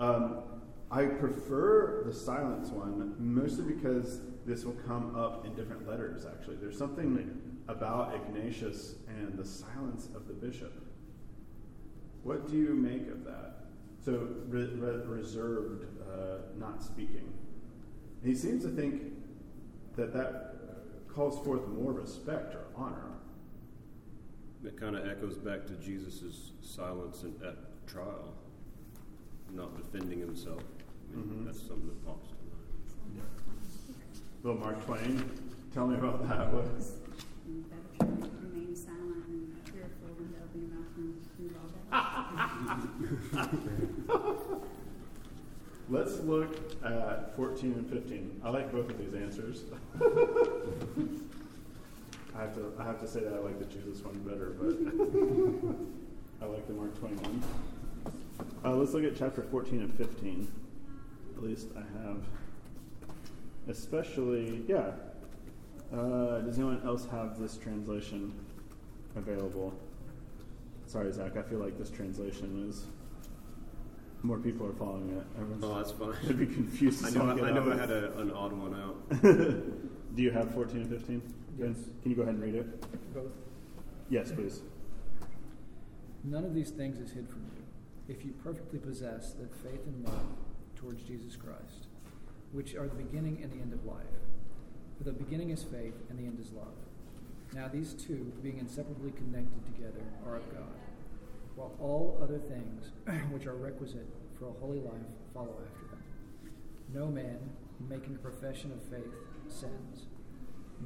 Um, 0.00 0.57
I 0.90 1.04
prefer 1.04 2.02
the 2.06 2.14
silence 2.14 2.70
one 2.70 3.14
mostly 3.18 3.74
because 3.74 4.20
this 4.46 4.64
will 4.64 4.76
come 4.86 5.14
up 5.14 5.44
in 5.44 5.54
different 5.54 5.86
letters. 5.86 6.24
Actually, 6.24 6.56
there's 6.56 6.78
something 6.78 7.58
about 7.68 8.14
Ignatius 8.14 8.94
and 9.06 9.36
the 9.36 9.44
silence 9.44 10.08
of 10.14 10.26
the 10.26 10.32
bishop. 10.32 10.72
What 12.22 12.48
do 12.48 12.56
you 12.56 12.74
make 12.74 13.10
of 13.10 13.24
that? 13.24 13.66
So 14.02 14.28
re- 14.48 14.72
re- 14.74 15.04
reserved, 15.04 15.84
uh, 16.10 16.38
not 16.58 16.82
speaking. 16.82 17.32
He 18.24 18.34
seems 18.34 18.64
to 18.64 18.70
think 18.70 19.02
that 19.96 20.14
that 20.14 20.54
calls 21.08 21.44
forth 21.44 21.66
more 21.68 21.92
respect 21.92 22.54
or 22.54 22.64
honor. 22.76 23.12
It 24.64 24.80
kind 24.80 24.96
of 24.96 25.06
echoes 25.06 25.36
back 25.36 25.66
to 25.66 25.74
Jesus' 25.74 26.52
silence 26.62 27.24
at 27.44 27.86
trial, 27.86 28.34
not 29.52 29.76
defending 29.76 30.20
himself. 30.20 30.62
Mhm. 31.16 31.44
That's 31.46 31.60
something 31.60 31.86
that 31.88 32.04
pops 32.06 32.28
to 32.28 32.34
mind. 32.34 33.22
Little 34.42 34.60
Mark 34.60 34.84
Twain, 34.86 35.22
tell 35.74 35.86
me 35.86 35.96
about 35.96 36.28
that. 36.28 36.52
What? 36.52 36.64
And 37.46 37.68
better 37.70 37.82
to 37.98 38.30
remain 38.42 38.74
silent 38.76 39.26
and 39.28 39.56
fearful 39.64 40.14
than 40.16 40.32
to 40.32 40.38
open 40.44 40.60
your 40.60 40.70
mouth 40.78 40.96
and 40.96 41.08
move 41.38 41.56
all 41.60 41.68
that. 44.58 44.60
Let's 45.90 46.20
look 46.20 46.54
at 46.84 47.34
14 47.34 47.72
and 47.72 47.88
15. 47.88 48.40
I 48.44 48.50
like 48.50 48.70
both 48.70 48.90
of 48.90 48.98
these 48.98 49.14
answers. 49.14 49.64
I 52.36 52.42
have 52.42 52.54
to 52.54 52.72
I 52.78 52.84
have 52.84 53.00
to 53.00 53.08
say 53.08 53.20
that 53.20 53.32
I 53.32 53.38
like 53.38 53.58
the 53.58 53.64
Jesus 53.64 54.02
one 54.04 54.18
better, 54.20 54.50
but 54.50 54.76
I 56.46 56.48
like 56.48 56.66
the 56.68 56.74
Mark 56.74 56.96
Twain 56.98 57.16
one. 57.16 57.42
Uh, 58.64 58.76
let's 58.76 58.92
look 58.92 59.02
at 59.04 59.16
chapter 59.16 59.42
14 59.42 59.80
and 59.80 59.92
15. 59.94 60.46
At 61.38 61.44
least 61.44 61.68
I 61.76 62.02
have, 62.02 62.24
especially 63.68 64.64
yeah. 64.66 64.90
Uh, 65.92 66.40
does 66.40 66.58
anyone 66.58 66.82
else 66.84 67.06
have 67.12 67.38
this 67.38 67.56
translation 67.56 68.34
available? 69.14 69.72
Sorry, 70.86 71.12
Zach. 71.12 71.36
I 71.36 71.42
feel 71.42 71.60
like 71.60 71.78
this 71.78 71.90
translation 71.90 72.68
is 72.68 72.86
more 74.24 74.38
people 74.38 74.66
are 74.66 74.72
following 74.72 75.10
it. 75.10 75.24
Everyone's 75.40 75.62
Oh, 75.62 75.76
that's 75.76 75.92
fine. 75.92 76.16
I'd 76.28 76.38
be 76.40 76.46
confused. 76.46 77.06
I 77.06 77.10
know, 77.10 77.30
all 77.30 77.36
get 77.36 77.44
I, 77.44 77.50
know. 77.52 77.72
I 77.72 77.76
had 77.76 77.90
a, 77.92 78.18
an 78.18 78.32
odd 78.32 78.52
one 78.52 78.74
out. 78.74 79.22
Do 80.16 80.22
you 80.22 80.32
have 80.32 80.52
14 80.52 80.80
and 80.80 80.90
15? 80.90 81.20
Ben, 81.56 81.74
Yes. 81.76 81.84
Can 82.02 82.10
you 82.10 82.16
go 82.16 82.22
ahead 82.22 82.34
and 82.34 82.42
read 82.42 82.56
it? 82.56 83.14
Both. 83.14 83.30
Yes, 84.10 84.32
please. 84.32 84.62
None 86.24 86.44
of 86.44 86.52
these 86.52 86.70
things 86.70 86.98
is 86.98 87.12
hid 87.12 87.28
from 87.28 87.44
you, 87.54 87.62
if 88.12 88.24
you 88.24 88.32
perfectly 88.42 88.80
possess 88.80 89.34
that 89.34 89.54
faith 89.54 89.86
and 89.86 90.04
love 90.04 90.26
towards 90.78 91.02
Jesus 91.02 91.36
Christ, 91.36 91.88
which 92.52 92.74
are 92.74 92.88
the 92.88 92.94
beginning 92.94 93.40
and 93.42 93.52
the 93.52 93.60
end 93.60 93.72
of 93.72 93.84
life. 93.84 94.06
For 94.96 95.04
the 95.04 95.12
beginning 95.12 95.50
is 95.50 95.62
faith, 95.62 95.94
and 96.08 96.18
the 96.18 96.24
end 96.24 96.38
is 96.40 96.52
love. 96.52 96.74
Now 97.52 97.68
these 97.68 97.94
two, 97.94 98.32
being 98.42 98.58
inseparably 98.58 99.10
connected 99.12 99.64
together, 99.66 100.04
are 100.26 100.36
of 100.36 100.54
God, 100.54 100.78
while 101.56 101.74
all 101.80 102.18
other 102.22 102.38
things 102.38 102.90
which 103.30 103.46
are 103.46 103.56
requisite 103.56 104.06
for 104.38 104.48
a 104.48 104.52
holy 104.60 104.80
life 104.80 105.08
follow 105.34 105.56
after 105.66 105.86
them. 105.88 106.02
No 106.94 107.06
man, 107.06 107.38
making 107.88 108.14
a 108.14 108.18
profession 108.18 108.72
of 108.72 108.82
faith, 108.82 109.14
sins, 109.48 110.06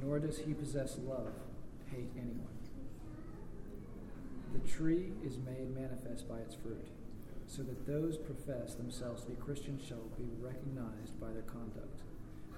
nor 0.01 0.19
does 0.19 0.39
he 0.39 0.53
possess 0.53 0.97
love, 1.05 1.33
hate 1.91 2.09
anyone. 2.15 2.47
The 4.53 4.69
tree 4.69 5.13
is 5.25 5.37
made 5.39 5.75
manifest 5.75 6.29
by 6.29 6.37
its 6.37 6.53
fruit, 6.53 6.87
so 7.55 7.61
that 7.61 7.85
those 7.85 8.17
profess 8.17 8.73
themselves 8.73 9.21
to 9.21 9.29
be 9.29 9.35
Christians 9.35 9.85
shall 9.87 10.09
be 10.17 10.25
recognized 10.41 11.19
by 11.21 11.31
their 11.31 11.43
conduct. 11.43 12.01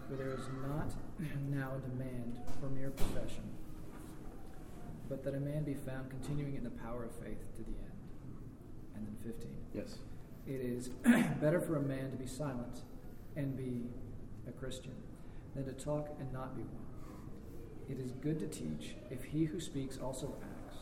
For 0.07 0.15
there 0.15 0.29
is 0.29 0.47
not 0.65 0.93
now 1.49 1.73
a 1.75 1.89
demand 1.89 2.39
for 2.61 2.69
mere 2.69 2.91
profession, 2.91 3.43
but 5.09 5.21
that 5.25 5.35
a 5.35 5.39
man 5.39 5.63
be 5.63 5.73
found 5.73 6.09
continuing 6.09 6.55
in 6.55 6.63
the 6.63 6.69
power 6.69 7.03
of 7.03 7.11
faith 7.11 7.43
to 7.57 7.63
the 7.63 7.75
end. 7.75 7.91
And 8.95 9.05
then 9.05 9.33
15. 9.33 9.51
Yes. 9.73 9.97
It 10.47 10.61
is 10.61 10.87
better 11.41 11.59
for 11.59 11.75
a 11.75 11.81
man 11.81 12.11
to 12.11 12.17
be 12.17 12.27
silent 12.27 12.83
and 13.35 13.57
be 13.57 13.89
a 14.47 14.53
Christian 14.53 14.95
than 15.55 15.65
to 15.65 15.73
talk 15.73 16.15
and 16.19 16.31
not 16.31 16.55
be 16.55 16.61
one. 16.61 16.85
It 17.89 17.99
is 17.99 18.11
good 18.13 18.39
to 18.39 18.47
teach 18.47 18.95
if 19.11 19.25
he 19.25 19.43
who 19.43 19.59
speaks 19.59 19.97
also 19.97 20.35
acts. 20.41 20.77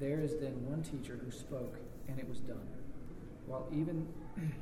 There 0.00 0.20
is 0.20 0.36
then 0.40 0.66
one 0.66 0.82
teacher 0.82 1.20
who 1.24 1.30
spoke, 1.30 1.76
and 2.08 2.18
it 2.18 2.28
was 2.28 2.38
done, 2.40 2.66
while 3.48 3.66
even 3.72 4.06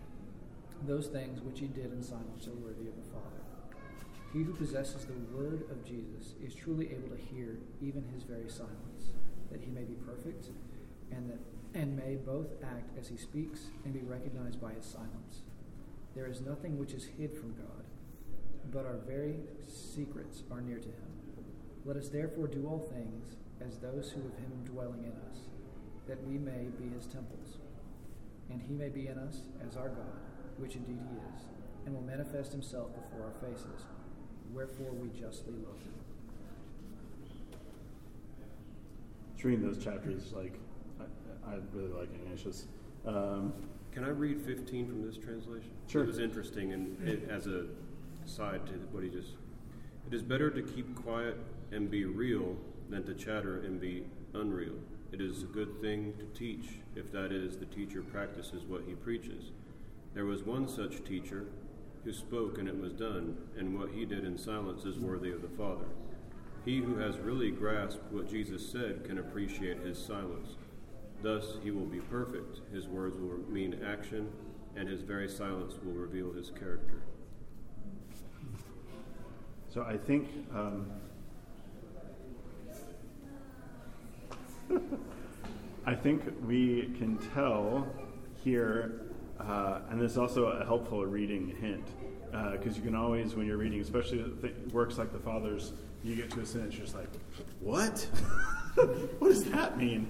those 0.86 1.08
things 1.08 1.40
which 1.42 1.60
he 1.60 1.66
did 1.66 1.92
in 1.92 2.02
silence 2.02 2.46
are 2.46 2.54
worthy 2.54 2.88
of 2.88 2.96
the 2.96 3.10
Father. 3.12 3.42
He 4.32 4.42
who 4.42 4.54
possesses 4.54 5.04
the 5.04 5.36
word 5.36 5.64
of 5.70 5.84
Jesus 5.84 6.34
is 6.44 6.54
truly 6.54 6.90
able 6.92 7.08
to 7.08 7.22
hear 7.34 7.58
even 7.80 8.04
his 8.14 8.22
very 8.22 8.48
silence, 8.48 9.12
that 9.50 9.60
he 9.60 9.70
may 9.70 9.84
be 9.84 9.94
perfect, 9.94 10.48
and 11.10 11.30
that 11.30 11.38
and 11.76 11.94
may 11.94 12.16
both 12.16 12.48
act 12.64 12.96
as 12.98 13.08
he 13.08 13.18
speaks 13.18 13.66
and 13.84 13.92
be 13.92 14.00
recognized 14.00 14.60
by 14.60 14.72
his 14.72 14.86
silence. 14.86 15.42
There 16.14 16.26
is 16.26 16.40
nothing 16.40 16.78
which 16.78 16.92
is 16.92 17.04
hid 17.18 17.36
from 17.36 17.52
God, 17.52 17.84
but 18.72 18.86
our 18.86 18.96
very 19.06 19.36
secrets 19.68 20.42
are 20.50 20.62
near 20.62 20.78
to 20.78 20.88
him. 20.88 21.12
Let 21.84 21.98
us 21.98 22.08
therefore 22.08 22.46
do 22.46 22.66
all 22.66 22.78
things 22.78 23.36
as 23.60 23.76
those 23.76 24.10
who 24.10 24.22
have 24.22 24.38
him 24.38 24.64
dwelling 24.64 25.04
in 25.04 25.12
us, 25.30 25.40
that 26.08 26.26
we 26.26 26.38
may 26.38 26.68
be 26.78 26.88
his 26.96 27.06
temples, 27.06 27.58
and 28.50 28.60
he 28.62 28.74
may 28.74 28.88
be 28.88 29.08
in 29.08 29.18
us 29.18 29.40
as 29.66 29.76
our 29.76 29.88
God, 29.88 30.20
which 30.58 30.74
indeed 30.76 30.98
he 31.10 31.16
is, 31.16 31.42
and 31.84 31.94
will 31.94 32.02
manifest 32.02 32.52
himself 32.52 32.88
before 32.94 33.26
our 33.26 33.48
faces. 33.48 33.84
Wherefore 34.52 34.92
we 34.92 35.08
justly 35.08 35.54
love 35.54 35.78
him. 35.78 35.92
Just 39.34 39.44
reading 39.44 39.66
those 39.66 39.82
chapters, 39.82 40.32
like, 40.32 40.54
I, 41.00 41.54
I 41.54 41.58
really 41.72 41.92
like 41.92 42.08
Ignatius. 42.14 42.66
Um, 43.06 43.52
Can 43.92 44.04
I 44.04 44.08
read 44.08 44.40
15 44.40 44.86
from 44.86 45.06
this 45.06 45.16
translation? 45.16 45.70
Sure. 45.88 46.04
It 46.04 46.06
was 46.06 46.18
interesting, 46.18 46.72
and 46.72 47.08
it, 47.08 47.28
as 47.30 47.46
a 47.46 47.66
side 48.24 48.66
to 48.66 48.72
what 48.92 49.02
he 49.02 49.10
just. 49.10 49.32
It 50.06 50.14
is 50.14 50.22
better 50.22 50.50
to 50.50 50.62
keep 50.62 50.94
quiet 50.94 51.36
and 51.72 51.90
be 51.90 52.04
real 52.04 52.56
than 52.88 53.04
to 53.04 53.14
chatter 53.14 53.60
and 53.62 53.80
be 53.80 54.04
unreal. 54.34 54.74
It 55.16 55.22
is 55.22 55.44
a 55.44 55.46
good 55.46 55.80
thing 55.80 56.12
to 56.18 56.26
teach 56.38 56.80
if 56.94 57.10
that 57.12 57.32
is, 57.32 57.56
the 57.56 57.64
teacher 57.64 58.02
practices 58.02 58.66
what 58.66 58.82
he 58.86 58.92
preaches. 58.92 59.44
There 60.12 60.26
was 60.26 60.42
one 60.42 60.68
such 60.68 61.04
teacher 61.04 61.46
who 62.04 62.12
spoke 62.12 62.58
and 62.58 62.68
it 62.68 62.78
was 62.78 62.92
done, 62.92 63.38
and 63.56 63.78
what 63.78 63.92
he 63.92 64.04
did 64.04 64.26
in 64.26 64.36
silence 64.36 64.84
is 64.84 64.98
worthy 64.98 65.32
of 65.32 65.40
the 65.40 65.48
Father. 65.48 65.86
He 66.66 66.80
who 66.80 66.98
has 66.98 67.16
really 67.16 67.50
grasped 67.50 68.12
what 68.12 68.28
Jesus 68.28 68.70
said 68.70 69.04
can 69.06 69.16
appreciate 69.16 69.78
his 69.78 69.98
silence. 69.98 70.56
Thus 71.22 71.56
he 71.64 71.70
will 71.70 71.86
be 71.86 72.00
perfect. 72.00 72.60
His 72.70 72.86
words 72.86 73.16
will 73.16 73.38
mean 73.48 73.80
action, 73.82 74.28
and 74.76 74.86
his 74.86 75.00
very 75.00 75.30
silence 75.30 75.76
will 75.82 75.94
reveal 75.94 76.34
his 76.34 76.50
character. 76.50 77.00
so 79.70 79.80
I 79.80 79.96
think. 79.96 80.28
Um, 80.54 80.90
I 85.86 85.94
think 85.94 86.22
we 86.46 86.94
can 86.98 87.18
tell 87.32 87.86
here, 88.42 89.02
uh, 89.38 89.80
and 89.90 90.00
this 90.00 90.12
is 90.12 90.18
also 90.18 90.46
a 90.46 90.64
helpful 90.64 91.04
reading 91.06 91.54
hint, 91.60 91.86
because 92.52 92.76
you 92.76 92.82
can 92.82 92.94
always, 92.94 93.34
when 93.34 93.46
you're 93.46 93.56
reading, 93.56 93.80
especially 93.80 94.24
th- 94.40 94.54
works 94.72 94.98
like 94.98 95.12
the 95.12 95.18
Fathers, 95.18 95.72
you 96.02 96.14
get 96.14 96.30
to 96.32 96.40
a 96.40 96.46
sentence, 96.46 96.74
just 96.74 96.94
like, 96.94 97.08
what? 97.60 97.98
what 98.74 99.28
does 99.28 99.44
that 99.44 99.78
mean? 99.78 100.06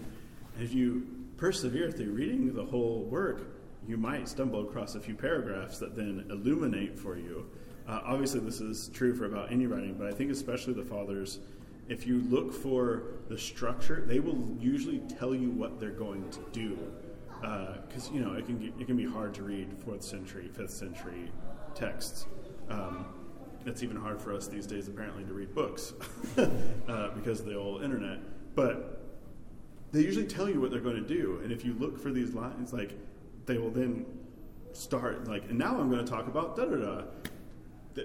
And 0.55 0.65
if 0.65 0.75
you 0.75 1.07
persevere 1.37 1.91
through 1.91 2.13
reading 2.13 2.55
the 2.55 2.65
whole 2.65 3.05
work, 3.05 3.43
you 3.87 3.97
might 3.97 4.29
stumble 4.29 4.69
across 4.69 4.95
a 4.95 5.01
few 5.01 5.15
paragraphs 5.15 5.79
that 5.79 5.95
then 5.95 6.27
illuminate 6.31 6.99
for 6.99 7.17
you. 7.17 7.47
Uh, 7.89 8.01
obviously, 8.05 8.41
this 8.41 8.61
is 8.61 8.89
true 8.89 9.15
for 9.15 9.27
about 9.27 9.53
any 9.53 9.67
writing, 9.67 9.95
but 9.95 10.09
I 10.09 10.13
think 10.13 10.31
especially 10.31 10.73
the 10.73 10.85
fathers, 10.85 11.39
if 11.89 12.07
you 12.07 12.23
look 12.29 12.53
for 12.53 13.03
the 13.29 13.39
structure, 13.39 14.05
they 14.07 14.21
will 14.21 14.57
usually 14.59 14.99
tell 15.19 15.35
you 15.35 15.51
what 15.51 15.79
they're 15.79 15.91
going 15.91 16.29
to 16.31 16.41
do. 16.53 16.79
Because 17.41 18.09
uh, 18.09 18.15
you 18.15 18.21
know 18.21 18.33
it 18.33 18.47
can 18.47 18.59
get, 18.59 18.73
it 18.81 18.87
can 18.87 18.97
be 18.97 19.05
hard 19.05 19.35
to 19.35 19.43
read 19.43 19.69
fourth 19.85 20.03
century, 20.03 20.49
fifth 20.53 20.71
century 20.71 21.31
texts. 21.75 22.27
Um, 22.69 23.07
it's 23.67 23.83
even 23.83 23.97
hard 23.97 24.21
for 24.21 24.33
us 24.33 24.47
these 24.47 24.67
days, 24.67 24.89
apparently, 24.89 25.25
to 25.25 25.33
read 25.33 25.55
books 25.55 25.93
uh, 26.39 27.09
because 27.11 27.41
of 27.41 27.47
the 27.47 27.57
old 27.57 27.83
internet. 27.83 28.19
But 28.55 29.03
they 29.93 30.01
usually 30.01 30.27
tell 30.27 30.49
you 30.49 30.61
what 30.61 30.71
they're 30.71 30.81
going 30.81 31.03
to 31.03 31.09
do, 31.09 31.41
and 31.43 31.53
if 31.53 31.65
you 31.65 31.75
look 31.75 32.01
for 32.01 32.11
these 32.11 32.33
lines, 32.33 32.73
like 32.73 32.93
they 33.45 33.59
will 33.59 33.71
then 33.71 34.07
start 34.73 35.29
like, 35.29 35.45
and 35.45 35.59
now 35.59 35.79
I'm 35.79 35.91
going 35.91 36.05
to 36.05 36.11
talk 36.11 36.27
about 36.27 36.57
da 36.57 36.65
da 36.65 36.77
da. 36.77 37.03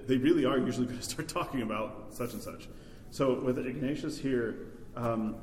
They 0.08 0.18
really 0.18 0.46
are 0.46 0.58
usually 0.58 0.88
going 0.88 1.00
to 1.00 1.06
start 1.06 1.28
talking 1.28 1.62
about 1.62 2.08
such 2.10 2.34
and 2.34 2.42
such. 2.42 2.68
So 3.12 3.38
with 3.42 3.60
Ignatius 3.60 4.18
here, 4.18 4.56
um, 4.96 5.36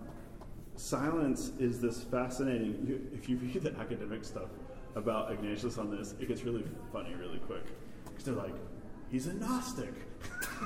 silence 0.76 1.52
is 1.58 1.80
this 1.80 2.02
fascinating. 2.02 3.10
If 3.12 3.28
you 3.28 3.36
read 3.36 3.62
the 3.62 3.76
academic 3.78 4.24
stuff 4.24 4.48
about 4.96 5.30
Ignatius 5.30 5.76
on 5.76 5.90
this, 5.94 6.14
it 6.18 6.28
gets 6.28 6.44
really 6.44 6.64
funny 6.92 7.14
really 7.14 7.38
quick 7.40 7.64
because 8.06 8.24
they're 8.24 8.34
like, 8.34 8.54
he's 9.10 9.26
a 9.26 9.34
Gnostic. 9.34 9.92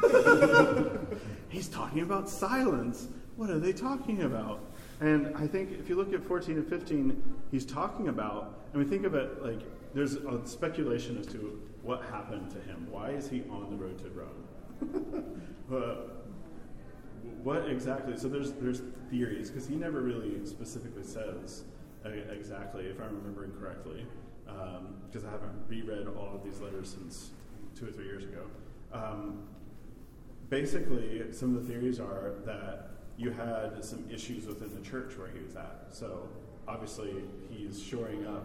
he's 1.48 1.68
talking 1.68 2.02
about 2.02 2.28
silence. 2.28 3.08
What 3.34 3.50
are 3.50 3.58
they 3.58 3.72
talking 3.72 4.22
about? 4.22 4.60
And 5.00 5.36
I 5.36 5.48
think 5.48 5.72
if 5.72 5.88
you 5.88 5.96
look 5.96 6.12
at 6.12 6.22
14 6.22 6.56
and 6.56 6.68
15, 6.68 7.20
he's 7.50 7.66
talking 7.66 8.06
about, 8.06 8.60
I 8.72 8.76
mean, 8.76 8.88
think 8.88 9.04
of 9.04 9.16
it 9.16 9.42
like 9.42 9.62
there's 9.92 10.14
a 10.14 10.40
speculation 10.44 11.18
as 11.18 11.26
to 11.26 11.60
what 11.82 12.04
happened 12.04 12.50
to 12.52 12.60
him. 12.60 12.86
Why 12.92 13.10
is 13.10 13.28
he 13.28 13.42
on 13.50 13.70
the 13.70 13.76
road 13.76 13.98
to 13.98 14.10
Rome? 14.10 15.24
what 17.42 17.68
exactly? 17.68 18.16
So 18.16 18.28
there's 18.28 18.52
there's 18.52 18.82
theories 19.10 19.50
because 19.50 19.66
he 19.66 19.76
never 19.76 20.00
really 20.00 20.44
specifically 20.46 21.04
says 21.04 21.64
exactly, 22.04 22.86
if 22.86 23.00
I'm 23.00 23.16
remembering 23.16 23.52
correctly, 23.52 24.06
because 24.44 25.24
um, 25.24 25.28
I 25.28 25.32
haven't 25.32 25.54
reread 25.68 26.06
all 26.08 26.34
of 26.34 26.44
these 26.44 26.60
letters 26.60 26.96
since 26.98 27.30
two 27.78 27.88
or 27.88 27.92
three 27.92 28.06
years 28.06 28.24
ago. 28.24 28.42
Um, 28.92 29.44
basically, 30.48 31.32
some 31.32 31.56
of 31.56 31.66
the 31.66 31.72
theories 31.72 32.00
are 32.00 32.34
that 32.44 32.90
you 33.16 33.30
had 33.30 33.84
some 33.84 34.04
issues 34.10 34.46
within 34.46 34.74
the 34.74 34.80
church 34.80 35.16
where 35.16 35.28
he 35.28 35.38
was 35.40 35.54
at. 35.56 35.86
So 35.90 36.28
obviously, 36.66 37.14
he's 37.50 37.82
shoring 37.82 38.26
up. 38.26 38.44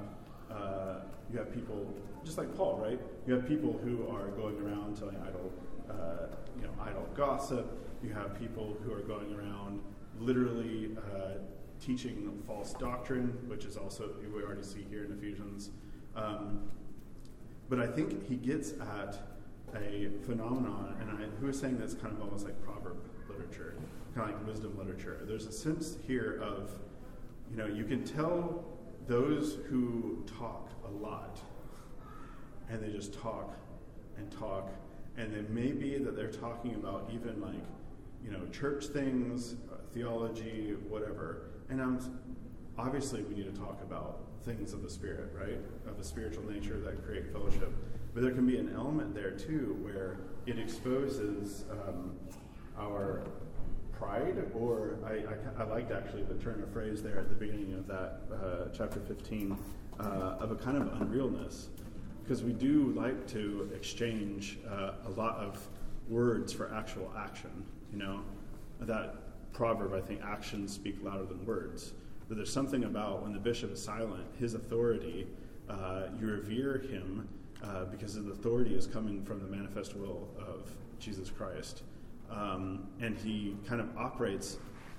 Uh, 0.51 0.99
you 1.31 1.37
have 1.37 1.53
people 1.53 1.93
just 2.23 2.37
like 2.37 2.55
Paul, 2.55 2.79
right? 2.81 2.99
You 3.25 3.33
have 3.33 3.47
people 3.47 3.79
who 3.83 4.07
are 4.09 4.27
going 4.29 4.57
around 4.61 4.97
telling 4.97 5.17
idle, 5.17 5.51
uh, 5.89 6.27
you 6.55 6.63
know, 6.63 6.73
idle 6.81 7.07
gossip. 7.15 7.65
You 8.07 8.13
have 8.13 8.39
people 8.39 8.77
who 8.85 8.93
are 8.93 9.01
going 9.01 9.33
around 9.35 9.81
literally 10.17 10.91
uh, 11.13 11.39
teaching 11.83 12.41
false 12.47 12.73
doctrine, 12.73 13.37
which 13.47 13.65
is 13.65 13.75
also 13.75 14.11
we 14.33 14.41
already 14.41 14.63
see 14.63 14.85
here 14.89 15.03
in 15.03 15.11
Ephesians. 15.11 15.71
Um, 16.15 16.71
but 17.67 17.79
I 17.81 17.87
think 17.87 18.25
he 18.25 18.37
gets 18.37 18.71
at 18.79 19.19
a 19.75 20.07
phenomenon, 20.25 20.95
and 21.01 21.11
I, 21.11 21.25
who 21.41 21.49
is 21.49 21.59
saying 21.59 21.79
that's 21.79 21.95
kind 21.95 22.15
of 22.15 22.21
almost 22.21 22.45
like 22.45 22.63
proverb 22.63 22.97
literature 23.27 23.75
kind 24.15 24.29
of 24.29 24.37
like 24.37 24.47
wisdom 24.47 24.77
literature. 24.77 25.19
There's 25.27 25.45
a 25.45 25.51
sense 25.51 25.97
here 26.07 26.39
of, 26.41 26.71
you 27.51 27.57
know, 27.57 27.67
you 27.67 27.83
can 27.83 28.05
tell 28.05 28.63
those 29.05 29.57
who 29.69 30.23
talk 30.39 30.71
a 30.85 30.91
lot, 31.03 31.39
and 32.69 32.81
they 32.81 32.89
just 32.89 33.13
talk 33.13 33.53
and 34.17 34.31
talk, 34.31 34.71
and 35.17 35.33
it 35.33 35.49
may 35.49 35.73
be 35.73 35.97
that 35.97 36.15
they're 36.15 36.31
talking 36.31 36.73
about 36.75 37.11
even 37.13 37.41
like, 37.41 37.53
you 38.27 38.33
know, 38.37 38.45
church 38.47 38.87
things, 38.87 39.55
theology, 39.93 40.75
whatever. 40.89 41.49
And 41.69 41.81
I'm, 41.81 41.99
obviously, 42.77 43.23
we 43.23 43.35
need 43.35 43.53
to 43.53 43.59
talk 43.59 43.81
about 43.81 44.19
things 44.43 44.73
of 44.73 44.83
the 44.83 44.89
spirit, 44.89 45.33
right? 45.33 45.59
Of 45.89 45.99
a 45.99 46.03
spiritual 46.03 46.43
nature 46.49 46.79
that 46.79 47.05
create 47.05 47.31
fellowship. 47.31 47.73
But 48.13 48.23
there 48.23 48.33
can 48.33 48.45
be 48.45 48.57
an 48.57 48.73
element 48.75 49.13
there 49.13 49.31
too 49.31 49.77
where 49.81 50.17
it 50.45 50.59
exposes 50.59 51.63
um, 51.71 52.15
our 52.77 53.23
pride, 53.93 54.51
or 54.53 54.97
I, 55.05 55.61
I, 55.61 55.63
I, 55.63 55.65
liked 55.65 55.91
actually 55.91 56.23
the 56.23 56.35
turn 56.35 56.61
of 56.61 56.71
phrase 56.71 57.01
there 57.01 57.17
at 57.17 57.29
the 57.29 57.35
beginning 57.35 57.73
of 57.73 57.87
that 57.87 58.21
uh, 58.31 58.69
chapter 58.75 58.99
15 58.99 59.57
uh, 59.99 60.03
of 60.03 60.51
a 60.51 60.55
kind 60.55 60.77
of 60.77 60.83
unrealness. 60.99 61.67
Because 62.23 62.43
we 62.43 62.51
do 62.51 62.91
like 62.95 63.25
to 63.27 63.71
exchange 63.73 64.59
uh, 64.69 64.91
a 65.05 65.09
lot 65.11 65.37
of 65.37 65.65
words 66.09 66.53
for 66.53 66.73
actual 66.73 67.11
action. 67.17 67.65
You 67.91 67.99
know, 67.99 68.21
that 68.81 69.15
proverb, 69.53 69.93
I 69.93 70.01
think, 70.01 70.21
actions 70.23 70.73
speak 70.73 70.97
louder 71.01 71.25
than 71.25 71.45
words. 71.45 71.93
That 72.29 72.35
there's 72.35 72.51
something 72.51 72.83
about 72.83 73.23
when 73.23 73.33
the 73.33 73.39
bishop 73.39 73.71
is 73.71 73.83
silent, 73.83 74.25
his 74.39 74.53
authority, 74.53 75.27
uh, 75.69 76.03
you 76.19 76.27
revere 76.27 76.77
him 76.77 77.27
uh, 77.63 77.85
because 77.85 78.13
his 78.13 78.27
authority 78.27 78.75
is 78.75 78.85
coming 78.85 79.23
from 79.23 79.39
the 79.39 79.47
manifest 79.47 79.95
will 79.95 80.27
of 80.37 80.69
Jesus 80.99 81.29
Christ. 81.29 81.83
Um, 82.29 82.87
and 82.99 83.17
he 83.17 83.55
kind 83.67 83.81
of 83.81 83.95
operates, 83.97 84.57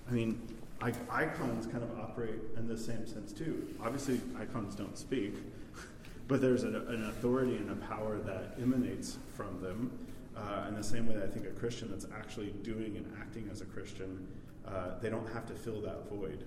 I 0.09 0.13
mean, 0.13 0.41
icons 0.81 1.67
kind 1.67 1.83
of 1.83 1.99
operate 1.99 2.41
in 2.57 2.67
the 2.69 2.77
same 2.77 3.07
sense 3.07 3.33
too. 3.33 3.75
Obviously, 3.83 4.21
icons 4.39 4.75
don't 4.75 4.97
speak, 4.97 5.35
but 6.29 6.41
there's 6.41 6.63
an 6.63 7.05
authority 7.09 7.57
and 7.57 7.71
a 7.71 7.87
power 7.87 8.19
that 8.19 8.55
emanates 8.61 9.19
from 9.37 9.61
them. 9.61 9.91
Uh, 10.39 10.69
in 10.69 10.75
the 10.75 10.85
same 10.85 11.07
way 11.07 11.15
that 11.15 11.25
I 11.25 11.27
think 11.27 11.47
a 11.47 11.51
Christian 11.51 11.91
that's 11.91 12.07
actually 12.17 12.51
doing 12.63 12.97
and 12.97 13.13
acting 13.21 13.49
as 13.51 13.61
a 13.61 13.65
Christian, 13.65 14.27
uh, 14.67 14.99
they 15.01 15.11
don't 15.11 15.29
have 15.33 15.47
to 15.47 15.55
fill 15.55 15.81
that 15.83 16.09
void 16.09 16.45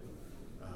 uh, 0.63 0.67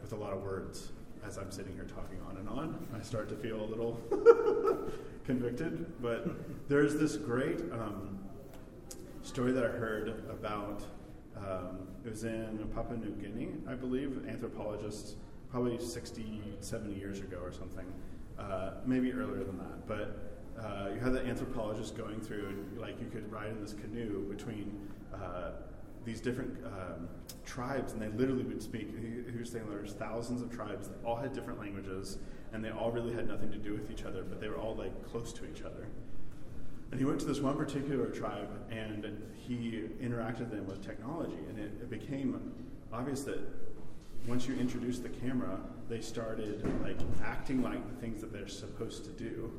with 0.00 0.12
a 0.12 0.16
lot 0.16 0.32
of 0.32 0.42
words. 0.42 0.90
As 1.26 1.38
I'm 1.38 1.50
sitting 1.50 1.72
here 1.74 1.84
talking 1.84 2.18
on 2.28 2.36
and 2.36 2.48
on, 2.48 2.86
I 2.96 3.02
start 3.02 3.28
to 3.28 3.36
feel 3.36 3.60
a 3.60 3.66
little 3.66 4.00
convicted. 5.24 5.86
But 6.02 6.26
there's 6.68 6.96
this 6.96 7.16
great 7.16 7.60
um, 7.72 8.18
story 9.22 9.52
that 9.52 9.64
I 9.64 9.68
heard 9.68 10.08
about. 10.30 10.82
Um, 11.36 11.86
it 12.04 12.10
was 12.10 12.24
in 12.24 12.58
Papua 12.74 12.98
New 12.98 13.10
Guinea, 13.12 13.50
I 13.68 13.74
believe, 13.74 14.28
anthropologists, 14.28 15.14
probably 15.50 15.78
60, 15.78 16.42
70 16.60 16.94
years 16.94 17.20
ago 17.20 17.38
or 17.42 17.52
something, 17.52 17.86
uh, 18.38 18.72
maybe 18.84 19.12
earlier 19.12 19.44
than 19.44 19.58
that. 19.58 19.86
But 19.86 20.31
uh, 20.64 20.90
you 20.94 21.00
had 21.00 21.12
the 21.12 21.24
anthropologist 21.24 21.96
going 21.96 22.20
through, 22.20 22.46
and 22.48 22.80
like 22.80 23.00
you 23.00 23.08
could 23.08 23.30
ride 23.32 23.50
in 23.50 23.60
this 23.60 23.72
canoe 23.72 24.24
between 24.28 24.78
uh, 25.14 25.52
these 26.04 26.20
different 26.20 26.56
um, 26.66 27.08
tribes, 27.44 27.92
and 27.92 28.00
they 28.00 28.08
literally 28.08 28.44
would 28.44 28.62
speak. 28.62 28.88
He, 29.00 29.30
he 29.32 29.38
was 29.38 29.50
saying 29.50 29.64
there's 29.68 29.92
thousands 29.92 30.42
of 30.42 30.50
tribes 30.50 30.88
that 30.88 31.04
all 31.04 31.16
had 31.16 31.32
different 31.32 31.58
languages, 31.60 32.18
and 32.52 32.64
they 32.64 32.70
all 32.70 32.90
really 32.90 33.14
had 33.14 33.28
nothing 33.28 33.50
to 33.50 33.58
do 33.58 33.72
with 33.72 33.90
each 33.90 34.04
other, 34.04 34.22
but 34.22 34.40
they 34.40 34.48
were 34.48 34.58
all 34.58 34.74
like 34.74 34.92
close 35.10 35.32
to 35.34 35.44
each 35.50 35.62
other. 35.62 35.86
And 36.92 37.00
he 37.00 37.06
went 37.06 37.20
to 37.20 37.26
this 37.26 37.40
one 37.40 37.56
particular 37.56 38.06
tribe 38.08 38.50
and 38.70 39.22
he 39.34 39.88
interacted 40.02 40.50
them 40.50 40.66
with 40.66 40.84
technology. 40.84 41.38
And 41.48 41.58
it, 41.58 41.72
it 41.80 41.88
became 41.88 42.52
obvious 42.92 43.22
that 43.22 43.40
once 44.26 44.46
you 44.46 44.54
introduced 44.56 45.02
the 45.02 45.08
camera, 45.08 45.58
they 45.88 46.02
started 46.02 46.62
like 46.82 46.98
acting 47.24 47.62
like 47.62 47.88
the 47.88 47.98
things 47.98 48.20
that 48.20 48.30
they're 48.30 48.46
supposed 48.46 49.04
to 49.06 49.10
do. 49.10 49.50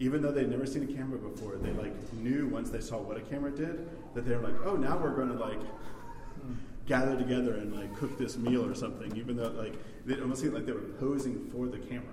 Even 0.00 0.22
though 0.22 0.30
they'd 0.30 0.48
never 0.48 0.66
seen 0.66 0.84
a 0.84 0.86
camera 0.86 1.18
before, 1.18 1.56
they 1.56 1.72
like 1.72 1.94
knew 2.14 2.46
once 2.48 2.70
they 2.70 2.80
saw 2.80 2.98
what 2.98 3.16
a 3.16 3.20
camera 3.20 3.50
did 3.50 3.88
that 4.14 4.26
they 4.26 4.34
were 4.36 4.42
like, 4.42 4.54
oh, 4.64 4.76
now 4.76 4.96
we're 4.96 5.14
going 5.14 5.28
to 5.28 5.34
like 5.34 5.60
gather 6.86 7.16
together 7.16 7.54
and 7.54 7.74
like 7.74 7.94
cook 7.96 8.16
this 8.16 8.36
meal 8.36 8.64
or 8.64 8.74
something. 8.74 9.16
Even 9.16 9.36
though 9.36 9.50
like 9.50 9.74
it 10.06 10.20
almost 10.20 10.40
seemed 10.40 10.54
like 10.54 10.66
they 10.66 10.72
were 10.72 10.80
posing 11.00 11.48
for 11.50 11.66
the 11.66 11.78
camera. 11.78 12.04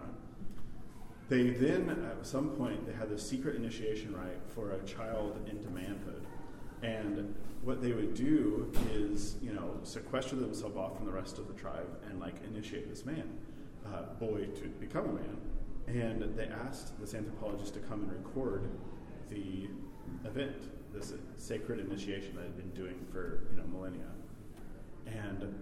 They 1.27 1.49
then, 1.49 1.89
at 1.89 2.25
some 2.25 2.49
point, 2.49 2.85
they 2.85 2.93
had 2.93 3.09
this 3.09 3.27
secret 3.27 3.55
initiation 3.55 4.15
rite 4.15 4.41
for 4.53 4.71
a 4.73 4.79
child 4.83 5.39
into 5.49 5.69
manhood. 5.69 6.23
And 6.83 7.33
what 7.63 7.81
they 7.81 7.93
would 7.93 8.13
do 8.13 8.71
is, 8.93 9.35
you 9.41 9.51
know, 9.51 9.79
sequester 9.81 10.35
themselves 10.35 10.77
off 10.77 10.97
from 10.97 11.05
the 11.05 11.11
rest 11.11 11.39
of 11.39 11.47
the 11.47 11.53
tribe 11.53 11.87
and 12.09 12.19
like 12.19 12.35
initiate 12.43 12.87
this 12.87 13.05
man, 13.05 13.27
uh, 13.87 14.03
boy, 14.19 14.45
to 14.45 14.67
become 14.79 15.09
a 15.09 15.13
man. 15.13 15.37
And 15.87 16.35
they 16.35 16.47
asked 16.47 16.99
this 16.99 17.13
anthropologist 17.13 17.73
to 17.75 17.79
come 17.79 18.01
and 18.01 18.11
record 18.11 18.69
the 19.29 19.67
event, 20.25 20.55
this 20.93 21.13
sacred 21.37 21.79
initiation 21.79 22.35
that 22.35 22.43
had 22.43 22.57
been 22.57 22.71
doing 22.71 23.05
for 23.11 23.43
you 23.51 23.57
know 23.57 23.67
millennia. 23.71 24.07
And 25.05 25.53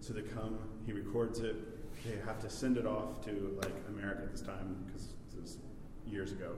so 0.00 0.12
they 0.12 0.22
come, 0.22 0.58
he 0.86 0.92
records 0.92 1.40
it, 1.40 1.56
they 2.04 2.16
have 2.24 2.40
to 2.40 2.50
send 2.50 2.76
it 2.76 2.86
off 2.86 3.24
to 3.24 3.58
like 3.62 3.72
America 3.88 4.22
at 4.22 4.32
this 4.32 4.42
time 4.42 4.76
because 4.86 5.08
this 5.30 5.40
was 5.40 5.58
years 6.06 6.32
ago, 6.32 6.52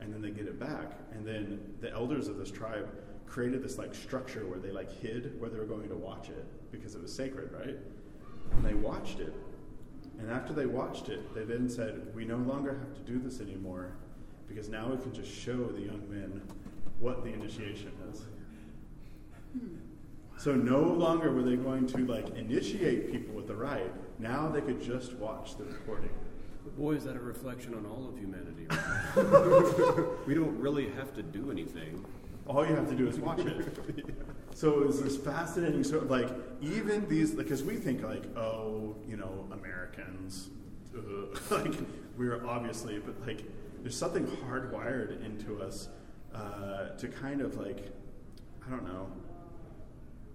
and 0.00 0.12
then 0.12 0.20
they 0.20 0.30
get 0.30 0.46
it 0.46 0.58
back. 0.58 0.92
And 1.12 1.26
then 1.26 1.60
the 1.80 1.90
elders 1.92 2.28
of 2.28 2.36
this 2.36 2.50
tribe 2.50 2.88
created 3.26 3.62
this 3.62 3.78
like 3.78 3.94
structure 3.94 4.46
where 4.46 4.58
they 4.58 4.72
like 4.72 4.90
hid 5.00 5.40
where 5.40 5.48
they 5.48 5.58
were 5.58 5.64
going 5.64 5.88
to 5.88 5.94
watch 5.94 6.28
it 6.28 6.44
because 6.72 6.94
it 6.94 7.02
was 7.02 7.12
sacred, 7.12 7.52
right? 7.52 7.76
And 8.52 8.64
they 8.64 8.74
watched 8.74 9.20
it, 9.20 9.32
And 10.20 10.30
after 10.30 10.52
they 10.52 10.66
watched 10.66 11.08
it, 11.08 11.34
they 11.34 11.44
then 11.44 11.68
said, 11.68 12.14
We 12.14 12.24
no 12.24 12.36
longer 12.36 12.78
have 12.78 12.94
to 12.94 13.00
do 13.00 13.18
this 13.18 13.40
anymore 13.40 13.92
because 14.48 14.68
now 14.68 14.88
we 14.88 15.00
can 15.02 15.12
just 15.12 15.32
show 15.32 15.66
the 15.66 15.80
young 15.80 16.02
men 16.10 16.42
what 16.98 17.24
the 17.24 17.32
initiation 17.32 17.92
is. 18.12 18.22
Hmm. 19.52 19.76
So 20.36 20.54
no 20.54 20.80
longer 20.80 21.32
were 21.32 21.42
they 21.42 21.56
going 21.56 21.86
to 21.88 21.98
like 22.06 22.36
initiate 22.36 23.12
people 23.12 23.34
with 23.34 23.46
the 23.46 23.54
rite. 23.54 23.92
Now 24.18 24.48
they 24.48 24.60
could 24.60 24.82
just 24.82 25.14
watch 25.14 25.56
the 25.56 25.64
recording. 25.64 26.10
Boy, 26.76 26.92
is 26.92 27.04
that 27.04 27.16
a 27.16 27.20
reflection 27.20 27.74
on 27.74 27.86
all 27.86 28.08
of 28.08 28.18
humanity. 28.18 28.66
Right? 28.70 30.26
we 30.26 30.34
don't 30.34 30.58
really 30.58 30.90
have 30.90 31.14
to 31.14 31.22
do 31.22 31.50
anything. 31.50 32.04
All 32.46 32.66
you 32.66 32.74
have 32.74 32.88
to 32.88 32.94
do 32.94 33.06
is 33.08 33.18
watch 33.18 33.40
it. 33.40 34.14
So 34.60 34.82
it 34.82 34.86
was 34.88 35.02
this 35.02 35.16
fascinating 35.16 35.82
sort 35.82 36.02
of 36.02 36.10
like 36.10 36.28
even 36.60 37.08
these 37.08 37.30
because 37.30 37.62
we 37.62 37.76
think 37.76 38.02
like 38.02 38.24
oh 38.36 38.94
you 39.08 39.16
know 39.16 39.48
Americans 39.52 40.50
uh, 40.94 41.00
like 41.56 41.72
we're 42.18 42.46
obviously 42.46 42.98
but 42.98 43.26
like 43.26 43.42
there's 43.80 43.96
something 43.96 44.26
hardwired 44.26 45.24
into 45.24 45.62
us 45.62 45.88
uh, 46.34 46.90
to 46.98 47.08
kind 47.08 47.40
of 47.40 47.56
like 47.56 47.90
I 48.66 48.68
don't 48.68 48.84
know 48.84 49.10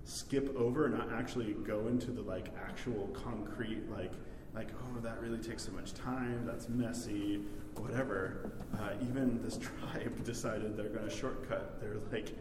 skip 0.05 0.57
over 0.57 0.85
and 0.85 0.97
not 0.97 1.13
actually 1.13 1.53
go 1.63 1.87
into 1.87 2.09
the 2.09 2.23
like 2.23 2.51
actual 2.67 3.09
concrete 3.09 3.87
like 3.91 4.13
like 4.55 4.69
oh 4.81 4.99
that 5.01 5.21
really 5.21 5.37
takes 5.37 5.65
so 5.65 5.71
much 5.71 5.93
time 5.93 6.47
that's 6.47 6.67
messy 6.67 7.41
whatever. 7.75 8.51
Uh, 8.73 8.89
even 9.03 9.39
this 9.43 9.57
tribe 9.91 10.23
decided 10.23 10.75
they're 10.75 10.89
going 10.89 11.07
to 11.07 11.15
shortcut. 11.15 11.79
Their 11.79 11.97
like 12.11 12.35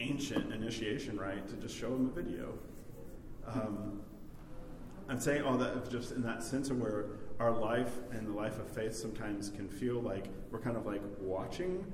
ancient 0.00 0.52
initiation 0.52 1.18
rite 1.18 1.46
to 1.48 1.54
just 1.56 1.76
show 1.76 1.90
them 1.90 2.06
a 2.06 2.22
video. 2.22 2.54
Um, 3.46 4.00
i'm 5.08 5.18
saying 5.18 5.42
all 5.42 5.56
that 5.56 5.90
just 5.90 6.12
in 6.12 6.22
that 6.22 6.40
sense 6.40 6.70
of 6.70 6.78
where 6.78 7.06
our 7.40 7.50
life 7.50 7.94
and 8.12 8.28
the 8.28 8.32
life 8.32 8.60
of 8.60 8.68
faith 8.68 8.94
sometimes 8.94 9.50
can 9.50 9.68
feel 9.68 10.00
like 10.00 10.26
we're 10.52 10.60
kind 10.60 10.76
of 10.76 10.86
like 10.86 11.02
watching 11.18 11.84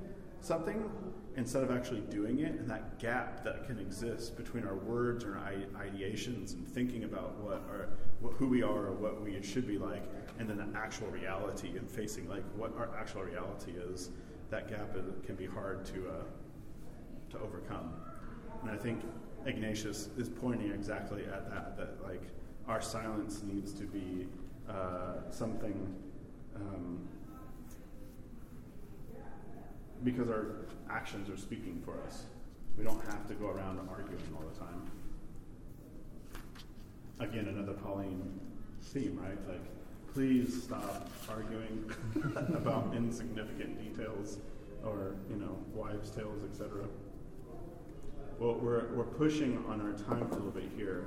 something 0.41 0.89
instead 1.35 1.63
of 1.63 1.69
actually 1.69 2.01
doing 2.01 2.39
it, 2.39 2.53
and 2.59 2.69
that 2.69 2.97
gap 2.99 3.43
that 3.43 3.65
can 3.65 3.79
exist 3.79 4.35
between 4.35 4.65
our 4.65 4.75
words 4.75 5.23
or 5.23 5.39
ideations 5.79 6.53
and 6.53 6.67
thinking 6.67 7.03
about 7.03 7.37
what 7.37 7.61
our, 7.69 7.89
what, 8.21 8.33
who 8.33 8.47
we 8.47 8.63
are 8.63 8.87
or 8.87 8.93
what 8.93 9.21
we 9.21 9.39
should 9.43 9.67
be 9.67 9.77
like, 9.77 10.03
and 10.39 10.49
then 10.49 10.57
the 10.57 10.77
actual 10.77 11.07
reality 11.09 11.77
and 11.77 11.89
facing 11.89 12.27
like 12.27 12.43
what 12.55 12.75
our 12.75 12.89
actual 12.97 13.21
reality 13.21 13.71
is, 13.71 14.09
that 14.49 14.67
gap 14.67 14.95
can 15.25 15.35
be 15.35 15.45
hard 15.45 15.85
to 15.85 16.07
uh, 16.09 16.23
to 17.31 17.39
overcome. 17.39 17.93
And 18.61 18.71
I 18.71 18.75
think 18.77 19.01
Ignatius 19.45 20.09
is 20.17 20.29
pointing 20.29 20.71
exactly 20.71 21.23
at 21.25 21.49
that. 21.49 21.77
That 21.77 22.03
like 22.03 22.23
our 22.67 22.81
silence 22.81 23.43
needs 23.43 23.73
to 23.73 23.83
be 23.83 24.27
uh, 24.69 25.29
something. 25.31 25.95
Um, 26.55 27.07
because 30.03 30.29
our 30.29 30.67
actions 30.89 31.29
are 31.29 31.37
speaking 31.37 31.81
for 31.83 31.99
us. 32.05 32.23
We 32.77 32.83
don't 32.83 33.03
have 33.05 33.27
to 33.27 33.33
go 33.33 33.47
around 33.47 33.79
arguing 33.89 34.21
all 34.35 34.43
the 34.47 34.59
time. 34.59 34.81
Again, 37.19 37.47
another 37.47 37.73
Pauline 37.73 38.39
theme, 38.81 39.19
right? 39.19 39.37
Like, 39.47 39.65
please 40.13 40.63
stop 40.63 41.09
arguing 41.29 41.91
about 42.35 42.93
insignificant 42.95 43.83
details 43.83 44.37
or, 44.85 45.15
you 45.29 45.37
know, 45.37 45.57
wives' 45.73 46.11
tales, 46.11 46.43
etc. 46.43 46.85
Well, 48.39 48.53
we're, 48.61 48.93
we're 48.93 49.03
pushing 49.03 49.63
on 49.67 49.81
our 49.81 49.93
time 49.93 50.29
a 50.31 50.35
little 50.35 50.51
bit 50.51 50.69
here. 50.75 51.05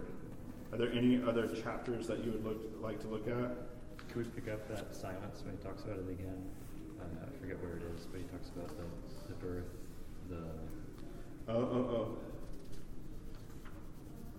Are 0.72 0.78
there 0.78 0.90
any 0.92 1.22
other 1.22 1.46
chapters 1.46 2.08
that 2.08 2.24
you 2.24 2.32
would 2.32 2.44
look, 2.44 2.58
like 2.80 3.00
to 3.02 3.06
look 3.06 3.28
at? 3.28 3.56
Can 4.08 4.22
we 4.22 4.24
pick 4.24 4.52
up 4.52 4.66
that 4.68 4.94
silence 4.94 5.42
when 5.44 5.56
he 5.56 5.62
talks 5.62 5.84
about 5.84 5.98
it 5.98 6.10
again? 6.10 6.44
Uh, 7.00 7.04
I 7.24 7.40
forget 7.40 7.62
where 7.62 7.76
it 7.76 7.82
is, 7.94 8.06
but 8.06 8.20
he 8.20 8.26
talks 8.26 8.48
about 8.48 8.68
the, 8.76 8.82
the 9.28 9.34
birth, 9.34 9.70
the. 10.28 10.42
Oh, 11.48 11.54
oh, 11.54 11.96
oh. 11.96 12.18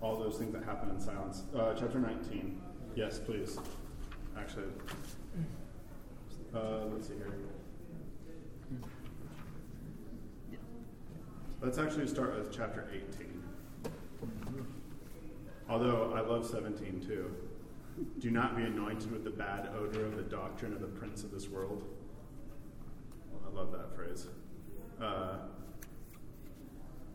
All 0.02 0.18
those 0.18 0.38
things 0.38 0.52
that 0.52 0.64
happen 0.66 0.90
in 0.90 1.00
silence. 1.00 1.44
Uh, 1.56 1.74
chapter 1.74 2.00
19. 2.00 2.62
Yes, 2.96 3.20
please. 3.20 3.58
Actually, 4.38 4.66
uh, 6.54 6.86
let's 6.92 7.08
see 7.08 7.14
here. 7.16 7.32
Let's 11.62 11.78
actually 11.78 12.08
start 12.08 12.36
with 12.38 12.56
chapter 12.56 12.88
18. 12.92 13.44
Although 15.70 16.14
I 16.16 16.22
love 16.22 16.46
17 16.46 17.06
too. 17.06 17.32
Do 18.20 18.32
not 18.32 18.58
be 18.58 18.64
anointed 18.64 19.12
with 19.12 19.24
the 19.24 19.30
bad 19.30 19.70
odor 19.78 20.06
of 20.06 20.16
the 20.16 20.24
doctrine 20.24 20.74
of 20.74 20.82
the 20.82 20.88
prince 20.88 21.24
of 21.24 21.32
this 21.32 21.48
world 21.48 21.84
I 23.52 23.58
love 23.58 23.72
that 23.72 23.96
phrase. 23.96 24.28
Uh, 25.02 25.38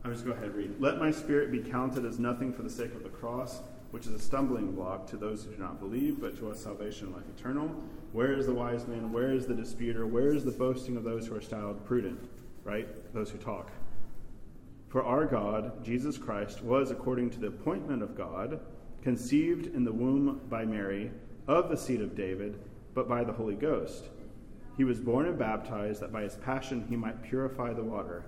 I'm 0.03 0.13
just 0.13 0.25
go 0.25 0.31
ahead 0.31 0.45
and 0.45 0.55
read. 0.55 0.75
Let 0.79 0.99
my 0.99 1.11
spirit 1.11 1.51
be 1.51 1.59
counted 1.59 2.05
as 2.05 2.19
nothing 2.19 2.53
for 2.53 2.63
the 2.63 2.69
sake 2.69 2.93
of 2.93 3.03
the 3.03 3.09
cross, 3.09 3.61
which 3.91 4.05
is 4.05 4.13
a 4.13 4.19
stumbling 4.19 4.73
block 4.73 5.07
to 5.07 5.17
those 5.17 5.43
who 5.43 5.51
do 5.51 5.57
not 5.57 5.79
believe, 5.79 6.21
but 6.21 6.37
to 6.37 6.49
us 6.51 6.59
salvation 6.59 7.07
and 7.07 7.15
life 7.15 7.25
eternal. 7.37 7.67
Where 8.13 8.33
is 8.33 8.45
the 8.45 8.53
wise 8.53 8.87
man? 8.87 9.11
Where 9.11 9.31
is 9.31 9.45
the 9.45 9.53
disputer? 9.53 10.05
Where 10.05 10.33
is 10.33 10.43
the 10.43 10.51
boasting 10.51 10.95
of 10.95 11.03
those 11.03 11.27
who 11.27 11.35
are 11.35 11.41
styled 11.41 11.83
prudent? 11.85 12.19
Right? 12.63 12.87
Those 13.13 13.29
who 13.29 13.37
talk. 13.37 13.71
For 14.89 15.03
our 15.03 15.25
God, 15.25 15.83
Jesus 15.83 16.17
Christ, 16.17 16.63
was, 16.63 16.91
according 16.91 17.29
to 17.31 17.39
the 17.39 17.47
appointment 17.47 18.01
of 18.01 18.17
God, 18.17 18.59
conceived 19.01 19.67
in 19.67 19.83
the 19.83 19.91
womb 19.91 20.41
by 20.49 20.65
Mary, 20.65 21.11
of 21.47 21.69
the 21.69 21.77
seed 21.77 22.01
of 22.01 22.15
David, 22.15 22.59
but 22.93 23.07
by 23.07 23.23
the 23.23 23.33
Holy 23.33 23.55
Ghost 23.55 24.09
he 24.77 24.83
was 24.83 24.99
born 24.99 25.25
and 25.25 25.37
baptized 25.37 26.01
that 26.01 26.13
by 26.13 26.21
his 26.21 26.35
passion 26.35 26.85
he 26.87 26.95
might 26.95 27.21
purify 27.23 27.73
the 27.73 27.83
water. 27.83 28.23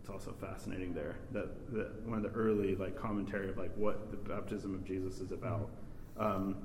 It's 0.00 0.08
also 0.08 0.32
fascinating 0.40 0.94
there 0.94 1.16
that, 1.32 1.72
that 1.72 2.06
one 2.06 2.24
of 2.24 2.32
the 2.32 2.38
early 2.38 2.76
like 2.76 2.96
commentary 2.96 3.50
of 3.50 3.58
like 3.58 3.74
what 3.76 4.12
the 4.12 4.16
baptism 4.16 4.74
of 4.74 4.84
Jesus 4.86 5.18
is 5.20 5.32
about. 5.32 5.68
Um, 6.16 6.56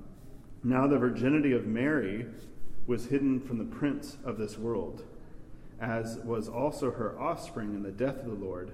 now 0.64 0.88
the 0.88 1.00
virginity 1.00 1.54
of 1.54 1.66
Mary 1.66 2.28
was 2.86 3.08
hidden 3.08 3.40
from 3.42 3.58
the 3.58 3.66
prince 3.66 4.18
of 4.24 4.38
this 4.38 4.58
world, 4.58 5.04
as 5.82 6.20
was 6.24 6.48
also 6.48 6.92
her 6.92 7.20
offspring 7.20 7.74
in 7.74 7.82
the 7.82 7.92
death 7.92 8.18
of 8.18 8.26
the 8.26 8.46
Lord. 8.46 8.72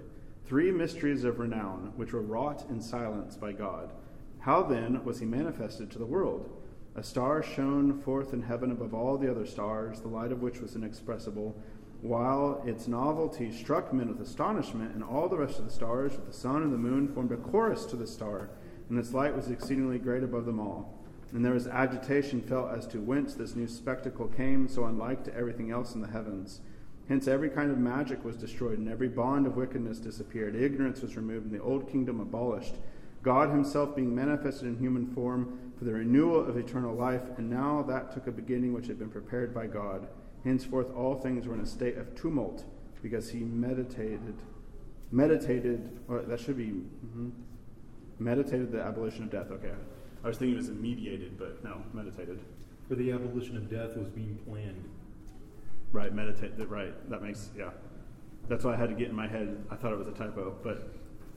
Three 0.49 0.71
mysteries 0.71 1.25
of 1.25 1.37
renown, 1.37 1.93
which 1.95 2.11
were 2.11 2.23
wrought 2.23 2.67
in 2.71 2.81
silence 2.81 3.35
by 3.35 3.51
God. 3.51 3.91
How 4.39 4.63
then 4.63 5.05
was 5.05 5.19
he 5.19 5.25
manifested 5.27 5.91
to 5.91 5.99
the 5.99 6.07
world? 6.07 6.49
A 6.95 7.03
star 7.03 7.43
shone 7.43 8.01
forth 8.01 8.33
in 8.33 8.41
heaven 8.41 8.71
above 8.71 8.95
all 8.95 9.15
the 9.19 9.29
other 9.29 9.45
stars, 9.45 10.01
the 10.01 10.07
light 10.07 10.31
of 10.31 10.41
which 10.41 10.59
was 10.59 10.75
inexpressible, 10.75 11.55
while 12.01 12.63
its 12.65 12.87
novelty 12.87 13.51
struck 13.51 13.93
men 13.93 14.07
with 14.07 14.21
astonishment, 14.21 14.95
and 14.95 15.03
all 15.03 15.29
the 15.29 15.37
rest 15.37 15.59
of 15.59 15.65
the 15.65 15.71
stars, 15.71 16.13
with 16.13 16.25
the 16.25 16.33
sun 16.33 16.63
and 16.63 16.73
the 16.73 16.79
moon, 16.79 17.07
formed 17.07 17.31
a 17.31 17.37
chorus 17.37 17.85
to 17.85 17.95
the 17.95 18.07
star, 18.07 18.49
and 18.89 18.97
its 18.97 19.13
light 19.13 19.35
was 19.35 19.51
exceedingly 19.51 19.99
great 19.99 20.23
above 20.23 20.47
them 20.47 20.59
all. 20.59 20.99
And 21.31 21.45
there 21.45 21.53
was 21.53 21.67
agitation 21.67 22.41
felt 22.41 22.71
as 22.75 22.87
to 22.87 22.97
whence 22.97 23.35
this 23.35 23.55
new 23.55 23.67
spectacle 23.67 24.25
came, 24.25 24.67
so 24.67 24.85
unlike 24.85 25.23
to 25.25 25.35
everything 25.35 25.69
else 25.69 25.93
in 25.93 26.01
the 26.01 26.07
heavens. 26.07 26.61
Hence, 27.09 27.27
every 27.27 27.49
kind 27.49 27.71
of 27.71 27.79
magic 27.79 28.23
was 28.23 28.37
destroyed, 28.37 28.77
and 28.77 28.87
every 28.87 29.09
bond 29.09 29.47
of 29.47 29.57
wickedness 29.57 29.97
disappeared. 29.97 30.55
Ignorance 30.55 31.01
was 31.01 31.17
removed, 31.17 31.47
and 31.47 31.53
the 31.53 31.63
old 31.63 31.89
kingdom 31.91 32.19
abolished. 32.19 32.75
God 33.23 33.49
Himself 33.49 33.95
being 33.95 34.15
manifested 34.15 34.67
in 34.67 34.77
human 34.77 35.07
form, 35.07 35.73
for 35.77 35.85
the 35.85 35.93
renewal 35.93 36.47
of 36.47 36.55
eternal 36.55 36.93
life, 36.93 37.23
and 37.37 37.49
now 37.49 37.81
that 37.87 38.11
took 38.13 38.27
a 38.27 38.31
beginning 38.31 38.73
which 38.73 38.85
had 38.85 38.99
been 38.99 39.09
prepared 39.09 39.55
by 39.55 39.65
God. 39.65 40.07
Henceforth, 40.43 40.95
all 40.95 41.15
things 41.15 41.47
were 41.47 41.55
in 41.55 41.61
a 41.61 41.65
state 41.65 41.97
of 41.97 42.13
tumult, 42.15 42.63
because 43.01 43.29
he 43.31 43.39
meditated, 43.39 44.35
meditated, 45.11 45.99
or 46.07 46.21
that 46.21 46.39
should 46.39 46.57
be, 46.57 46.67
mm-hmm, 46.67 47.29
meditated 48.19 48.71
the 48.71 48.81
abolition 48.81 49.23
of 49.23 49.31
death. 49.31 49.49
Okay. 49.49 49.71
I 50.23 50.27
was 50.27 50.37
thinking 50.37 50.55
it 50.55 50.57
was 50.57 50.69
mediated, 50.69 51.39
but 51.39 51.63
no, 51.63 51.81
meditated. 51.91 52.39
For 52.87 52.93
the 52.93 53.11
abolition 53.11 53.57
of 53.57 53.67
death 53.67 53.97
was 53.97 54.09
being 54.09 54.37
planned. 54.45 54.83
Right, 55.91 56.13
meditate, 56.13 56.51
right. 56.69 57.09
That 57.09 57.21
makes, 57.21 57.49
yeah. 57.57 57.71
That's 58.47 58.63
why 58.63 58.73
I 58.73 58.75
had 58.77 58.89
to 58.89 58.95
get 58.95 59.09
in 59.09 59.15
my 59.15 59.27
head. 59.27 59.63
I 59.69 59.75
thought 59.75 59.91
it 59.91 59.97
was 59.97 60.07
a 60.07 60.11
typo, 60.11 60.55
but 60.63 60.93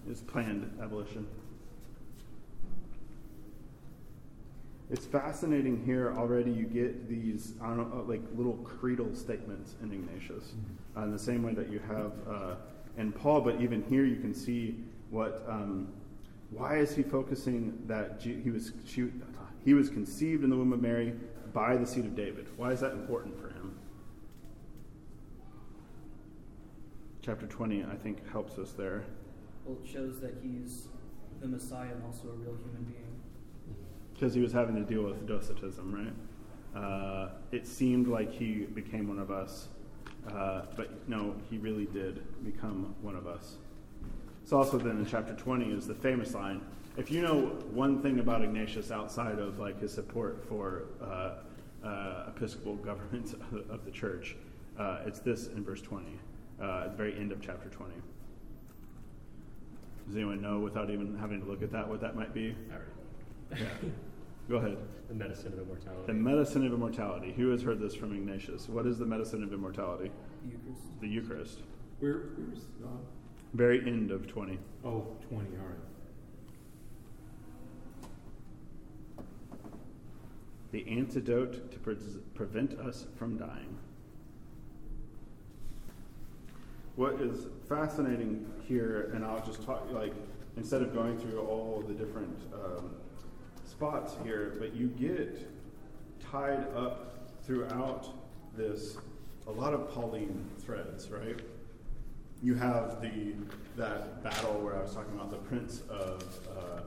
it's 0.09 0.21
planned 0.21 0.79
abolition. 0.83 1.27
it's 4.93 5.07
fascinating 5.07 5.83
here 5.85 6.15
already 6.19 6.51
you 6.51 6.67
get 6.67 7.09
these 7.09 7.55
I 7.63 7.69
don't 7.69 7.95
know, 7.95 8.05
like 8.07 8.21
little 8.37 8.59
creedal 8.59 9.15
statements 9.15 9.75
in 9.83 9.91
Ignatius 9.91 10.45
mm-hmm. 10.49 10.99
uh, 10.99 11.05
in 11.05 11.13
the 11.13 11.19
same 11.19 11.43
way 11.43 11.55
that 11.55 11.71
you 11.71 11.81
have 11.89 12.13
uh, 12.29 12.55
in 12.99 13.11
Paul, 13.11 13.41
but 13.41 13.61
even 13.61 13.83
here 13.89 14.05
you 14.05 14.17
can 14.17 14.35
see 14.35 14.77
what 15.11 15.45
um, 15.49 15.89
why 16.51 16.77
is 16.77 16.95
he 16.95 17.03
focusing 17.03 17.83
that 17.87 18.21
he 18.21 18.51
was 18.51 18.73
she, 18.85 19.11
he 19.65 19.73
was 19.73 19.89
conceived 19.89 20.45
in 20.45 20.51
the 20.51 20.57
womb 20.57 20.75
of 20.75 20.83
Mary 20.83 21.15
by 21.55 21.75
the 21.77 21.87
seed 21.87 22.05
of 22.05 22.15
David. 22.15 22.47
Why 22.59 22.73
is 22.73 22.81
that 22.81 22.93
important 22.93 23.41
for 23.41 23.49
him? 23.49 23.79
Chapter 27.23 27.47
20, 27.47 27.85
I 27.85 27.95
think, 27.95 28.29
helps 28.31 28.59
us 28.59 28.73
there. 28.73 29.05
Well, 29.65 29.79
it 29.83 29.89
shows 29.89 30.21
that 30.21 30.35
he's 30.43 30.89
the 31.41 31.47
Messiah 31.47 31.93
and 31.93 32.03
also 32.05 32.29
a 32.29 32.33
real 32.33 32.57
human 32.65 32.83
being 32.83 33.13
because 34.13 34.35
he 34.35 34.41
was 34.41 34.53
having 34.53 34.75
to 34.77 34.83
deal 34.83 35.03
with 35.03 35.27
Docetism, 35.27 35.93
right? 35.93 36.81
Uh, 36.81 37.31
it 37.51 37.67
seemed 37.67 38.07
like 38.07 38.33
he 38.33 38.67
became 38.75 39.09
one 39.09 39.19
of 39.19 39.31
us, 39.31 39.69
uh, 40.31 40.63
but 40.77 41.09
no, 41.09 41.35
he 41.51 41.59
really 41.59 41.87
did 41.87 42.23
become 42.45 42.95
one 43.03 43.17
of 43.17 43.27
us. 43.27 43.57
It's 44.43 44.53
also 44.53 44.79
then 44.79 44.99
in 44.99 45.07
chapter 45.07 45.35
20 45.35 45.73
is 45.73 45.87
the 45.87 45.95
famous 45.95 46.35
line. 46.35 46.61
If 46.97 47.11
you 47.11 47.23
know 47.23 47.47
one 47.73 48.03
thing 48.03 48.21
about 48.21 48.43
Ignatius 48.43 48.91
outside 48.91 49.39
of 49.39 49.59
like 49.59 49.81
his 49.81 49.93
support 49.93 50.45
for 50.49 50.85
uh, 51.03 51.87
uh, 51.87 52.25
episcopal 52.29 52.77
government 52.85 53.35
of 53.71 53.85
the 53.85 53.91
church, 53.91 54.37
uh, 54.79 55.01
it's 55.07 55.21
this 55.21 55.49
in 55.49 55.65
verse 55.65 55.83
20, 55.83 56.07
uh, 56.61 56.83
at 56.85 56.91
the 56.93 56.97
very 56.97 57.17
end 57.19 57.33
of 57.33 57.41
chapter 57.41 57.69
20. 57.69 57.93
Does 60.07 60.17
anyone 60.17 60.41
know, 60.43 60.59
without 60.59 60.91
even 60.91 61.17
having 61.19 61.41
to 61.41 61.47
look 61.47 61.63
at 61.63 61.71
that, 61.73 61.89
what 61.89 62.01
that 62.01 62.17
might 62.17 62.35
be? 62.35 62.55
I. 62.71 63.57
Yeah. 63.59 63.67
Go 64.49 64.57
ahead. 64.57 64.77
The 65.09 65.15
medicine 65.15 65.53
of 65.53 65.61
immortality. 65.61 66.03
The 66.07 66.13
medicine 66.15 66.67
of 66.67 66.73
immortality. 66.73 67.33
Who 67.37 67.51
has 67.51 67.63
heard 67.63 67.79
this 67.81 67.95
from 67.95 68.13
Ignatius? 68.13 68.69
What 68.69 68.87
is 68.87 68.99
the 68.99 69.07
medicine 69.07 69.45
of 69.45 69.53
immortality? 69.53 70.11
Eucharist. 70.45 71.01
The 71.01 71.09
Eucharist. 71.09 71.59
Where, 72.01 72.13
where's, 72.37 72.65
uh, 72.85 72.89
Very 73.55 73.79
end 73.87 74.11
of 74.11 74.27
20. 74.27 74.59
oh, 74.85 75.07
20, 75.29 75.47
all 75.59 75.67
right. 75.67 75.77
The 80.73 80.89
antidote 80.89 81.71
to 81.71 81.79
pre- 81.79 81.97
prevent 82.35 82.73
us 82.81 83.07
from 83.17 83.37
dying. 83.37 83.79
What 86.97 87.15
is 87.21 87.47
fascinating 87.69 88.47
here, 88.69 89.11
and 89.15 89.25
I'll 89.25 89.45
just 89.45 89.63
talk, 89.65 89.91
like, 89.91 90.13
instead 90.59 90.83
of 90.83 90.93
going 90.93 91.19
through 91.19 91.41
all 91.41 91.83
the 91.87 91.95
different 91.95 92.39
um, 92.53 92.91
spots 93.65 94.15
here, 94.23 94.57
but 94.59 94.75
you 94.75 94.89
get 94.89 95.51
tied 96.21 96.67
up 96.77 97.31
throughout 97.45 98.09
this 98.55 98.99
a 99.47 99.51
lot 99.51 99.73
of 99.73 99.91
Pauline 99.93 100.49
threads, 100.61 101.11
right? 101.11 101.41
You 102.43 102.55
have 102.55 103.01
the 103.01 103.35
that 103.77 104.23
battle 104.23 104.61
where 104.61 104.77
I 104.77 104.83
was 104.83 104.95
talking 104.95 105.15
about 105.15 105.31
the 105.31 105.39
prince 105.39 105.83
of 105.89 106.23
uh, 106.57 106.81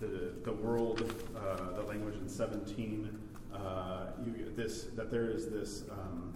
the 0.00 0.32
the 0.44 0.52
world, 0.52 1.12
uh, 1.36 1.76
the 1.76 1.82
language 1.82 2.16
in 2.16 2.28
seventeen. 2.28 3.18
Uh, 3.52 4.08
you 4.24 4.52
this 4.54 4.84
that 4.96 5.10
there 5.10 5.30
is 5.30 5.48
this 5.48 5.84
um, 5.90 6.34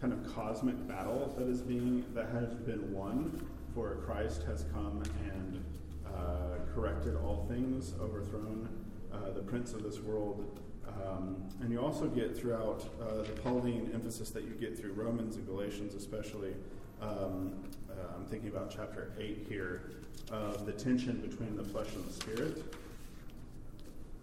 kind 0.00 0.12
of 0.12 0.34
cosmic 0.34 0.86
battle 0.86 1.34
that 1.36 1.48
is 1.48 1.60
being 1.60 2.04
that 2.14 2.28
has 2.30 2.54
been 2.54 2.92
won, 2.92 3.44
for 3.74 3.96
Christ 4.06 4.44
has 4.44 4.64
come 4.72 5.02
and 5.24 5.64
uh, 6.06 6.58
corrected 6.74 7.16
all 7.16 7.46
things, 7.48 7.94
overthrown 8.00 8.68
uh, 9.12 9.32
the 9.32 9.42
prince 9.42 9.72
of 9.72 9.82
this 9.82 9.98
world. 10.00 10.60
Um, 10.86 11.48
and 11.60 11.70
you 11.70 11.80
also 11.80 12.06
get 12.06 12.36
throughout 12.36 12.88
uh, 13.00 13.22
the 13.22 13.40
Pauline 13.42 13.90
emphasis 13.92 14.30
that 14.30 14.44
you 14.44 14.50
get 14.50 14.78
through 14.78 14.92
Romans 14.92 15.36
and 15.36 15.46
Galatians, 15.46 15.94
especially. 15.94 16.54
Um, 17.00 17.54
uh, 17.90 18.14
I'm 18.16 18.24
thinking 18.26 18.48
about 18.48 18.70
chapter 18.70 19.12
8 19.18 19.46
here, 19.48 19.90
of 20.30 20.66
the 20.66 20.72
tension 20.72 21.16
between 21.20 21.56
the 21.56 21.64
flesh 21.64 21.88
and 21.94 22.04
the 22.04 22.12
spirit. 22.12 22.74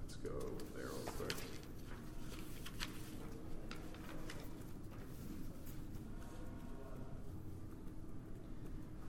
Let's 0.02 0.16
go 0.16 0.32
there 0.76 0.86
real 0.86 1.14
quick. 1.18 1.36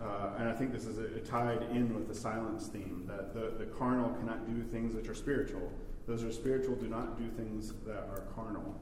Uh, 0.07 0.31
and 0.39 0.49
I 0.49 0.53
think 0.53 0.73
this 0.73 0.85
is 0.85 0.99
a, 0.99 1.19
tied 1.21 1.63
in 1.71 1.95
with 1.95 2.07
the 2.07 2.15
silence 2.15 2.69
theme 2.69 3.05
that 3.09 3.35
the, 3.35 3.53
the 3.59 3.71
carnal 3.73 4.11
cannot 4.11 4.47
do 4.47 4.63
things 4.63 4.95
which 4.95 5.09
are 5.09 5.15
spiritual. 5.15 5.73
Those 6.07 6.23
are 6.23 6.31
spiritual 6.31 6.77
do 6.77 6.87
not 6.87 7.19
do 7.19 7.29
things 7.31 7.73
that 7.85 8.09
are 8.11 8.23
carnal. 8.35 8.81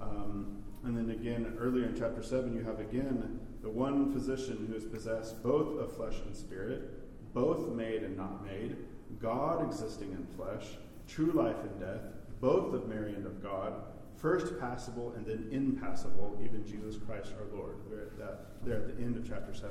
Um, 0.00 0.62
and 0.82 0.96
then 0.96 1.10
again, 1.10 1.56
earlier 1.58 1.84
in 1.84 1.96
chapter 1.96 2.22
7, 2.22 2.54
you 2.54 2.64
have 2.64 2.80
again 2.80 3.38
the 3.62 3.70
one 3.70 4.12
physician 4.12 4.66
who 4.68 4.74
is 4.74 4.84
possessed 4.84 5.42
both 5.42 5.78
of 5.78 5.94
flesh 5.94 6.16
and 6.26 6.34
spirit, 6.34 7.32
both 7.32 7.68
made 7.68 8.02
and 8.02 8.16
not 8.16 8.44
made, 8.44 8.76
God 9.20 9.64
existing 9.64 10.10
in 10.10 10.26
flesh, 10.36 10.66
true 11.06 11.32
life 11.32 11.56
and 11.62 11.80
death, 11.80 12.02
both 12.40 12.74
of 12.74 12.88
Mary 12.88 13.14
and 13.14 13.26
of 13.26 13.42
God, 13.42 13.74
first 14.16 14.58
passible 14.58 15.12
and 15.16 15.24
then 15.24 15.48
impassible, 15.52 16.36
even 16.42 16.66
Jesus 16.66 17.00
Christ 17.06 17.32
our 17.38 17.56
Lord. 17.56 17.76
They're 17.88 18.02
at, 18.02 18.18
that, 18.18 18.46
they're 18.64 18.76
at 18.76 18.96
the 18.96 19.02
end 19.02 19.16
of 19.16 19.26
chapter 19.26 19.54
7 19.54 19.70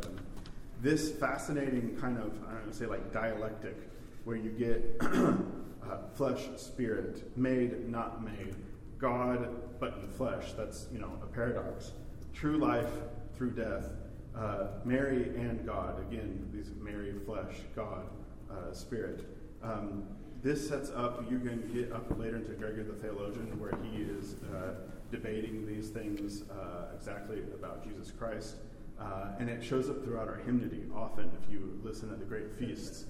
this 0.84 1.12
fascinating 1.14 1.98
kind 2.00 2.18
of, 2.18 2.34
I 2.48 2.56
don't 2.56 2.68
know, 2.68 2.74
say 2.74 2.86
like 2.86 3.14
dialectic, 3.14 3.78
where 4.26 4.36
you 4.36 4.50
get 4.52 4.98
uh, 5.02 5.98
flesh, 6.14 6.42
spirit, 6.58 7.38
made, 7.38 7.90
not 7.90 8.24
made, 8.24 8.56
God, 9.00 9.48
but 9.80 9.94
in 9.94 10.02
the 10.02 10.14
flesh. 10.14 10.52
That's, 10.58 10.88
you 10.92 11.00
know, 11.00 11.12
a 11.24 11.26
paradox. 11.26 11.94
True 12.34 12.58
life 12.58 12.90
through 13.34 13.52
death, 13.52 13.92
uh, 14.36 14.68
Mary 14.84 15.30
and 15.38 15.66
God. 15.66 16.02
Again, 16.02 16.50
these 16.54 16.72
Mary, 16.82 17.14
flesh, 17.26 17.56
God, 17.76 18.04
uh, 18.52 18.74
spirit. 18.74 19.26
Um, 19.64 20.04
this 20.42 20.68
sets 20.68 20.90
up, 20.90 21.24
you 21.32 21.40
can 21.40 21.72
get 21.74 21.94
up 21.94 22.20
later 22.20 22.36
into 22.36 22.52
Gregory 22.52 22.84
the 22.84 22.94
Theologian, 22.94 23.58
where 23.58 23.78
he 23.82 24.02
is 24.02 24.36
uh, 24.54 24.74
debating 25.10 25.66
these 25.66 25.90
things 25.90 26.44
uh, 26.52 26.94
exactly 26.94 27.40
about 27.54 27.88
Jesus 27.88 28.12
Christ. 28.12 28.58
Uh, 29.00 29.30
and 29.40 29.50
it 29.50 29.64
shows 29.64 29.90
up 29.90 30.04
throughout 30.04 30.28
our 30.28 30.40
hymnody 30.46 30.84
often. 30.96 31.32
If 31.42 31.52
you 31.52 31.80
listen 31.84 32.12
at 32.12 32.20
the 32.20 32.26
great 32.26 32.52
feasts, 32.58 33.06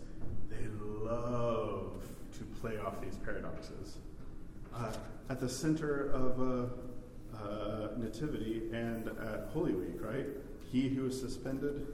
they 0.50 0.66
love 0.80 2.04
to 2.38 2.44
play 2.62 2.78
off 2.78 3.02
these 3.02 3.18
paradoxes. 3.18 3.98
Uh, 4.74 4.92
at 5.30 5.40
the 5.40 5.50
center 5.50 6.12
of 6.12 6.40
uh, 6.42 7.38
uh 7.38 7.90
Nativity 7.98 8.64
and 8.72 9.08
at 9.08 9.50
Holy 9.54 9.74
Week, 9.74 10.02
right? 10.02 10.26
He 10.72 10.90
who 10.90 11.08
is 11.08 11.20
suspended, 11.20 11.88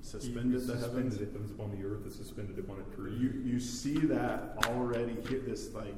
suspended 0.00 0.66
the 0.66 0.78
suspended 0.78 1.12
heavens. 1.12 1.20
it 1.20 1.32
upon 1.54 1.70
the 1.78 1.86
earth 1.86 2.06
is 2.06 2.14
suspended 2.14 2.58
upon 2.58 2.78
a 2.80 2.94
tree. 2.94 3.12
You 3.12 3.42
you 3.44 3.60
see 3.60 3.98
that 3.98 4.54
already 4.66 5.16
here. 5.28 5.40
This 5.40 5.74
like 5.74 5.96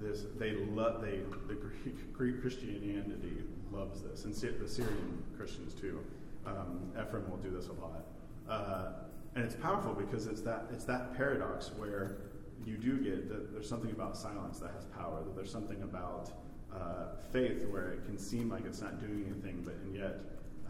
this 0.00 0.24
they 0.38 0.52
love 0.52 1.02
they 1.02 1.20
the 1.48 1.54
Greek, 1.54 2.12
Greek 2.12 2.40
Christianity 2.40 3.42
loves 3.72 4.02
this, 4.02 4.24
and 4.24 4.34
the 4.34 4.68
Syrian 4.68 5.22
Christians 5.36 5.74
too. 5.74 5.98
Um, 6.46 6.92
Ephraim 7.00 7.28
will 7.30 7.36
do 7.38 7.50
this 7.50 7.68
a 7.68 7.72
lot, 7.74 8.04
uh, 8.48 8.92
and 9.34 9.44
it's 9.44 9.54
powerful 9.54 9.92
because 9.92 10.26
it's 10.26 10.40
that 10.42 10.66
it's 10.72 10.84
that 10.84 11.14
paradox 11.16 11.70
where 11.76 12.16
you 12.64 12.76
do 12.76 12.98
get 12.98 13.28
that 13.28 13.52
there's 13.52 13.68
something 13.68 13.90
about 13.90 14.16
silence 14.16 14.58
that 14.60 14.70
has 14.74 14.86
power. 14.86 15.22
That 15.22 15.36
there's 15.36 15.52
something 15.52 15.82
about 15.82 16.30
uh, 16.74 17.16
faith 17.32 17.66
where 17.68 17.90
it 17.90 18.06
can 18.06 18.18
seem 18.18 18.48
like 18.48 18.64
it's 18.64 18.80
not 18.80 19.00
doing 19.00 19.24
anything, 19.30 19.62
but 19.64 19.74
and 19.84 19.94
yet 19.94 20.20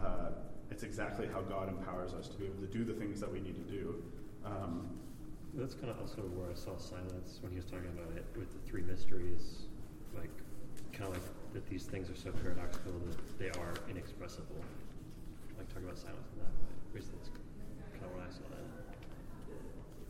uh, 0.02 0.30
it's 0.70 0.82
exactly 0.82 1.28
how 1.32 1.40
God 1.40 1.68
empowers 1.68 2.14
us 2.14 2.28
to 2.28 2.36
be 2.36 2.46
able 2.46 2.60
to 2.60 2.66
do 2.66 2.84
the 2.84 2.94
things 2.94 3.20
that 3.20 3.30
we 3.30 3.40
need 3.40 3.54
to 3.54 3.70
do. 3.72 4.02
Um, 4.44 4.88
That's 5.54 5.74
kind 5.74 5.90
of 5.90 6.00
also 6.00 6.22
where 6.22 6.50
I 6.50 6.54
saw 6.54 6.76
silence 6.78 7.38
when 7.42 7.50
he 7.52 7.56
was 7.56 7.66
talking 7.66 7.90
about 7.98 8.16
it 8.16 8.24
with 8.36 8.50
the 8.52 8.70
three 8.70 8.82
mysteries, 8.82 9.66
like 10.14 10.30
kind 10.92 11.04
of 11.08 11.14
like 11.14 11.22
that 11.54 11.68
these 11.68 11.84
things 11.84 12.08
are 12.08 12.16
so 12.16 12.30
paradoxical 12.30 12.92
that 13.06 13.38
they 13.38 13.50
are 13.60 13.74
inexpressible. 13.88 14.62
Like 15.86 15.96
talking 15.96 15.96
about 15.96 15.98
silence 15.98 16.28
in 16.32 16.38
that 16.40 16.52
way. 16.60 16.70
At 16.88 16.94
least 16.94 17.08
that's 17.12 17.28
kind 17.30 18.04
of 18.04 18.10
when 18.14 18.22
I 18.24 18.30
saw 18.30 18.44
that. 18.50 18.64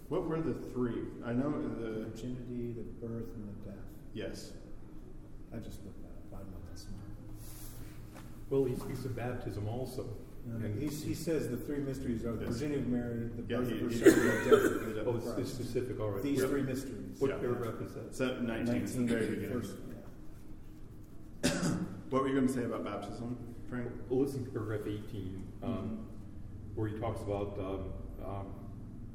what 0.09 0.27
were 0.29 0.41
the 0.41 0.55
three? 0.73 1.03
I 1.25 1.33
know 1.33 1.51
The 1.53 1.69
the 1.69 1.91
virginity, 2.11 2.75
the 2.77 2.83
birth, 3.07 3.31
and 3.35 3.49
the 3.49 3.71
death. 3.71 3.85
yes. 4.15 4.53
I 5.53 5.59
just 5.59 5.83
looked 5.85 6.01
that 6.03 6.15
up. 6.37 6.41
I'm 6.43 6.51
not 6.53 6.63
that 6.71 6.79
smart. 6.79 7.03
Well, 8.51 8.65
he 8.65 8.77
speaks 8.77 9.05
of 9.05 9.17
baptism 9.17 9.69
also. 9.69 10.03
Um, 10.49 10.65
And- 10.65 10.81
he, 10.81 10.89
he 10.89 11.15
says 11.15 11.49
the 11.51 11.57
three 11.57 11.79
mysteries 11.79 12.25
are 12.25 12.33
the 12.35 12.45
Yes. 12.47 12.55
virginity 12.55 12.81
of 12.81 12.89
Mary, 12.89 13.29
the 13.37 13.43
Yeah, 13.49 13.59
birth 13.59 13.69
he- 13.69 13.75
of 13.75 13.81
her 13.83 13.89
he- 13.89 13.99
son, 13.99 14.09
and 14.09 14.17
the 14.17 14.51
death 14.51 14.65
of 14.65 14.95
the 14.95 15.05
Oh, 15.05 15.17
it's, 15.17 15.27
it's 15.39 15.51
specific, 15.53 16.01
all 16.01 16.11
right. 16.11 16.23
These 16.23 16.41
What- 16.43 16.51
three 16.51 16.63
mysteries. 16.63 17.21
What 17.21 17.31
Yeah. 17.31 17.39
paragraph 17.39 17.81
is 17.83 17.95
that? 17.95 18.15
So 18.15 18.41
19, 18.41 18.77
it's 18.77 18.95
the 18.95 19.05
very 19.05 19.27
beginning. 19.27 19.61
first, 19.61 19.77
yeah. 21.45 21.51
What 22.11 22.23
were 22.23 22.29
you 22.29 22.35
going 22.35 22.47
to 22.49 22.53
say 22.53 22.65
about 22.65 22.85
baptism, 22.85 23.37
Frank? 23.69 23.87
Well, 24.09 24.21
listen 24.21 24.45
to 24.45 24.51
paragraph 24.51 24.81
18, 24.87 25.47
um, 25.63 26.07
where 26.75 26.89
he 26.89 26.99
talks 26.99 27.21
about, 27.23 27.59
um, 27.59 27.93
um, 28.25 28.47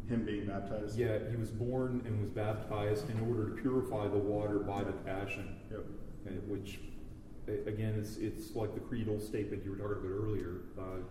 Him 0.08 0.26
being 0.26 0.46
baptized? 0.48 0.98
yeah, 0.98 1.18
he 1.30 1.36
was 1.38 1.50
born 1.50 2.02
and 2.06 2.20
was 2.22 2.30
baptized 2.30 3.10
in 3.10 3.20
order 3.22 3.50
to 3.50 3.62
purify 3.62 4.08
the 4.08 4.18
water 4.18 4.60
by 4.60 4.84
the 4.84 4.91
passion, 4.91 5.56
Yep. 5.72 5.80
uh, 6.28 6.32
which, 6.48 6.80
again, 7.48 7.96
it's, 8.00 8.18
it's 8.18 8.56
like 8.56 8.74
the 8.74 8.80
creedal 8.82 9.20
statement 9.20 9.64
you 9.64 9.72
were 9.72 9.78
talking 9.78 9.98
about 9.98 10.12
earlier. 10.26 10.62
Uh, 10.78 11.02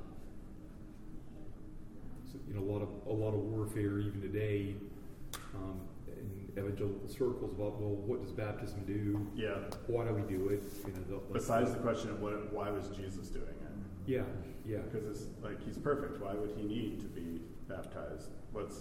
so, 2.31 2.39
you 2.49 2.55
know, 2.55 2.61
a 2.63 2.69
lot 2.73 2.83
of 2.83 2.89
a 3.07 3.13
lot 3.13 3.29
of 3.35 3.41
warfare 3.41 3.99
even 4.01 4.21
today 4.21 4.75
um, 5.55 5.81
in 6.09 6.49
evangelical 6.59 7.09
circles 7.09 7.53
about 7.53 7.81
well, 7.81 7.95
what 7.95 8.23
does 8.23 8.33
baptism 8.33 8.83
do? 8.87 9.27
Yeah. 9.37 9.59
Why 9.87 10.05
do 10.07 10.15
we 10.15 10.23
do 10.23 10.49
it? 10.49 10.63
You 10.87 10.93
know, 10.93 11.21
the, 11.29 11.33
Besides 11.33 11.71
the 11.73 11.79
question 11.79 12.11
of 12.11 12.21
what, 12.21 12.53
why 12.53 12.71
was 12.71 12.89
Jesus 12.89 13.29
doing 13.29 13.45
it? 13.49 13.57
yeah, 14.07 14.23
yeah. 14.67 14.79
Because 14.79 15.07
it's 15.09 15.25
like 15.43 15.65
he's 15.65 15.79
perfect. 15.79 16.21
Why 16.21 16.35
would 16.35 16.53
he 16.57 16.63
need 16.63 17.01
to 17.01 17.07
be 17.07 17.41
baptized? 17.69 18.31
What's 18.53 18.81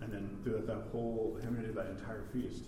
and 0.00 0.12
then 0.12 0.38
through 0.42 0.64
that, 0.66 0.84
whole 0.92 1.38
hymnody, 1.42 1.72
that 1.72 1.86
entire 1.86 2.24
feast, 2.32 2.64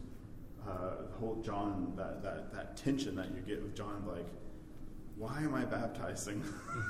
uh, 0.68 1.07
the 1.11 1.18
whole 1.18 1.36
John 1.42 1.94
that, 1.96 2.22
that 2.22 2.53
that 2.53 2.76
tension 2.76 3.16
that 3.16 3.30
you 3.34 3.40
get 3.40 3.62
with 3.62 3.74
John, 3.74 4.05
like, 4.07 4.26
why 5.16 5.38
am 5.38 5.55
I 5.55 5.64
baptizing 5.64 6.44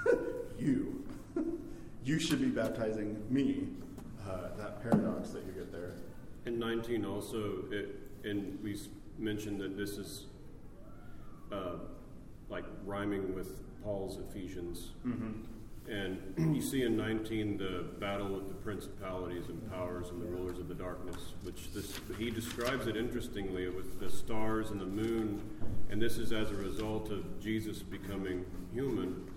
you? 0.59 1.05
you 2.05 2.19
should 2.19 2.41
be 2.41 2.49
baptizing 2.49 3.23
me. 3.31 3.69
Uh, 4.29 4.57
that 4.57 4.81
paradox 4.83 5.31
that 5.31 5.45
you 5.45 5.53
get 5.53 5.73
there. 5.73 5.95
In 6.47 6.59
19 6.59 7.05
also, 7.05 7.65
it, 7.73 7.99
and 8.25 8.57
we 8.63 8.79
mentioned 9.19 9.61
that 9.61 9.77
this 9.77 9.99
is 9.99 10.27
uh, 11.51 11.75
like 12.49 12.65
rhyming 12.85 13.35
with 13.35 13.63
Paul's 13.83 14.19
Ephesians. 14.19 14.91
Mm-hmm. 15.07 15.31
And 15.91 16.57
you 16.57 16.63
see 16.63 16.83
in 16.83 16.97
19 16.97 17.59
the 17.59 17.85
battle 17.99 18.29
with 18.29 18.49
the 18.49 18.55
principalities 18.55 19.49
and 19.49 19.71
powers 19.71 20.11
and 20.11 20.23
the 20.23 20.27
rulers 20.27 20.59
of 20.59 20.69
the 20.69 20.75
darkness, 20.75 21.35
which 21.43 21.73
this, 21.73 21.99
he 22.19 22.31
describes 22.31 22.87
it 22.87 22.97
interestingly 22.97 23.69
with 23.69 23.99
the 23.99 24.09
stars 24.09 24.71
and 24.71 24.81
the 24.81 24.87
moon. 24.87 25.43
And 25.91 26.01
this 26.01 26.19
is 26.19 26.33
as 26.33 26.51
a 26.51 26.55
result 26.55 27.11
of 27.11 27.41
Jesus 27.41 27.81
becoming 27.81 28.45
human. 28.73 29.29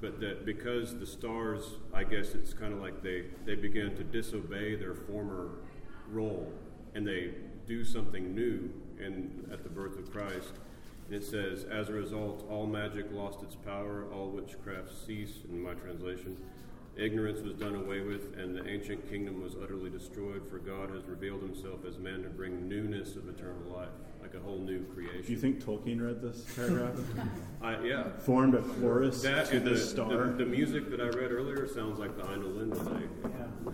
But 0.00 0.20
that 0.20 0.44
because 0.44 0.98
the 0.98 1.06
stars, 1.06 1.62
I 1.94 2.04
guess 2.04 2.34
it's 2.34 2.52
kind 2.52 2.72
of 2.72 2.80
like 2.80 3.02
they, 3.02 3.24
they 3.46 3.54
began 3.54 3.96
to 3.96 4.04
disobey 4.04 4.74
their 4.74 4.94
former 4.94 5.52
role 6.10 6.52
and 6.94 7.06
they 7.06 7.30
do 7.66 7.84
something 7.84 8.34
new 8.34 8.70
in, 8.98 9.48
at 9.52 9.62
the 9.62 9.68
birth 9.68 9.98
of 9.98 10.10
Christ. 10.10 10.52
And 11.06 11.14
it 11.14 11.24
says, 11.24 11.64
as 11.64 11.88
a 11.88 11.92
result, 11.92 12.46
all 12.50 12.66
magic 12.66 13.06
lost 13.12 13.42
its 13.42 13.54
power, 13.54 14.06
all 14.12 14.30
witchcraft 14.30 14.90
ceased, 15.06 15.44
in 15.48 15.62
my 15.62 15.74
translation. 15.74 16.36
Ignorance 16.96 17.42
was 17.42 17.52
done 17.54 17.74
away 17.74 18.00
with, 18.00 18.36
and 18.38 18.56
the 18.56 18.66
ancient 18.66 19.08
kingdom 19.08 19.42
was 19.42 19.54
utterly 19.62 19.90
destroyed, 19.90 20.42
for 20.50 20.58
God 20.58 20.90
has 20.90 21.04
revealed 21.04 21.42
himself 21.42 21.84
as 21.86 21.98
man 21.98 22.22
to 22.22 22.28
bring 22.30 22.68
newness 22.68 23.16
of 23.16 23.28
eternal 23.28 23.70
life, 23.70 23.90
like 24.22 24.34
a 24.34 24.40
whole 24.40 24.58
new 24.58 24.82
creation. 24.94 25.22
Do 25.24 25.32
you 25.32 25.38
think 25.38 25.62
Tolkien 25.62 26.00
read 26.04 26.22
this 26.22 26.44
paragraph? 26.56 26.98
I, 27.62 27.84
yeah. 27.84 28.04
Formed 28.20 28.54
a 28.54 28.62
chorus 28.62 29.20
That 29.22 29.46
to 29.48 29.58
and 29.58 29.66
the, 29.66 29.76
star. 29.76 30.08
the, 30.28 30.44
the 30.44 30.46
music 30.46 30.90
that 30.90 31.00
I 31.00 31.08
read 31.08 31.30
earlier 31.32 31.68
sounds 31.68 31.98
like 31.98 32.16
the 32.16 32.22
Ainulindalë 32.22 32.98
thing. 32.98 33.08
Yeah, 33.24 33.72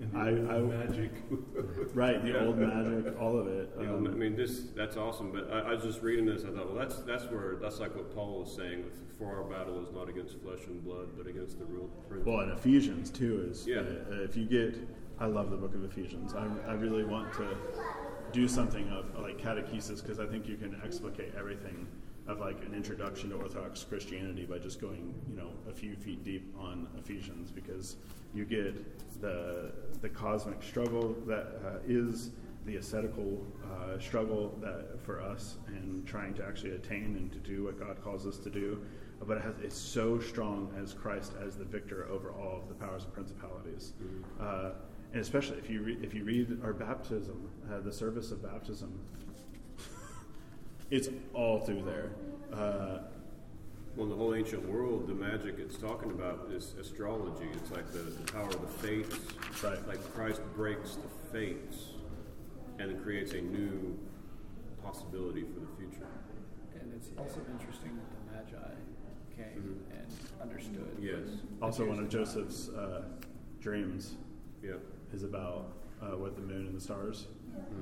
and 0.00 0.12
the 0.12 0.18
I- 0.18 0.56
old 0.56 0.72
I- 0.72 0.76
magic. 0.76 1.10
right, 1.94 2.22
the 2.22 2.30
Yeah. 2.30 2.44
old 2.44 2.58
magic, 2.58 3.20
all 3.20 3.38
of 3.38 3.46
it. 3.48 3.70
You 3.78 3.86
know, 3.86 3.96
Um, 3.96 4.06
I 4.06 4.10
mean, 4.10 4.36
this 4.36 4.60
that's 4.76 4.96
awesome. 4.96 5.32
But 5.32 5.50
I, 5.52 5.60
I 5.60 5.74
was 5.74 5.82
just 5.84 6.02
reading 6.02 6.26
this. 6.26 6.44
I 6.44 6.48
thought, 6.48 6.66
well, 6.66 6.74
that's 6.76 6.96
that's 7.02 7.24
where 7.30 7.56
that's 7.60 7.80
like 7.80 7.94
what 7.94 8.14
Paul 8.14 8.40
was 8.40 8.54
saying. 8.54 8.84
With 8.84 8.94
for 9.18 9.34
our 9.36 9.44
battle 9.44 9.82
is 9.84 9.92
not 9.92 10.08
against 10.08 10.38
flesh 10.40 10.60
and 10.68 10.82
blood, 10.84 11.08
but 11.16 11.26
against 11.26 11.58
the 11.58 11.64
real. 11.64 11.88
Well, 12.24 12.40
and 12.40 12.52
Ephesians 12.52 13.10
too 13.10 13.48
is 13.50 13.66
Yeah. 13.66 13.80
uh, 13.80 14.22
if 14.22 14.36
you 14.36 14.44
get, 14.46 14.76
I 15.18 15.26
love 15.26 15.50
the 15.50 15.56
book 15.56 15.74
of 15.74 15.82
Ephesians. 15.84 16.34
I, 16.34 16.46
I 16.68 16.74
really 16.74 17.04
want 17.04 17.32
to 17.34 17.56
do 18.32 18.46
something 18.46 18.88
of 18.90 19.18
like 19.20 19.38
catechesis 19.40 20.00
because 20.02 20.20
I 20.20 20.26
think 20.26 20.46
you 20.46 20.56
can 20.56 20.80
explicate 20.84 21.32
everything 21.36 21.86
of 22.28 22.40
like 22.40 22.62
an 22.64 22.74
introduction 22.74 23.30
to 23.30 23.36
Orthodox 23.36 23.82
Christianity 23.82 24.44
by 24.44 24.58
just 24.58 24.80
going, 24.80 25.14
you 25.28 25.36
know, 25.36 25.50
a 25.68 25.72
few 25.72 25.96
feet 25.96 26.22
deep 26.22 26.54
on 26.58 26.86
Ephesians 26.98 27.50
because 27.50 27.96
you 28.34 28.44
get 28.44 29.20
the 29.20 29.72
the 30.02 30.08
cosmic 30.08 30.62
struggle 30.62 31.16
that 31.26 31.60
uh, 31.64 31.78
is 31.88 32.30
the 32.66 32.76
ascetical 32.76 33.44
uh, 33.64 33.98
struggle 33.98 34.56
that 34.60 35.00
for 35.02 35.22
us 35.22 35.56
and 35.68 36.06
trying 36.06 36.34
to 36.34 36.44
actually 36.44 36.72
attain 36.72 37.16
and 37.16 37.32
to 37.32 37.38
do 37.38 37.64
what 37.64 37.78
God 37.80 37.96
calls 38.04 38.26
us 38.26 38.36
to 38.38 38.50
do. 38.50 38.78
But 39.26 39.38
it 39.38 39.42
has, 39.42 39.54
it's 39.62 39.76
so 39.76 40.20
strong 40.20 40.72
as 40.80 40.92
Christ 40.92 41.32
as 41.44 41.56
the 41.56 41.64
victor 41.64 42.06
over 42.10 42.30
all 42.30 42.58
of 42.58 42.68
the 42.68 42.74
powers 42.74 43.04
and 43.04 43.12
principalities. 43.12 43.94
Uh, 44.38 44.72
and 45.12 45.22
especially 45.22 45.56
if 45.56 45.70
you, 45.70 45.82
re- 45.82 45.98
if 46.02 46.14
you 46.14 46.24
read 46.24 46.58
our 46.62 46.74
baptism, 46.74 47.48
uh, 47.72 47.80
the 47.80 47.92
service 47.92 48.30
of 48.30 48.42
baptism, 48.42 49.00
it's 50.90 51.08
all 51.34 51.60
through 51.60 51.82
there. 51.82 52.10
Uh, 52.52 52.98
Well, 53.96 54.04
in 54.04 54.10
the 54.10 54.16
whole 54.16 54.34
ancient 54.34 54.64
world, 54.68 55.08
the 55.08 55.14
magic 55.14 55.58
it's 55.58 55.76
talking 55.76 56.10
about 56.12 56.50
is 56.52 56.74
astrology. 56.80 57.48
It's 57.54 57.70
like 57.72 57.90
the, 57.92 57.98
the 57.98 58.32
power 58.32 58.46
of 58.48 58.60
the 58.60 58.68
fates. 58.86 59.16
Right. 59.62 59.88
Like 59.88 60.00
Christ 60.14 60.40
breaks 60.54 60.94
the 60.96 61.08
fates 61.32 61.78
and 62.78 63.02
creates 63.02 63.32
a 63.32 63.40
new 63.40 63.98
possibility 64.84 65.42
for 65.42 65.58
the 65.60 65.66
future. 65.76 66.06
And 66.80 66.92
it's 66.94 67.08
also 67.18 67.40
interesting 67.50 67.98
that 67.98 68.08
the 68.14 68.54
Magi 68.56 68.74
came 69.36 69.80
and 69.90 70.06
understood. 70.40 70.96
Yes. 71.00 71.26
also, 71.60 71.84
one 71.84 71.98
of 71.98 72.08
Jews 72.08 72.32
did 72.34 72.36
not. 72.36 72.46
Joseph's 72.48 72.68
uh, 72.68 73.02
dreams 73.60 74.14
Yeah. 74.62 74.74
is 75.12 75.24
about 75.24 75.72
uh, 76.00 76.16
what 76.16 76.36
the 76.36 76.42
moon 76.42 76.66
and 76.66 76.76
the 76.76 76.80
stars, 76.80 77.26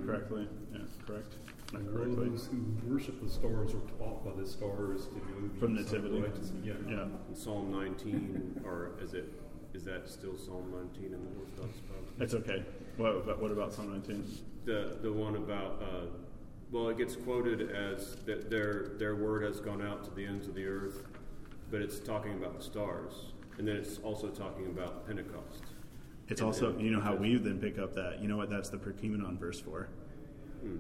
correctly? 0.07 0.48
Yeah, 0.72 0.78
correct. 1.07 1.34
Not 1.77 1.85
And 1.85 1.99
all 1.99 2.05
correctly. 2.05 2.29
those 2.31 2.47
who 2.47 2.91
worship 2.93 3.22
the 3.22 3.29
stars 3.29 3.74
are 3.74 3.81
taught 3.99 4.24
by 4.24 4.41
the 4.41 4.47
stars 4.47 5.09
to 5.09 5.14
know 5.16 5.49
the 5.53 5.59
From 5.61 5.77
Son 5.77 5.79
of 5.79 5.93
Nativity. 5.93 6.20
righteousness. 6.22 6.64
Yeah. 6.64 6.74
Yeah. 6.89 7.07
In 7.29 7.35
Psalm 7.35 7.70
19, 7.70 8.62
or 8.64 8.93
is 9.03 9.14
it 9.14 9.33
is 9.74 9.85
that 9.85 10.09
still 10.09 10.39
Psalm 10.39 10.72
19 10.72 11.05
in 11.05 11.11
the 11.12 11.39
Orthodox 11.39 11.81
Bible? 11.81 12.09
It's 12.20 12.33
okay. 12.35 12.64
What, 12.97 13.11
about- 13.16 13.43
what 13.43 13.51
about 13.51 13.72
Psalm 13.74 13.91
19? 13.91 14.24
The 14.64 14.97
the 15.03 15.12
one 15.12 15.37
about 15.37 15.83
uh, 15.83 16.07
well, 16.72 16.89
it 16.89 16.97
gets 16.99 17.14
quoted 17.14 17.70
as 17.70 18.16
that 18.27 18.49
their 18.51 18.93
their 18.99 19.14
word 19.16 19.43
has 19.43 19.61
gone 19.61 19.83
out 19.83 20.03
to 20.05 20.11
the 20.12 20.24
ends 20.24 20.49
of 20.49 20.55
the 20.55 20.66
earth, 20.66 21.05
but 21.70 21.81
it's 21.83 22.01
talking 22.01 22.33
about 22.33 22.57
the 22.59 22.64
stars, 22.64 23.33
and 23.59 23.68
then 23.68 23.77
it's 23.77 23.99
also 23.99 24.29
talking 24.29 24.66
about 24.66 25.07
Pentecost. 25.07 25.62
It's 26.29 26.41
And 26.41 26.47
also, 26.49 26.77
you 26.79 26.91
know 26.91 27.01
how 27.01 27.14
we 27.14 27.37
then 27.37 27.61
pick 27.61 27.79
up 27.79 27.95
that, 27.95 28.20
you 28.20 28.27
know 28.27 28.37
what 28.37 28.51
that's 28.51 28.68
the 28.68 28.79
Prokeimenon 28.79 29.39
verse 29.39 29.61
for? 29.61 29.89
Hmm. 30.62 30.79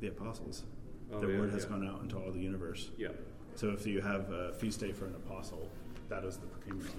The 0.00 0.08
apostles. 0.08 0.64
Oh, 1.12 1.20
the 1.20 1.28
yeah, 1.28 1.38
word 1.38 1.50
has 1.52 1.64
yeah. 1.64 1.70
gone 1.70 1.88
out 1.88 2.02
into 2.02 2.16
all 2.16 2.30
the 2.30 2.40
universe. 2.40 2.90
Yeah. 2.96 3.08
So 3.54 3.70
if 3.70 3.86
you 3.86 4.00
have 4.00 4.30
a 4.30 4.54
feast 4.54 4.80
day 4.80 4.92
for 4.92 5.06
an 5.06 5.14
apostle, 5.14 5.68
that 6.08 6.24
is 6.24 6.38
the 6.38 6.46
Prokeimenon. 6.46 6.90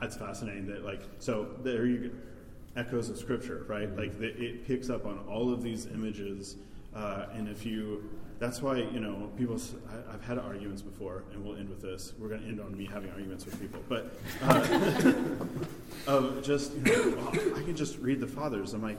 That's 0.00 0.16
fascinating 0.16 0.66
that, 0.66 0.84
like, 0.84 1.02
so 1.18 1.48
there 1.62 1.86
you 1.86 1.98
get 1.98 2.12
echoes 2.76 3.08
of 3.10 3.18
scripture, 3.18 3.64
right? 3.68 3.88
Mm-hmm. 3.88 3.98
Like, 3.98 4.18
the, 4.18 4.28
it 4.28 4.66
picks 4.66 4.88
up 4.88 5.06
on 5.06 5.18
all 5.28 5.52
of 5.52 5.62
these 5.62 5.86
images. 5.86 6.56
Uh, 6.94 7.26
and 7.34 7.48
if 7.48 7.66
you, 7.66 8.08
that's 8.38 8.62
why, 8.62 8.76
you 8.76 9.00
know, 9.00 9.30
people, 9.36 9.60
I, 9.88 10.12
have 10.12 10.22
had 10.22 10.38
arguments 10.38 10.82
before, 10.82 11.24
and 11.32 11.44
we'll 11.44 11.56
end 11.56 11.68
with 11.68 11.82
this. 11.82 12.14
We're 12.18 12.28
going 12.28 12.42
to 12.42 12.48
end 12.48 12.60
on 12.60 12.76
me 12.76 12.86
having 12.86 13.10
arguments 13.10 13.44
with 13.44 13.60
people. 13.60 13.80
But, 13.88 14.14
uh, 14.42 15.12
of 16.06 16.42
just, 16.42 16.74
you 16.74 17.16
know, 17.16 17.28
I 17.56 17.62
can 17.62 17.76
just 17.76 17.98
read 17.98 18.20
the 18.20 18.26
fathers. 18.26 18.72
I'm 18.72 18.82
like, 18.82 18.98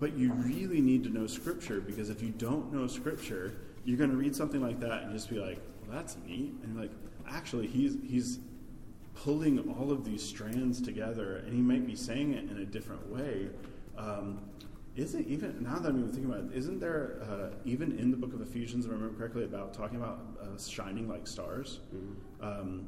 but 0.00 0.16
you 0.16 0.32
really 0.32 0.80
need 0.80 1.04
to 1.04 1.10
know 1.10 1.26
Scripture 1.26 1.80
because 1.80 2.08
if 2.08 2.22
you 2.22 2.30
don't 2.30 2.72
know 2.72 2.86
Scripture, 2.86 3.58
you're 3.84 3.98
going 3.98 4.10
to 4.10 4.16
read 4.16 4.34
something 4.34 4.62
like 4.62 4.80
that 4.80 5.02
and 5.02 5.12
just 5.12 5.28
be 5.28 5.38
like, 5.38 5.60
well, 5.82 5.96
that's 5.96 6.16
neat. 6.26 6.54
And 6.64 6.76
like, 6.76 6.90
actually, 7.28 7.66
he's, 7.66 7.96
he's 8.02 8.38
pulling 9.14 9.58
all 9.78 9.92
of 9.92 10.04
these 10.04 10.22
strands 10.22 10.80
together 10.80 11.36
and 11.36 11.52
he 11.52 11.60
might 11.60 11.86
be 11.86 11.94
saying 11.94 12.32
it 12.32 12.50
in 12.50 12.58
a 12.58 12.64
different 12.64 13.06
way. 13.10 13.48
Um, 13.98 14.40
isn't 14.96 15.26
even, 15.28 15.62
now 15.62 15.78
that 15.78 15.90
I'm 15.90 15.98
even 15.98 16.12
thinking 16.12 16.32
about 16.32 16.44
it, 16.50 16.56
isn't 16.56 16.80
there, 16.80 17.20
uh, 17.22 17.54
even 17.64 17.98
in 17.98 18.10
the 18.10 18.16
book 18.16 18.32
of 18.32 18.40
Ephesians, 18.40 18.86
if 18.86 18.90
I 18.90 18.94
remember 18.94 19.16
correctly, 19.16 19.44
about 19.44 19.74
talking 19.74 19.98
about 19.98 20.20
uh, 20.42 20.58
shining 20.58 21.08
like 21.08 21.26
stars? 21.26 21.80
Um, 22.40 22.86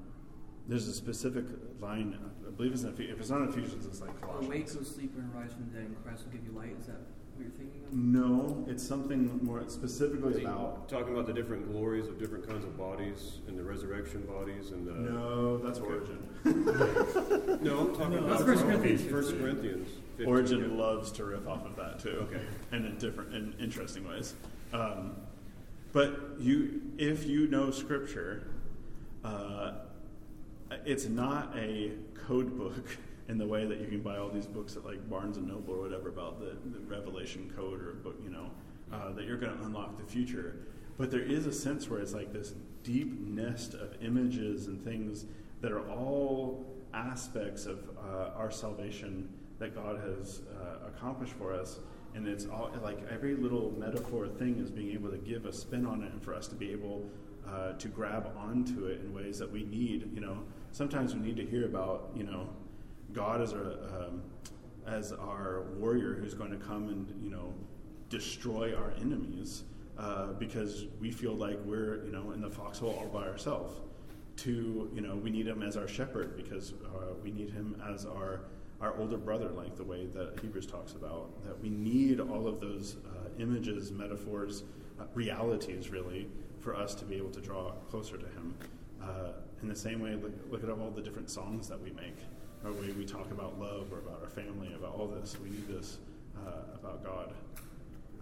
there's 0.68 0.88
a 0.88 0.92
specific 0.94 1.44
line, 1.80 2.18
I 2.46 2.50
believe 2.50 2.72
it's 2.72 2.82
in, 2.82 2.92
Ephe- 2.92 3.10
if 3.12 3.20
it's 3.20 3.30
not 3.30 3.42
in 3.42 3.48
Ephesians, 3.48 3.86
it's 3.86 4.00
like 4.00 4.18
Colossians. 4.20 4.46
Awake, 4.46 4.74
go 4.74 4.82
sleep, 4.82 5.12
and 5.16 5.34
rise 5.34 5.52
from 5.52 5.68
the 5.72 5.78
dead, 5.78 5.86
and 5.86 6.04
Christ 6.04 6.24
will 6.24 6.32
give 6.32 6.44
you 6.44 6.52
light. 6.52 6.76
Is 6.78 6.86
that 6.86 6.96
what 7.34 7.40
you're 7.42 7.50
thinking 7.50 7.82
of? 7.84 7.92
No, 7.92 8.64
it's 8.68 8.82
something 8.86 9.40
more 9.42 9.62
specifically 9.68 10.44
about. 10.44 10.88
talking 10.88 11.12
about 11.12 11.26
the 11.26 11.32
different 11.32 11.70
glories 11.72 12.06
of 12.08 12.18
different 12.18 12.46
kinds 12.48 12.64
of 12.64 12.76
bodies 12.78 13.38
and 13.48 13.58
the 13.58 13.62
resurrection 13.64 14.22
bodies 14.22 14.70
and 14.70 14.86
the 14.86 14.92
No, 14.92 15.58
that's 15.58 15.78
Origen. 15.80 16.18
No, 17.62 17.80
I'm 17.80 17.94
talking 17.96 18.18
about 18.18 18.30
That's 18.30 18.42
First 18.44 18.62
Corinthians. 18.64 19.02
First 19.04 19.38
Corinthians. 19.38 19.88
15, 20.16 20.26
Origen 20.26 20.70
yeah. 20.70 20.82
loves 20.82 21.10
to 21.12 21.24
riff 21.24 21.46
off 21.48 21.64
of 21.64 21.74
that 21.76 21.98
too. 21.98 22.26
Okay. 22.30 22.42
and 22.72 22.84
in 22.86 22.98
different, 22.98 23.34
in 23.34 23.54
interesting 23.60 24.06
ways. 24.06 24.34
Um, 24.72 25.16
but 25.92 26.18
you, 26.38 26.80
if 26.98 27.24
you 27.26 27.46
know 27.48 27.70
Scripture, 27.70 28.48
uh, 29.24 29.72
it's 30.84 31.06
not 31.06 31.56
a 31.56 31.92
code 32.26 32.56
book 32.56 32.96
in 33.28 33.38
the 33.38 33.46
way 33.46 33.64
that 33.64 33.80
you 33.80 33.86
can 33.86 34.00
buy 34.00 34.18
all 34.18 34.28
these 34.28 34.46
books 34.46 34.76
at 34.76 34.84
like 34.84 35.08
Barnes 35.08 35.36
and 35.36 35.46
Noble 35.46 35.74
or 35.74 35.80
whatever 35.80 36.08
about 36.08 36.40
the, 36.40 36.56
the 36.70 36.84
Revelation 36.86 37.52
code 37.56 37.80
or 37.80 37.92
book, 37.94 38.16
you 38.22 38.30
know, 38.30 38.50
uh, 38.92 39.12
that 39.12 39.24
you're 39.24 39.36
going 39.36 39.56
to 39.56 39.64
unlock 39.64 39.96
the 39.96 40.04
future. 40.04 40.56
But 40.98 41.10
there 41.10 41.22
is 41.22 41.46
a 41.46 41.52
sense 41.52 41.88
where 41.88 42.00
it's 42.00 42.12
like 42.12 42.32
this 42.32 42.54
deep 42.82 43.20
nest 43.20 43.74
of 43.74 43.94
images 44.02 44.66
and 44.66 44.82
things 44.84 45.26
that 45.60 45.72
are 45.72 45.88
all 45.88 46.66
aspects 46.92 47.66
of 47.66 47.78
uh, 47.96 48.30
our 48.36 48.50
salvation 48.50 49.28
that 49.58 49.74
God 49.74 50.00
has 50.00 50.42
uh, 50.60 50.88
accomplished 50.88 51.32
for 51.34 51.54
us. 51.54 51.78
And 52.14 52.26
it's 52.26 52.46
all 52.46 52.70
like 52.82 52.98
every 53.10 53.34
little 53.34 53.72
metaphor 53.78 54.28
thing 54.28 54.58
is 54.58 54.70
being 54.70 54.90
able 54.90 55.10
to 55.10 55.16
give 55.16 55.46
a 55.46 55.52
spin 55.52 55.86
on 55.86 56.02
it 56.02 56.12
and 56.12 56.22
for 56.22 56.34
us 56.34 56.46
to 56.48 56.54
be 56.54 56.70
able 56.70 57.08
uh, 57.48 57.72
to 57.72 57.88
grab 57.88 58.30
onto 58.36 58.86
it 58.86 59.00
in 59.00 59.14
ways 59.14 59.38
that 59.38 59.50
we 59.50 59.64
need. 59.64 60.10
You 60.14 60.20
know, 60.20 60.38
sometimes 60.72 61.14
we 61.14 61.20
need 61.20 61.36
to 61.36 61.46
hear 61.46 61.66
about, 61.66 62.10
you 62.14 62.24
know, 62.24 62.48
God 63.12 63.40
as, 63.40 63.52
a, 63.52 64.06
um, 64.08 64.22
as 64.86 65.12
our 65.12 65.62
warrior 65.76 66.14
who's 66.14 66.34
going 66.34 66.50
to 66.50 66.56
come 66.56 66.88
and, 66.88 67.12
you 67.22 67.30
know, 67.30 67.54
destroy 68.08 68.74
our 68.74 68.92
enemies 69.00 69.64
uh, 69.98 70.28
because 70.32 70.86
we 71.00 71.10
feel 71.10 71.34
like 71.34 71.58
we're, 71.64 72.04
you 72.04 72.12
know, 72.12 72.32
in 72.32 72.40
the 72.40 72.50
foxhole 72.50 72.90
all 72.90 73.08
by 73.08 73.26
ourselves. 73.26 73.80
To, 74.38 74.90
you 74.94 75.02
know, 75.02 75.16
we 75.16 75.30
need 75.30 75.46
him 75.46 75.62
as 75.62 75.76
our 75.76 75.86
shepherd 75.86 76.36
because 76.36 76.72
uh, 76.84 77.14
we 77.22 77.30
need 77.30 77.50
him 77.50 77.80
as 77.92 78.06
our 78.06 78.40
our 78.82 78.98
older 78.98 79.16
brother, 79.16 79.48
like 79.50 79.76
the 79.76 79.84
way 79.84 80.06
that 80.06 80.40
Hebrews 80.40 80.66
talks 80.66 80.92
about. 80.92 81.44
That 81.44 81.62
we 81.62 81.70
need 81.70 82.18
all 82.18 82.48
of 82.48 82.60
those 82.60 82.96
uh, 83.06 83.28
images, 83.38 83.92
metaphors, 83.92 84.64
uh, 85.00 85.04
realities, 85.14 85.90
really, 85.90 86.28
for 86.62 86.76
us 86.76 86.94
to 86.94 87.04
be 87.04 87.16
able 87.16 87.30
to 87.30 87.40
draw 87.40 87.72
closer 87.90 88.16
to 88.16 88.26
him. 88.26 88.54
Uh, 89.02 89.32
in 89.62 89.68
the 89.68 89.76
same 89.76 90.00
way, 90.00 90.14
look, 90.14 90.32
look, 90.50 90.62
at 90.62 90.70
all 90.70 90.90
the 90.90 91.02
different 91.02 91.28
songs 91.28 91.68
that 91.68 91.80
we 91.80 91.90
make, 91.90 92.16
or 92.64 92.72
way 92.72 92.92
we 92.92 93.04
talk 93.04 93.30
about 93.30 93.58
love, 93.58 93.92
or 93.92 93.98
about 93.98 94.20
our 94.22 94.28
family, 94.28 94.72
about 94.74 94.94
all 94.94 95.08
this. 95.08 95.36
We 95.42 95.50
need 95.50 95.68
this 95.68 95.98
uh, 96.36 96.74
about 96.74 97.04
God. 97.04 97.32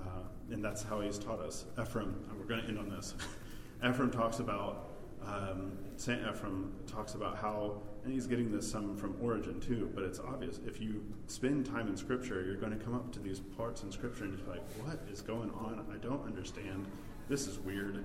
Uh, 0.00 0.22
and 0.50 0.64
that's 0.64 0.82
how 0.82 1.00
he's 1.00 1.18
taught 1.18 1.40
us. 1.40 1.66
Ephraim, 1.80 2.14
we're 2.38 2.46
going 2.46 2.62
to 2.62 2.68
end 2.68 2.78
on 2.78 2.88
this. 2.88 3.14
Ephraim 3.86 4.10
talks 4.10 4.38
about, 4.38 4.90
um, 5.26 5.72
St. 5.96 6.20
Ephraim 6.26 6.72
talks 6.86 7.14
about 7.14 7.36
how, 7.36 7.82
and 8.04 8.12
he's 8.12 8.26
getting 8.26 8.50
this 8.50 8.70
some 8.70 8.96
from 8.96 9.16
Origen 9.20 9.60
too, 9.60 9.90
but 9.94 10.04
it's 10.04 10.18
obvious. 10.18 10.60
If 10.66 10.80
you 10.80 11.04
spend 11.26 11.66
time 11.66 11.88
in 11.88 11.96
Scripture, 11.96 12.42
you're 12.44 12.56
going 12.56 12.76
to 12.76 12.82
come 12.82 12.94
up 12.94 13.12
to 13.12 13.20
these 13.20 13.40
parts 13.40 13.82
in 13.82 13.92
Scripture 13.92 14.24
and 14.24 14.38
you're 14.38 14.48
like, 14.48 14.62
what 14.82 15.00
is 15.12 15.20
going 15.20 15.50
on? 15.50 15.84
I 15.92 15.98
don't 15.98 16.24
understand. 16.24 16.86
This 17.28 17.46
is 17.46 17.58
weird. 17.58 18.04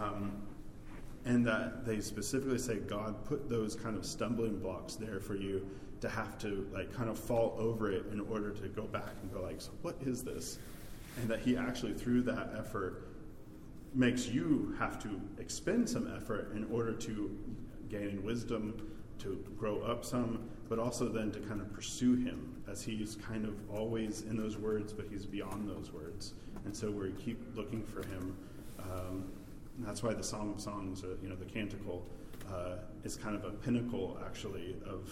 Um, 0.00 0.42
and 1.26 1.46
that 1.46 1.86
they 1.86 2.00
specifically 2.00 2.58
say 2.58 2.76
God 2.76 3.24
put 3.24 3.48
those 3.48 3.74
kind 3.74 3.96
of 3.96 4.04
stumbling 4.04 4.58
blocks 4.58 4.94
there 4.94 5.20
for 5.20 5.34
you 5.36 5.66
to 6.00 6.08
have 6.08 6.38
to 6.38 6.68
like 6.72 6.92
kind 6.92 7.08
of 7.08 7.18
fall 7.18 7.56
over 7.58 7.90
it 7.90 8.04
in 8.12 8.20
order 8.20 8.50
to 8.50 8.68
go 8.68 8.82
back 8.82 9.12
and 9.22 9.32
go 9.32 9.40
like, 9.40 9.60
so 9.60 9.70
what 9.82 9.96
is 10.04 10.22
this? 10.22 10.58
And 11.18 11.28
that 11.30 11.40
He 11.40 11.56
actually 11.56 11.94
through 11.94 12.22
that 12.22 12.50
effort 12.58 13.08
makes 13.94 14.26
you 14.26 14.74
have 14.78 15.02
to 15.02 15.20
expend 15.38 15.88
some 15.88 16.12
effort 16.14 16.52
in 16.54 16.66
order 16.70 16.92
to 16.92 17.30
gain 17.88 18.22
wisdom, 18.22 18.90
to 19.20 19.42
grow 19.56 19.80
up 19.80 20.04
some, 20.04 20.50
but 20.68 20.78
also 20.78 21.08
then 21.08 21.30
to 21.30 21.38
kind 21.40 21.60
of 21.60 21.72
pursue 21.72 22.16
Him 22.16 22.62
as 22.70 22.82
He's 22.82 23.16
kind 23.16 23.46
of 23.46 23.54
always 23.72 24.22
in 24.22 24.36
those 24.36 24.58
words, 24.58 24.92
but 24.92 25.06
He's 25.10 25.24
beyond 25.24 25.68
those 25.68 25.90
words. 25.90 26.34
And 26.66 26.76
so 26.76 26.90
we 26.90 27.12
keep 27.12 27.40
looking 27.56 27.82
for 27.82 28.02
Him. 28.08 28.36
Um, 28.78 29.24
and 29.76 29.86
that's 29.86 30.02
why 30.02 30.14
the 30.14 30.22
Song 30.22 30.52
of 30.52 30.60
Songs, 30.60 31.02
uh, 31.02 31.08
you 31.22 31.28
know, 31.28 31.36
the 31.36 31.44
canticle, 31.44 32.06
uh, 32.52 32.76
is 33.02 33.16
kind 33.16 33.34
of 33.34 33.44
a 33.44 33.50
pinnacle, 33.50 34.18
actually, 34.24 34.76
of 34.86 35.10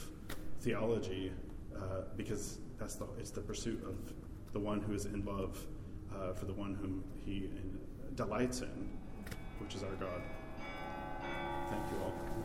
theology, 0.61 1.33
uh, 1.77 2.03
because 2.17 2.59
that's 2.79 2.95
the 2.95 3.07
it's 3.19 3.31
the 3.31 3.41
pursuit 3.41 3.83
of 3.85 3.97
the 4.53 4.61
one 4.61 4.81
who 4.81 4.93
is 4.93 5.07
in 5.07 5.25
love 5.25 5.67
uh, 6.15 6.33
for 6.33 6.45
the 6.45 6.53
one 6.53 6.75
whom 6.75 7.03
he 7.25 7.51
in, 7.57 7.79
delights 8.15 8.61
in, 8.61 8.91
which 9.59 9.75
is 9.75 9.83
our 9.83 9.95
God. 9.95 10.23
Thank 11.71 11.91
you 11.91 11.99
all. 12.05 12.42